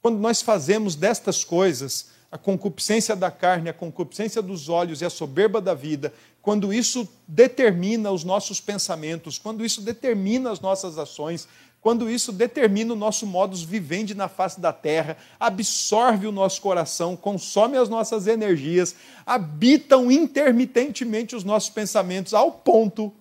Quando 0.00 0.18
nós 0.18 0.40
fazemos 0.40 0.94
destas 0.94 1.42
coisas, 1.42 2.10
a 2.30 2.36
concupiscência 2.36 3.16
da 3.16 3.30
carne, 3.30 3.70
a 3.70 3.72
concupiscência 3.72 4.42
dos 4.42 4.68
olhos 4.68 5.00
e 5.00 5.04
a 5.04 5.10
soberba 5.10 5.60
da 5.60 5.74
vida, 5.74 6.12
quando 6.42 6.72
isso 6.72 7.08
determina 7.26 8.10
os 8.10 8.24
nossos 8.24 8.60
pensamentos, 8.60 9.38
quando 9.38 9.64
isso 9.64 9.80
determina 9.80 10.50
as 10.50 10.60
nossas 10.60 10.98
ações, 10.98 11.48
quando 11.80 12.10
isso 12.10 12.32
determina 12.32 12.92
o 12.92 12.96
nosso 12.96 13.26
modus 13.26 13.62
vivendi 13.62 14.14
na 14.14 14.28
face 14.28 14.60
da 14.60 14.72
terra, 14.72 15.16
absorve 15.38 16.26
o 16.26 16.32
nosso 16.32 16.60
coração, 16.60 17.16
consome 17.16 17.76
as 17.76 17.88
nossas 17.88 18.26
energias, 18.26 18.94
habitam 19.24 20.10
intermitentemente 20.10 21.36
os 21.36 21.44
nossos 21.44 21.70
pensamentos 21.70 22.34
ao 22.34 22.50
ponto 22.50 23.12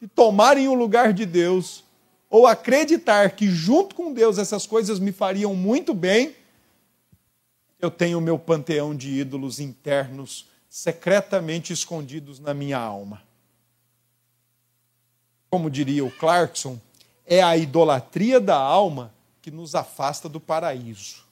de 0.00 0.08
tomarem 0.08 0.66
o 0.66 0.74
lugar 0.74 1.12
de 1.12 1.26
Deus, 1.26 1.84
ou 2.30 2.46
acreditar 2.46 3.32
que 3.32 3.48
junto 3.48 3.94
com 3.94 4.12
Deus 4.12 4.38
essas 4.38 4.66
coisas 4.66 4.98
me 4.98 5.12
fariam 5.12 5.54
muito 5.54 5.92
bem, 5.92 6.34
eu 7.80 7.90
tenho 7.90 8.18
o 8.18 8.20
meu 8.20 8.38
panteão 8.38 8.94
de 8.94 9.08
ídolos 9.08 9.58
internos 9.58 10.48
secretamente 10.68 11.72
escondidos 11.72 12.38
na 12.38 12.54
minha 12.54 12.78
alma. 12.78 13.22
Como 15.50 15.70
diria 15.70 16.04
o 16.04 16.10
Clarkson, 16.10 16.78
é 17.26 17.42
a 17.42 17.56
idolatria 17.56 18.40
da 18.40 18.56
alma 18.56 19.12
que 19.42 19.50
nos 19.50 19.74
afasta 19.74 20.28
do 20.28 20.38
paraíso, 20.38 21.24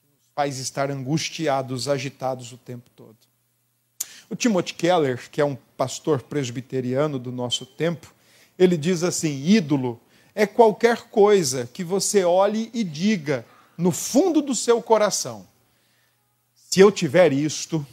que 0.00 0.06
nos 0.10 0.28
faz 0.34 0.58
estar 0.58 0.90
angustiados, 0.90 1.88
agitados 1.88 2.52
o 2.52 2.58
tempo 2.58 2.90
todo. 2.94 3.16
O 4.28 4.34
Timothy 4.34 4.74
Keller, 4.74 5.30
que 5.30 5.40
é 5.40 5.44
um 5.44 5.56
pastor 5.76 6.22
presbiteriano 6.22 7.18
do 7.18 7.30
nosso 7.30 7.64
tempo, 7.64 8.12
ele 8.58 8.76
diz 8.76 9.02
assim: 9.02 9.46
ídolo 9.46 10.00
é 10.34 10.46
qualquer 10.46 11.02
coisa 11.08 11.68
que 11.72 11.84
você 11.84 12.24
olhe 12.24 12.70
e 12.74 12.82
diga 12.82 13.46
no 13.76 13.92
fundo 13.92 14.40
do 14.40 14.54
seu 14.54 14.82
coração: 14.82 15.46
se 16.54 16.80
eu 16.80 16.90
tiver 16.90 17.32
isto, 17.32 17.86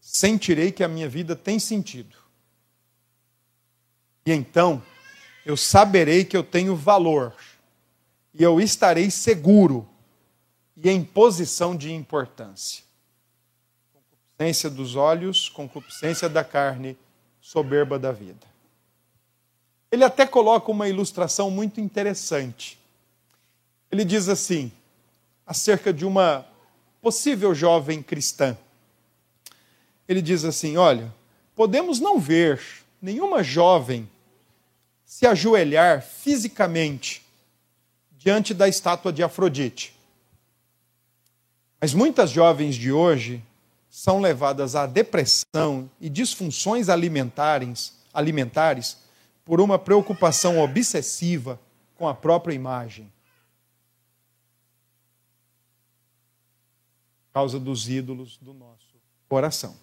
sentirei 0.00 0.72
que 0.72 0.84
a 0.84 0.88
minha 0.88 1.08
vida 1.08 1.34
tem 1.34 1.58
sentido. 1.58 2.16
E 4.24 4.32
então 4.32 4.82
eu 5.44 5.56
saberei 5.56 6.24
que 6.24 6.36
eu 6.36 6.42
tenho 6.42 6.74
valor 6.74 7.34
e 8.34 8.42
eu 8.42 8.60
estarei 8.60 9.10
seguro 9.10 9.88
e 10.76 10.90
em 10.90 11.02
posição 11.04 11.76
de 11.76 11.92
importância. 11.92 12.84
Concupiscência 13.92 14.68
dos 14.68 14.96
olhos, 14.96 15.48
concupiscência 15.48 16.28
da 16.28 16.44
carne, 16.44 16.98
soberba 17.40 17.98
da 17.98 18.12
vida. 18.12 18.46
Ele 19.90 20.04
até 20.04 20.26
coloca 20.26 20.70
uma 20.70 20.88
ilustração 20.88 21.50
muito 21.50 21.80
interessante. 21.80 22.78
Ele 23.90 24.04
diz 24.04 24.28
assim, 24.28 24.72
acerca 25.46 25.92
de 25.92 26.04
uma 26.04 26.46
possível 27.00 27.54
jovem 27.54 28.02
cristã. 28.02 28.56
Ele 30.08 30.20
diz 30.20 30.44
assim: 30.44 30.76
Olha, 30.76 31.12
podemos 31.54 32.00
não 32.00 32.18
ver 32.18 32.60
nenhuma 33.00 33.42
jovem 33.42 34.08
se 35.04 35.26
ajoelhar 35.26 36.02
fisicamente 36.02 37.24
diante 38.18 38.52
da 38.52 38.68
estátua 38.68 39.12
de 39.12 39.22
Afrodite. 39.22 39.94
Mas 41.80 41.94
muitas 41.94 42.30
jovens 42.30 42.74
de 42.74 42.90
hoje 42.90 43.42
são 43.88 44.20
levadas 44.20 44.74
à 44.74 44.86
depressão 44.86 45.88
e 46.00 46.08
disfunções 46.08 46.88
alimentares, 46.88 47.92
alimentares 48.12 48.96
por 49.44 49.60
uma 49.60 49.78
preocupação 49.78 50.58
obsessiva 50.58 51.60
com 51.94 52.08
a 52.08 52.14
própria 52.14 52.52
imagem. 52.52 53.10
Causa 57.36 57.60
dos 57.60 57.86
ídolos 57.86 58.38
do 58.38 58.54
nosso 58.54 58.96
coração. 59.28 59.76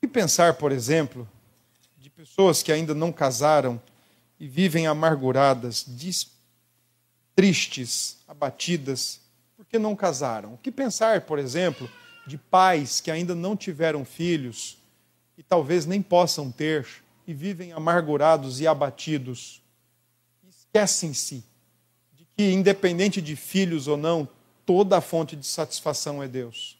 E 0.00 0.06
pensar, 0.06 0.54
por 0.54 0.70
exemplo, 0.70 1.28
pessoas 2.14 2.62
que 2.62 2.70
ainda 2.70 2.94
não 2.94 3.12
casaram 3.12 3.82
e 4.38 4.46
vivem 4.46 4.86
amarguradas, 4.86 5.84
tristes, 7.34 8.18
abatidas, 8.28 9.20
porque 9.56 9.80
não 9.80 9.96
casaram. 9.96 10.54
O 10.54 10.58
que 10.58 10.70
pensar, 10.70 11.22
por 11.22 11.40
exemplo, 11.40 11.90
de 12.24 12.38
pais 12.38 13.00
que 13.00 13.10
ainda 13.10 13.34
não 13.34 13.56
tiveram 13.56 14.04
filhos 14.04 14.78
e 15.36 15.42
talvez 15.42 15.86
nem 15.86 16.00
possam 16.00 16.52
ter 16.52 16.86
e 17.26 17.34
vivem 17.34 17.72
amargurados 17.72 18.60
e 18.60 18.66
abatidos? 18.68 19.60
Esquecem-se 20.48 21.38
de 21.38 21.51
que, 22.42 22.52
independente 22.52 23.22
de 23.22 23.36
filhos 23.36 23.86
ou 23.86 23.96
não, 23.96 24.28
toda 24.66 24.98
a 24.98 25.00
fonte 25.00 25.36
de 25.36 25.46
satisfação 25.46 26.20
é 26.20 26.26
Deus 26.26 26.76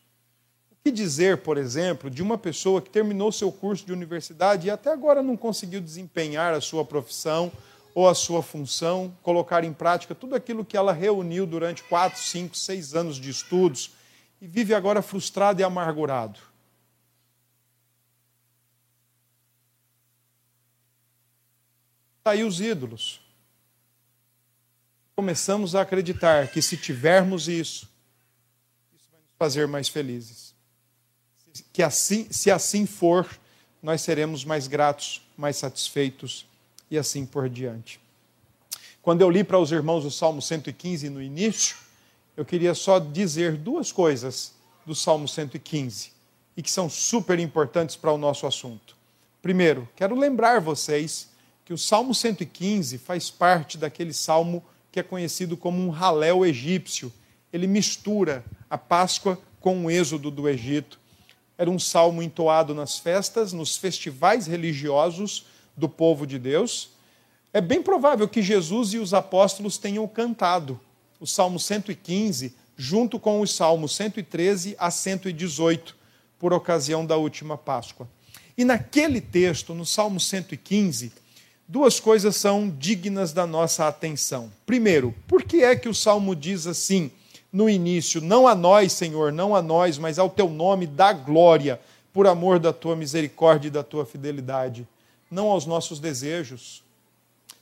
que 0.84 0.90
dizer, 0.90 1.38
por 1.38 1.58
exemplo, 1.58 2.10
de 2.10 2.20
uma 2.20 2.36
pessoa 2.36 2.82
que 2.82 2.90
terminou 2.90 3.30
seu 3.30 3.52
curso 3.52 3.86
de 3.86 3.92
universidade 3.92 4.66
e 4.66 4.70
até 4.70 4.90
agora 4.90 5.22
não 5.22 5.36
conseguiu 5.36 5.80
desempenhar 5.80 6.52
a 6.52 6.60
sua 6.60 6.84
profissão 6.84 7.52
ou 7.94 8.08
a 8.08 8.14
sua 8.16 8.42
função, 8.42 9.16
colocar 9.22 9.62
em 9.62 9.72
prática 9.72 10.12
tudo 10.12 10.34
aquilo 10.34 10.64
que 10.64 10.76
ela 10.76 10.92
reuniu 10.92 11.46
durante 11.46 11.84
quatro, 11.84 12.20
cinco, 12.20 12.56
seis 12.56 12.96
anos 12.96 13.14
de 13.14 13.30
estudos 13.30 13.92
e 14.40 14.46
vive 14.48 14.74
agora 14.74 15.00
frustrado 15.00 15.60
e 15.60 15.64
amargurado? 15.64 16.40
Está 22.18 22.32
aí 22.32 22.42
os 22.42 22.60
ídolos. 22.60 23.22
Começamos 25.22 25.76
a 25.76 25.82
acreditar 25.82 26.48
que 26.48 26.60
se 26.60 26.76
tivermos 26.76 27.46
isso, 27.46 27.88
isso 28.92 29.06
vai 29.12 29.20
nos 29.20 29.30
fazer 29.38 29.68
mais 29.68 29.88
felizes 29.88 30.52
que 31.72 31.80
assim, 31.80 32.26
se 32.28 32.50
assim 32.50 32.86
for, 32.86 33.28
nós 33.80 34.00
seremos 34.00 34.44
mais 34.44 34.66
gratos, 34.66 35.22
mais 35.36 35.56
satisfeitos 35.56 36.44
e 36.90 36.98
assim 36.98 37.24
por 37.24 37.48
diante. 37.48 38.00
Quando 39.00 39.20
eu 39.20 39.30
li 39.30 39.44
para 39.44 39.60
os 39.60 39.70
irmãos 39.70 40.04
o 40.04 40.10
Salmo 40.10 40.42
115 40.42 41.08
no 41.08 41.22
início, 41.22 41.76
eu 42.36 42.44
queria 42.44 42.74
só 42.74 42.98
dizer 42.98 43.56
duas 43.56 43.92
coisas 43.92 44.52
do 44.84 44.92
Salmo 44.92 45.28
115 45.28 46.10
e 46.56 46.62
que 46.64 46.70
são 46.70 46.90
super 46.90 47.38
importantes 47.38 47.94
para 47.94 48.10
o 48.10 48.18
nosso 48.18 48.44
assunto. 48.44 48.96
Primeiro, 49.40 49.88
quero 49.94 50.18
lembrar 50.18 50.60
vocês 50.60 51.28
que 51.64 51.72
o 51.72 51.78
Salmo 51.78 52.12
115 52.12 52.98
faz 52.98 53.30
parte 53.30 53.78
daquele 53.78 54.12
salmo 54.12 54.64
que 54.92 55.00
é 55.00 55.02
conhecido 55.02 55.56
como 55.56 55.84
um 55.84 55.88
raléu 55.88 56.44
egípcio. 56.46 57.10
Ele 57.50 57.66
mistura 57.66 58.44
a 58.68 58.76
Páscoa 58.76 59.38
com 59.58 59.86
o 59.86 59.90
êxodo 59.90 60.30
do 60.30 60.48
Egito. 60.48 61.00
Era 61.56 61.70
um 61.70 61.78
salmo 61.78 62.22
entoado 62.22 62.74
nas 62.74 62.98
festas, 62.98 63.52
nos 63.52 63.76
festivais 63.76 64.46
religiosos 64.46 65.46
do 65.76 65.88
povo 65.88 66.26
de 66.26 66.38
Deus. 66.38 66.90
É 67.52 67.60
bem 67.60 67.82
provável 67.82 68.28
que 68.28 68.42
Jesus 68.42 68.92
e 68.92 68.98
os 68.98 69.14
apóstolos 69.14 69.78
tenham 69.78 70.06
cantado 70.06 70.78
o 71.18 71.26
Salmo 71.26 71.58
115 71.58 72.54
junto 72.76 73.18
com 73.18 73.40
os 73.40 73.54
Salmos 73.54 73.94
113 73.94 74.74
a 74.78 74.90
118, 74.90 75.96
por 76.38 76.52
ocasião 76.52 77.06
da 77.06 77.16
última 77.16 77.56
Páscoa. 77.56 78.08
E 78.58 78.64
naquele 78.64 79.20
texto, 79.20 79.72
no 79.74 79.86
Salmo 79.86 80.18
115, 80.18 81.12
duas 81.72 81.98
coisas 81.98 82.36
são 82.36 82.68
dignas 82.68 83.32
da 83.32 83.46
nossa 83.46 83.88
atenção. 83.88 84.52
Primeiro, 84.66 85.14
por 85.26 85.42
que 85.42 85.64
é 85.64 85.74
que 85.74 85.88
o 85.88 85.94
salmo 85.94 86.36
diz 86.36 86.66
assim 86.66 87.10
no 87.50 87.68
início: 87.68 88.20
Não 88.20 88.46
a 88.46 88.54
nós, 88.54 88.92
Senhor, 88.92 89.32
não 89.32 89.56
a 89.56 89.62
nós, 89.62 89.96
mas 89.96 90.18
ao 90.18 90.28
teu 90.28 90.50
nome 90.50 90.86
dá 90.86 91.14
glória, 91.14 91.80
por 92.12 92.26
amor 92.26 92.58
da 92.58 92.74
tua 92.74 92.94
misericórdia 92.94 93.68
e 93.68 93.70
da 93.70 93.82
tua 93.82 94.04
fidelidade? 94.04 94.86
Não 95.30 95.46
aos 95.48 95.64
nossos 95.64 95.98
desejos, 95.98 96.82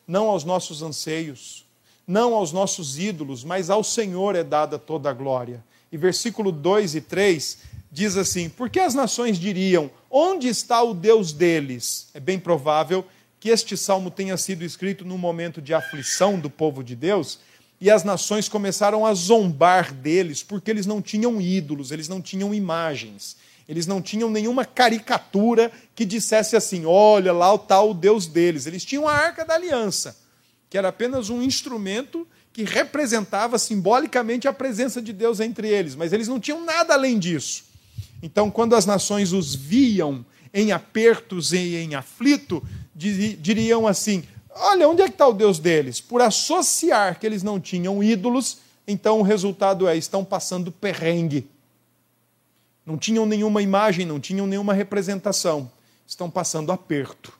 não 0.08 0.28
aos 0.28 0.42
nossos 0.42 0.82
anseios, 0.82 1.64
não 2.04 2.34
aos 2.34 2.50
nossos 2.50 2.98
ídolos, 2.98 3.44
mas 3.44 3.70
ao 3.70 3.84
Senhor 3.84 4.34
é 4.34 4.42
dada 4.42 4.76
toda 4.76 5.08
a 5.08 5.12
glória. 5.12 5.62
E 5.92 5.96
versículo 5.96 6.50
2 6.50 6.96
e 6.96 7.00
3 7.00 7.58
diz 7.92 8.16
assim: 8.16 8.48
Porque 8.48 8.80
as 8.80 8.92
nações 8.92 9.38
diriam: 9.38 9.88
Onde 10.10 10.48
está 10.48 10.82
o 10.82 10.94
Deus 10.94 11.32
deles? 11.32 12.08
É 12.12 12.18
bem 12.18 12.40
provável 12.40 13.04
que 13.04 13.10
este 13.48 13.76
salmo 13.76 14.10
tenha 14.10 14.36
sido 14.36 14.64
escrito 14.64 15.04
num 15.04 15.16
momento 15.16 15.62
de 15.62 15.72
aflição 15.72 16.38
do 16.38 16.50
povo 16.50 16.84
de 16.84 16.94
Deus, 16.94 17.38
e 17.80 17.90
as 17.90 18.04
nações 18.04 18.48
começaram 18.48 19.06
a 19.06 19.14
zombar 19.14 19.94
deles, 19.94 20.42
porque 20.42 20.70
eles 20.70 20.84
não 20.84 21.00
tinham 21.00 21.40
ídolos, 21.40 21.90
eles 21.90 22.08
não 22.08 22.20
tinham 22.20 22.52
imagens, 22.52 23.36
eles 23.66 23.86
não 23.86 24.02
tinham 24.02 24.30
nenhuma 24.30 24.66
caricatura 24.66 25.72
que 25.94 26.04
dissesse 26.04 26.56
assim: 26.56 26.84
olha 26.84 27.32
lá 27.32 27.54
o 27.54 27.58
tal 27.58 27.94
Deus 27.94 28.26
deles. 28.26 28.66
Eles 28.66 28.84
tinham 28.84 29.08
a 29.08 29.12
arca 29.14 29.44
da 29.44 29.54
aliança, 29.54 30.18
que 30.68 30.76
era 30.76 30.88
apenas 30.88 31.30
um 31.30 31.40
instrumento 31.40 32.26
que 32.52 32.64
representava 32.64 33.58
simbolicamente 33.58 34.46
a 34.46 34.52
presença 34.52 35.00
de 35.00 35.12
Deus 35.12 35.40
entre 35.40 35.68
eles, 35.68 35.94
mas 35.94 36.12
eles 36.12 36.28
não 36.28 36.40
tinham 36.40 36.64
nada 36.64 36.94
além 36.94 37.18
disso. 37.18 37.64
Então, 38.22 38.50
quando 38.50 38.74
as 38.74 38.84
nações 38.84 39.32
os 39.32 39.54
viam 39.54 40.26
em 40.52 40.72
apertos 40.72 41.52
e 41.52 41.76
em 41.76 41.94
aflito, 41.94 42.62
diriam 43.00 43.86
assim: 43.86 44.24
Olha, 44.50 44.88
onde 44.88 45.02
é 45.02 45.06
que 45.06 45.12
está 45.12 45.26
o 45.26 45.32
Deus 45.32 45.58
deles? 45.58 46.00
Por 46.00 46.20
associar 46.20 47.18
que 47.18 47.26
eles 47.26 47.42
não 47.42 47.58
tinham 47.58 48.02
ídolos, 48.02 48.58
então 48.86 49.20
o 49.20 49.22
resultado 49.22 49.88
é: 49.88 49.96
estão 49.96 50.24
passando 50.24 50.70
perrengue. 50.70 51.48
Não 52.84 52.98
tinham 52.98 53.24
nenhuma 53.24 53.62
imagem, 53.62 54.04
não 54.04 54.20
tinham 54.20 54.46
nenhuma 54.46 54.74
representação, 54.74 55.70
estão 56.06 56.30
passando 56.30 56.72
aperto. 56.72 57.32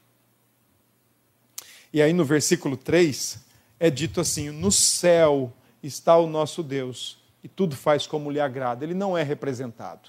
E 1.93 2.01
aí 2.01 2.13
no 2.13 2.25
versículo 2.25 2.77
3 2.77 3.39
é 3.79 3.91
dito 3.91 4.21
assim: 4.21 4.51
No 4.51 4.73
céu 4.73 5.53
está 5.83 6.17
o 6.17 6.27
nosso 6.27 6.63
Deus, 6.63 7.19
e 7.43 7.49
tudo 7.49 7.77
faz 7.77 8.07
como 8.07 8.31
lhe 8.31 8.41
agrada. 8.41 8.85
Ele 8.85 8.95
não 8.95 9.19
é 9.19 9.23
representado, 9.23 10.09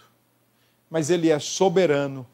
mas 0.90 1.10
ele 1.10 1.30
é 1.30 1.40
soberano 1.40 2.26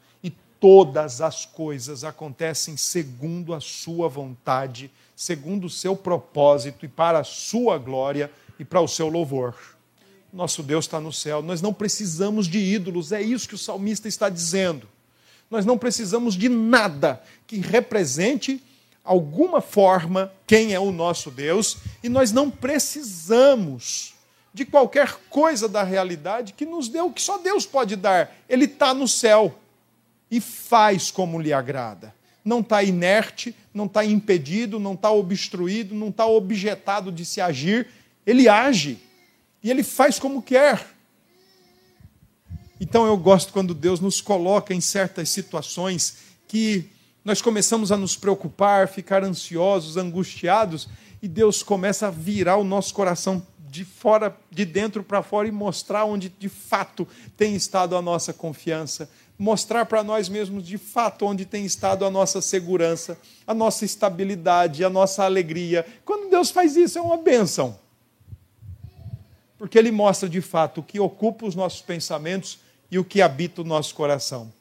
todas 0.59 1.21
as 1.21 1.45
coisas 1.45 2.03
acontecem 2.03 2.75
segundo 2.77 3.53
a 3.53 3.59
sua 3.59 4.07
vontade, 4.07 4.91
segundo 5.15 5.65
o 5.65 5.69
seu 5.69 5.95
propósito 5.95 6.85
e 6.85 6.87
para 6.87 7.19
a 7.19 7.23
sua 7.23 7.77
glória 7.77 8.31
e 8.59 8.65
para 8.65 8.81
o 8.81 8.87
seu 8.87 9.07
louvor. 9.07 9.55
Nosso 10.31 10.61
Deus 10.61 10.85
está 10.85 10.99
no 10.99 11.13
céu, 11.13 11.41
nós 11.41 11.61
não 11.61 11.73
precisamos 11.73 12.47
de 12.47 12.59
ídolos, 12.59 13.11
é 13.11 13.21
isso 13.21 13.47
que 13.47 13.55
o 13.55 13.57
salmista 13.57 14.07
está 14.07 14.29
dizendo. 14.29 14.87
Nós 15.49 15.65
não 15.65 15.77
precisamos 15.77 16.35
de 16.35 16.49
nada 16.49 17.21
que 17.45 17.57
represente 17.57 18.61
alguma 19.03 19.61
forma 19.61 20.31
quem 20.45 20.73
é 20.73 20.79
o 20.79 20.91
nosso 20.91 21.31
Deus, 21.31 21.77
e 22.03 22.09
nós 22.09 22.31
não 22.31 22.51
precisamos 22.51 24.13
de 24.53 24.65
qualquer 24.65 25.13
coisa 25.29 25.69
da 25.69 25.83
realidade 25.83 26.53
que 26.53 26.65
nos 26.65 26.89
dê 26.89 26.99
o 26.99 27.11
que 27.11 27.21
só 27.21 27.37
Deus 27.37 27.65
pode 27.65 27.95
dar. 27.95 28.35
Ele 28.49 28.65
está 28.65 28.93
no 28.93 29.07
céu 29.07 29.57
e 30.29 30.39
faz 30.41 31.09
como 31.11 31.39
lhe 31.39 31.53
agrada. 31.53 32.13
Não 32.43 32.59
está 32.61 32.83
inerte, 32.83 33.55
não 33.73 33.85
está 33.85 34.05
impedido, 34.05 34.79
não 34.79 34.93
está 34.93 35.11
obstruído, 35.11 35.93
não 35.93 36.09
está 36.09 36.25
objetado 36.25 37.11
de 37.11 37.25
se 37.25 37.41
agir. 37.41 37.87
Ele 38.25 38.47
age 38.47 38.99
e 39.63 39.69
ele 39.69 39.83
faz 39.83 40.17
como 40.19 40.41
quer. 40.41 40.85
Então 42.79 43.05
eu 43.05 43.17
gosto 43.17 43.51
quando 43.51 43.73
Deus 43.73 43.99
nos 43.99 44.21
coloca 44.21 44.73
em 44.73 44.81
certas 44.81 45.29
situações 45.29 46.17
que 46.47 46.89
nós 47.25 47.41
começamos 47.41 47.91
a 47.91 47.97
nos 47.97 48.15
preocupar, 48.15 48.87
ficar 48.87 49.23
ansiosos, 49.23 49.97
angustiados, 49.97 50.87
e 51.21 51.27
Deus 51.27 51.63
começa 51.63 52.07
a 52.07 52.11
virar 52.11 52.55
o 52.57 52.63
nosso 52.63 52.93
coração 52.93 53.45
de 53.69 53.83
fora, 53.83 54.35
de 54.49 54.63
dentro 54.63 55.03
para 55.03 55.21
fora 55.21 55.47
e 55.47 55.51
mostrar 55.51 56.05
onde 56.05 56.29
de 56.29 56.47
fato 56.47 57.07
tem 57.35 57.55
estado 57.55 57.95
a 57.97 58.01
nossa 58.01 58.31
confiança, 58.31 59.09
mostrar 59.37 59.85
para 59.85 60.03
nós 60.03 60.27
mesmos 60.27 60.65
de 60.65 60.77
fato 60.77 61.25
onde 61.25 61.45
tem 61.45 61.65
estado 61.65 62.03
a 62.05 62.09
nossa 62.09 62.41
segurança, 62.41 63.17
a 63.45 63.53
nossa 63.53 63.85
estabilidade, 63.85 64.83
a 64.83 64.89
nossa 64.89 65.23
alegria. 65.23 65.85
Quando 66.03 66.29
Deus 66.29 66.49
faz 66.49 66.75
isso, 66.75 66.97
é 66.97 67.01
uma 67.01 67.17
bênção. 67.17 67.77
Porque 69.57 69.77
Ele 69.77 69.91
mostra 69.91 70.27
de 70.27 70.41
fato 70.41 70.81
o 70.81 70.83
que 70.83 70.99
ocupa 70.99 71.45
os 71.45 71.55
nossos 71.55 71.81
pensamentos 71.81 72.59
e 72.89 72.97
o 72.97 73.03
que 73.03 73.21
habita 73.21 73.61
o 73.61 73.65
nosso 73.65 73.93
coração. 73.93 74.51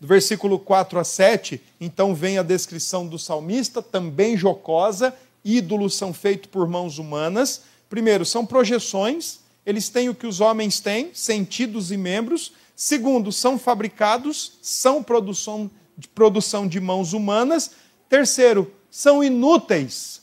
Do 0.00 0.06
versículo 0.06 0.60
4 0.60 0.98
a 1.00 1.04
7, 1.04 1.60
então 1.80 2.14
vem 2.14 2.38
a 2.38 2.42
descrição 2.42 3.06
do 3.06 3.18
salmista, 3.18 3.82
também 3.82 4.36
jocosa, 4.36 5.12
ídolos 5.44 5.96
são 5.96 6.12
feitos 6.12 6.48
por 6.50 6.68
mãos 6.68 6.98
humanas. 6.98 7.62
Primeiro, 7.90 8.24
são 8.24 8.46
projeções, 8.46 9.40
eles 9.66 9.88
têm 9.88 10.08
o 10.08 10.14
que 10.14 10.26
os 10.26 10.40
homens 10.40 10.78
têm, 10.78 11.10
sentidos 11.12 11.90
e 11.90 11.96
membros, 11.96 12.52
Segundo, 12.80 13.32
são 13.32 13.58
fabricados, 13.58 14.56
são 14.62 15.02
produção, 15.02 15.68
produção 16.14 16.68
de 16.68 16.78
mãos 16.78 17.12
humanas. 17.12 17.72
Terceiro, 18.08 18.72
são 18.88 19.22
inúteis. 19.22 20.22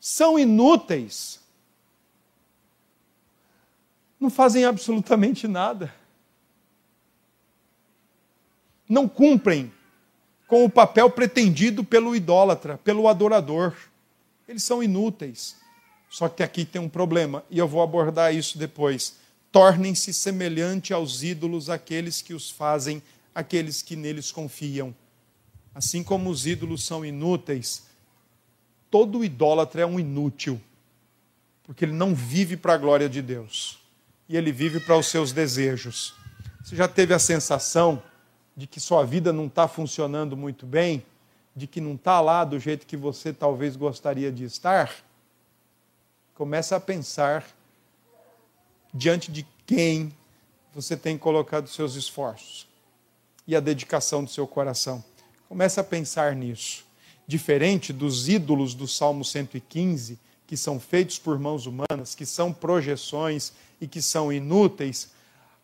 São 0.00 0.36
inúteis. 0.36 1.38
Não 4.18 4.28
fazem 4.28 4.64
absolutamente 4.64 5.46
nada. 5.46 5.94
Não 8.88 9.08
cumprem 9.08 9.72
com 10.48 10.64
o 10.64 10.70
papel 10.70 11.08
pretendido 11.08 11.84
pelo 11.84 12.16
idólatra, 12.16 12.78
pelo 12.78 13.06
adorador. 13.06 13.76
Eles 14.48 14.64
são 14.64 14.82
inúteis. 14.82 15.56
Só 16.10 16.28
que 16.28 16.42
aqui 16.42 16.64
tem 16.64 16.82
um 16.82 16.88
problema, 16.88 17.44
e 17.48 17.58
eu 17.58 17.68
vou 17.68 17.80
abordar 17.80 18.34
isso 18.34 18.58
depois 18.58 19.21
tornem-se 19.52 20.14
semelhante 20.14 20.94
aos 20.94 21.22
ídolos 21.22 21.68
aqueles 21.68 22.22
que 22.22 22.32
os 22.32 22.50
fazem, 22.50 23.02
aqueles 23.34 23.82
que 23.82 23.94
neles 23.94 24.32
confiam. 24.32 24.94
Assim 25.74 26.02
como 26.02 26.30
os 26.30 26.46
ídolos 26.46 26.84
são 26.84 27.04
inúteis, 27.04 27.84
todo 28.90 29.22
idólatra 29.22 29.82
é 29.82 29.86
um 29.86 30.00
inútil, 30.00 30.60
porque 31.64 31.84
ele 31.84 31.92
não 31.92 32.14
vive 32.14 32.56
para 32.56 32.72
a 32.74 32.78
glória 32.78 33.08
de 33.08 33.20
Deus, 33.20 33.78
e 34.28 34.36
ele 34.36 34.50
vive 34.50 34.80
para 34.80 34.96
os 34.96 35.06
seus 35.06 35.32
desejos. 35.32 36.14
Você 36.64 36.74
já 36.74 36.88
teve 36.88 37.12
a 37.12 37.18
sensação 37.18 38.02
de 38.56 38.66
que 38.66 38.80
sua 38.80 39.04
vida 39.04 39.32
não 39.32 39.46
está 39.46 39.68
funcionando 39.68 40.36
muito 40.36 40.66
bem, 40.66 41.04
de 41.54 41.66
que 41.66 41.80
não 41.80 41.94
está 41.94 42.20
lá 42.20 42.44
do 42.44 42.58
jeito 42.58 42.86
que 42.86 42.96
você 42.96 43.32
talvez 43.32 43.76
gostaria 43.76 44.32
de 44.32 44.44
estar? 44.44 44.90
Começa 46.34 46.76
a 46.76 46.80
pensar 46.80 47.46
diante 48.92 49.30
de 49.30 49.46
quem 49.66 50.12
você 50.74 50.96
tem 50.96 51.16
colocado 51.16 51.68
seus 51.68 51.94
esforços 51.94 52.66
e 53.46 53.56
a 53.56 53.60
dedicação 53.60 54.24
do 54.24 54.30
seu 54.30 54.46
coração. 54.46 55.02
Comece 55.48 55.80
a 55.80 55.84
pensar 55.84 56.34
nisso. 56.34 56.84
Diferente 57.26 57.92
dos 57.92 58.28
ídolos 58.28 58.74
do 58.74 58.86
Salmo 58.88 59.24
115, 59.24 60.18
que 60.46 60.56
são 60.56 60.78
feitos 60.78 61.18
por 61.18 61.38
mãos 61.38 61.66
humanas, 61.66 62.14
que 62.14 62.26
são 62.26 62.52
projeções 62.52 63.52
e 63.80 63.86
que 63.86 64.02
são 64.02 64.32
inúteis, 64.32 65.10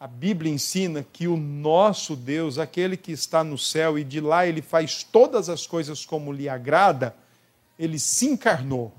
a 0.01 0.07
Bíblia 0.07 0.53
ensina 0.53 1.05
que 1.12 1.26
o 1.26 1.37
nosso 1.37 2.14
Deus, 2.14 2.57
aquele 2.57 2.97
que 2.97 3.11
está 3.11 3.43
no 3.43 3.59
céu 3.59 3.99
e 3.99 4.05
de 4.05 4.20
lá 4.20 4.47
ele 4.47 4.62
faz 4.62 5.03
todas 5.03 5.49
as 5.49 5.66
coisas 5.66 6.07
como 6.07 6.33
lhe 6.33 6.49
agrada, 6.49 7.16
ele 7.76 7.99
se 7.99 8.26
encarnou 8.26 8.93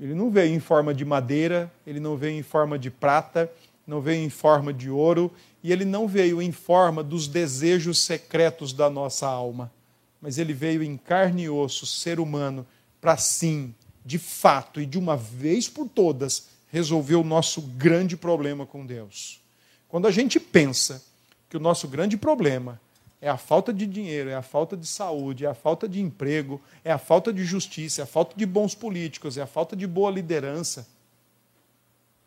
ele 0.00 0.14
não 0.14 0.30
veio 0.30 0.54
em 0.54 0.60
forma 0.60 0.94
de 0.94 1.04
madeira, 1.04 1.72
ele 1.86 1.98
não 1.98 2.16
veio 2.16 2.38
em 2.38 2.42
forma 2.42 2.78
de 2.78 2.90
prata, 2.90 3.50
não 3.86 4.00
veio 4.00 4.24
em 4.24 4.30
forma 4.30 4.72
de 4.72 4.88
ouro 4.88 5.32
e 5.62 5.72
ele 5.72 5.84
não 5.84 6.06
veio 6.06 6.40
em 6.40 6.52
forma 6.52 7.02
dos 7.02 7.26
desejos 7.26 7.98
secretos 7.98 8.72
da 8.72 8.88
nossa 8.88 9.26
alma, 9.26 9.72
mas 10.20 10.38
ele 10.38 10.52
veio 10.52 10.82
em 10.82 10.96
carne 10.96 11.44
e 11.44 11.50
osso, 11.50 11.86
ser 11.86 12.20
humano, 12.20 12.66
para 13.00 13.16
sim, 13.16 13.74
de 14.04 14.18
fato 14.18 14.80
e 14.80 14.86
de 14.86 14.98
uma 14.98 15.16
vez 15.16 15.68
por 15.68 15.88
todas, 15.88 16.48
resolver 16.70 17.16
o 17.16 17.24
nosso 17.24 17.62
grande 17.62 18.16
problema 18.16 18.66
com 18.66 18.86
Deus. 18.86 19.40
Quando 19.88 20.06
a 20.06 20.10
gente 20.10 20.38
pensa 20.38 21.02
que 21.48 21.56
o 21.56 21.60
nosso 21.60 21.88
grande 21.88 22.16
problema 22.16 22.80
é 23.20 23.28
a 23.28 23.36
falta 23.36 23.72
de 23.72 23.86
dinheiro, 23.86 24.30
é 24.30 24.34
a 24.34 24.42
falta 24.42 24.76
de 24.76 24.86
saúde, 24.86 25.44
é 25.44 25.48
a 25.48 25.54
falta 25.54 25.88
de 25.88 26.00
emprego, 26.00 26.60
é 26.84 26.92
a 26.92 26.98
falta 26.98 27.32
de 27.32 27.44
justiça, 27.44 28.02
é 28.02 28.04
a 28.04 28.06
falta 28.06 28.36
de 28.36 28.46
bons 28.46 28.74
políticos, 28.74 29.36
é 29.36 29.42
a 29.42 29.46
falta 29.46 29.74
de 29.74 29.86
boa 29.86 30.10
liderança. 30.10 30.86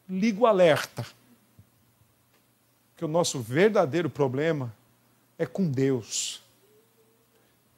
Liga 0.09 0.41
o 0.41 0.45
alerta. 0.45 1.05
Que 2.97 3.05
o 3.05 3.07
nosso 3.07 3.39
verdadeiro 3.39 4.09
problema 4.09 4.75
é 5.39 5.45
com 5.45 5.67
Deus. 5.67 6.41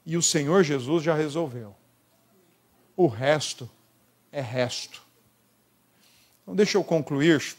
E 0.04 0.16
o 0.16 0.22
Senhor 0.22 0.64
Jesus 0.64 1.02
já 1.02 1.14
resolveu. 1.14 1.74
O 2.96 3.06
resto 3.06 3.70
é 4.32 4.40
resto. 4.40 5.02
Então, 6.42 6.54
deixa 6.54 6.76
eu 6.76 6.84
concluir. 6.84 7.56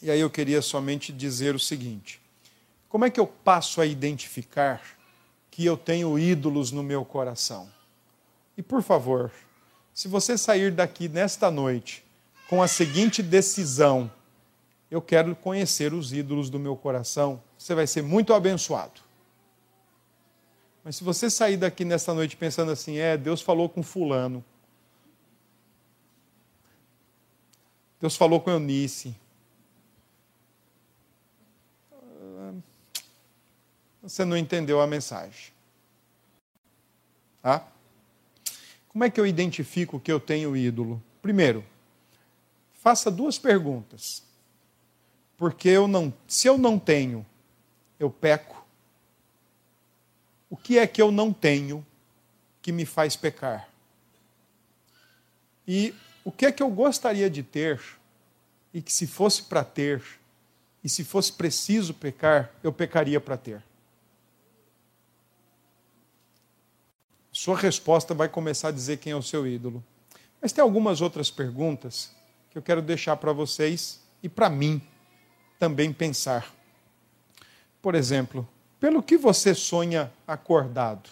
E 0.00 0.10
aí 0.10 0.20
eu 0.20 0.30
queria 0.30 0.62
somente 0.62 1.10
dizer 1.10 1.54
o 1.54 1.58
seguinte 1.58 2.20
como 2.88 3.04
é 3.04 3.10
que 3.10 3.20
eu 3.20 3.26
passo 3.26 3.80
a 3.80 3.86
identificar 3.86 4.82
que 5.50 5.64
eu 5.64 5.76
tenho 5.76 6.18
ídolos 6.18 6.72
no 6.72 6.82
meu 6.82 7.04
coração? 7.04 7.68
E 8.56 8.62
por 8.62 8.82
favor, 8.82 9.30
se 9.92 10.08
você 10.08 10.38
sair 10.38 10.72
daqui 10.72 11.08
nesta 11.08 11.50
noite 11.50 12.04
com 12.48 12.62
a 12.62 12.68
seguinte 12.68 13.22
decisão, 13.22 14.10
eu 14.90 15.02
quero 15.02 15.36
conhecer 15.36 15.92
os 15.92 16.12
ídolos 16.12 16.48
do 16.48 16.58
meu 16.58 16.76
coração, 16.76 17.42
você 17.58 17.74
vai 17.74 17.86
ser 17.86 18.02
muito 18.02 18.32
abençoado. 18.32 19.00
Mas 20.82 20.96
se 20.96 21.04
você 21.04 21.28
sair 21.28 21.58
daqui 21.58 21.84
nesta 21.84 22.14
noite 22.14 22.36
pensando 22.36 22.72
assim, 22.72 22.96
é, 22.96 23.16
Deus 23.16 23.42
falou 23.42 23.68
com 23.68 23.82
fulano. 23.82 24.42
Deus 28.00 28.16
falou 28.16 28.40
com 28.40 28.50
Eunice. 28.50 29.14
Você 34.08 34.24
não 34.24 34.36
entendeu 34.36 34.80
a 34.80 34.86
mensagem. 34.86 35.52
Tá? 37.42 37.66
Como 38.88 39.04
é 39.04 39.10
que 39.10 39.20
eu 39.20 39.26
identifico 39.26 40.00
que 40.00 40.10
eu 40.10 40.18
tenho 40.18 40.56
ídolo? 40.56 41.02
Primeiro, 41.20 41.64
faça 42.72 43.10
duas 43.10 43.38
perguntas. 43.38 44.22
Porque 45.36 45.68
eu 45.68 45.86
não, 45.86 46.12
se 46.26 46.48
eu 46.48 46.56
não 46.56 46.78
tenho, 46.78 47.24
eu 48.00 48.10
peco. 48.10 48.66
O 50.50 50.56
que 50.56 50.78
é 50.78 50.86
que 50.86 51.00
eu 51.00 51.12
não 51.12 51.32
tenho 51.32 51.86
que 52.62 52.72
me 52.72 52.86
faz 52.86 53.14
pecar? 53.14 53.68
E 55.66 55.94
o 56.24 56.32
que 56.32 56.46
é 56.46 56.50
que 56.50 56.62
eu 56.62 56.70
gostaria 56.70 57.28
de 57.28 57.42
ter 57.42 57.80
e 58.72 58.80
que 58.80 58.92
se 58.92 59.06
fosse 59.06 59.42
para 59.42 59.62
ter 59.62 60.02
e 60.82 60.88
se 60.88 61.04
fosse 61.04 61.32
preciso 61.32 61.92
pecar, 61.92 62.50
eu 62.62 62.72
pecaria 62.72 63.20
para 63.20 63.36
ter? 63.36 63.67
Sua 67.38 67.56
resposta 67.56 68.14
vai 68.14 68.28
começar 68.28 68.66
a 68.66 68.72
dizer 68.72 68.96
quem 68.96 69.12
é 69.12 69.16
o 69.16 69.22
seu 69.22 69.46
ídolo. 69.46 69.82
Mas 70.42 70.50
tem 70.50 70.60
algumas 70.60 71.00
outras 71.00 71.30
perguntas 71.30 72.10
que 72.50 72.58
eu 72.58 72.62
quero 72.62 72.82
deixar 72.82 73.16
para 73.16 73.32
vocês 73.32 74.00
e 74.20 74.28
para 74.28 74.50
mim 74.50 74.82
também 75.56 75.92
pensar. 75.92 76.52
Por 77.80 77.94
exemplo, 77.94 78.46
pelo 78.80 79.00
que 79.00 79.16
você 79.16 79.54
sonha 79.54 80.12
acordado? 80.26 81.06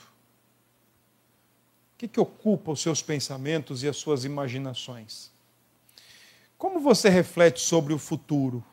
O 1.94 1.98
que, 1.98 2.08
que 2.08 2.18
ocupa 2.18 2.72
os 2.72 2.82
seus 2.82 3.00
pensamentos 3.00 3.84
e 3.84 3.88
as 3.88 3.96
suas 3.96 4.24
imaginações? 4.24 5.30
Como 6.58 6.80
você 6.80 7.08
reflete 7.08 7.60
sobre 7.60 7.94
o 7.94 7.98
futuro? 7.98 8.64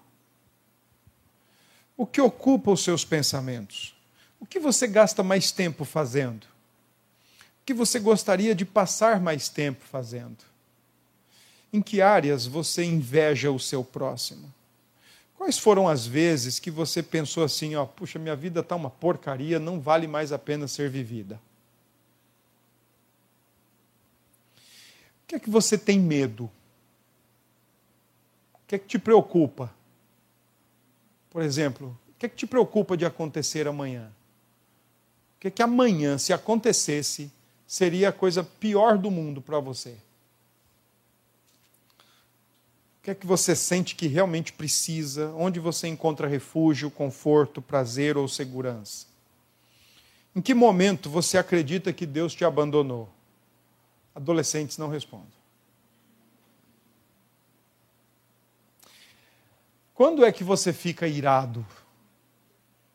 O 1.95 2.07
que 2.07 2.19
ocupa 2.19 2.71
os 2.71 2.83
seus 2.83 3.05
pensamentos? 3.05 3.95
O 4.39 4.45
que 4.47 4.59
você 4.59 4.87
gasta 4.87 5.21
mais 5.21 5.51
tempo 5.51 5.85
fazendo? 5.85 6.51
Que 7.65 7.73
você 7.73 7.99
gostaria 7.99 8.53
de 8.53 8.65
passar 8.65 9.19
mais 9.19 9.49
tempo 9.49 9.83
fazendo? 9.85 10.37
Em 11.71 11.81
que 11.81 12.01
áreas 12.01 12.45
você 12.45 12.83
inveja 12.83 13.51
o 13.51 13.59
seu 13.59 13.83
próximo? 13.83 14.53
Quais 15.35 15.57
foram 15.57 15.89
as 15.89 16.05
vezes 16.05 16.59
que 16.59 16.69
você 16.69 17.01
pensou 17.01 17.43
assim, 17.43 17.75
ó, 17.75 17.85
puxa, 17.85 18.19
minha 18.19 18.35
vida 18.35 18.59
está 18.59 18.75
uma 18.75 18.89
porcaria, 18.89 19.59
não 19.59 19.79
vale 19.79 20.07
mais 20.07 20.31
a 20.31 20.39
pena 20.39 20.67
ser 20.67 20.89
vivida? 20.89 21.39
O 25.23 25.27
que 25.27 25.35
é 25.35 25.39
que 25.39 25.49
você 25.49 25.77
tem 25.77 25.99
medo? 25.99 26.45
O 28.53 28.67
que 28.67 28.75
é 28.75 28.79
que 28.79 28.87
te 28.87 28.99
preocupa? 28.99 29.73
Por 31.29 31.41
exemplo, 31.41 31.97
o 32.09 32.19
que 32.19 32.25
é 32.27 32.29
que 32.29 32.35
te 32.35 32.45
preocupa 32.45 32.95
de 32.95 33.05
acontecer 33.05 33.67
amanhã? 33.67 34.11
O 35.35 35.39
que 35.39 35.47
é 35.47 35.51
que 35.51 35.63
amanhã, 35.63 36.17
se 36.17 36.31
acontecesse, 36.31 37.31
seria 37.73 38.09
a 38.09 38.11
coisa 38.11 38.43
pior 38.43 38.99
do 38.99 39.09
mundo 39.09 39.41
para 39.41 39.59
você? 39.59 39.97
O 42.99 43.01
que 43.01 43.09
é 43.09 43.15
que 43.15 43.25
você 43.25 43.55
sente 43.55 43.95
que 43.95 44.05
realmente 44.05 44.53
precisa? 44.53 45.33
Onde 45.35 45.59
você 45.59 45.87
encontra 45.87 46.27
refúgio, 46.27 46.91
conforto, 46.91 47.63
prazer 47.63 48.15
ou 48.15 48.27
segurança? 48.27 49.07
Em 50.35 50.41
que 50.41 50.53
momento 50.53 51.09
você 51.09 51.35
acredita 51.35 51.91
que 51.91 52.05
Deus 52.05 52.35
te 52.35 52.45
abandonou? 52.45 53.09
Adolescentes 54.13 54.77
não 54.77 54.87
respondem. 54.87 55.33
Quando 59.95 60.23
é 60.23 60.31
que 60.31 60.43
você 60.43 60.71
fica 60.71 61.07
irado? 61.07 61.65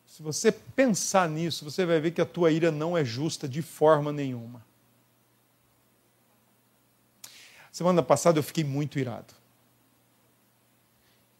Se 0.07 0.23
você 0.23 0.53
pensar 0.53 1.27
nisso, 1.27 1.65
você 1.65 1.85
vai 1.85 1.99
ver 1.99 2.11
que 2.11 2.21
a 2.21 2.25
tua 2.25 2.49
ira 2.49 2.71
não 2.71 2.97
é 2.97 3.03
justa 3.03 3.45
de 3.45 3.61
forma 3.61 4.13
nenhuma. 4.13 4.68
Semana 7.79 8.03
passada 8.03 8.37
eu 8.37 8.43
fiquei 8.43 8.65
muito 8.65 8.99
irado. 8.99 9.33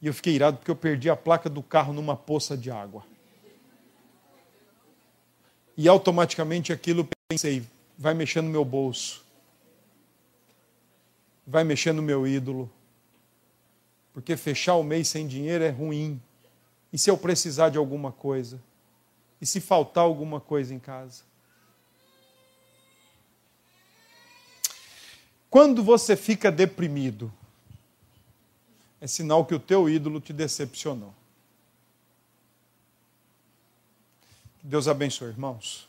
E 0.02 0.08
eu 0.08 0.14
fiquei 0.14 0.36
irado 0.36 0.56
porque 0.56 0.72
eu 0.72 0.76
perdi 0.76 1.10
a 1.10 1.16
placa 1.18 1.50
do 1.50 1.62
carro 1.62 1.92
numa 1.92 2.16
poça 2.16 2.56
de 2.56 2.72
água. 2.72 3.04
E 5.76 5.86
automaticamente 5.86 6.72
aquilo 6.72 7.06
pensei, 7.28 7.68
vai 7.98 8.14
mexer 8.14 8.40
no 8.40 8.50
meu 8.50 8.64
bolso. 8.64 9.22
Vai 11.46 11.66
mexer 11.66 11.92
no 11.92 12.02
meu 12.02 12.26
ídolo. 12.26 12.72
Porque 14.14 14.38
fechar 14.38 14.76
o 14.76 14.84
mês 14.84 15.10
sem 15.10 15.28
dinheiro 15.28 15.66
é 15.66 15.70
ruim. 15.70 16.22
E 16.94 16.98
se 16.98 17.10
eu 17.10 17.18
precisar 17.18 17.68
de 17.68 17.78
alguma 17.78 18.14
coisa? 18.14 18.62
E 19.42 19.46
se 19.46 19.60
faltar 19.60 20.06
alguma 20.06 20.40
coisa 20.40 20.74
em 20.74 20.80
casa? 20.80 21.22
Quando 25.50 25.84
você 25.84 26.16
fica 26.16 26.52
deprimido, 26.52 27.34
é 29.02 29.08
sinal 29.08 29.45
que 29.45 29.56
o 29.56 29.60
teu 29.60 29.89
ídolo 29.89 30.22
te 30.22 30.32
decepcionou. 30.32 31.14
Deus 34.62 34.88
abençoe, 34.88 35.30
irmãos. 35.30 35.89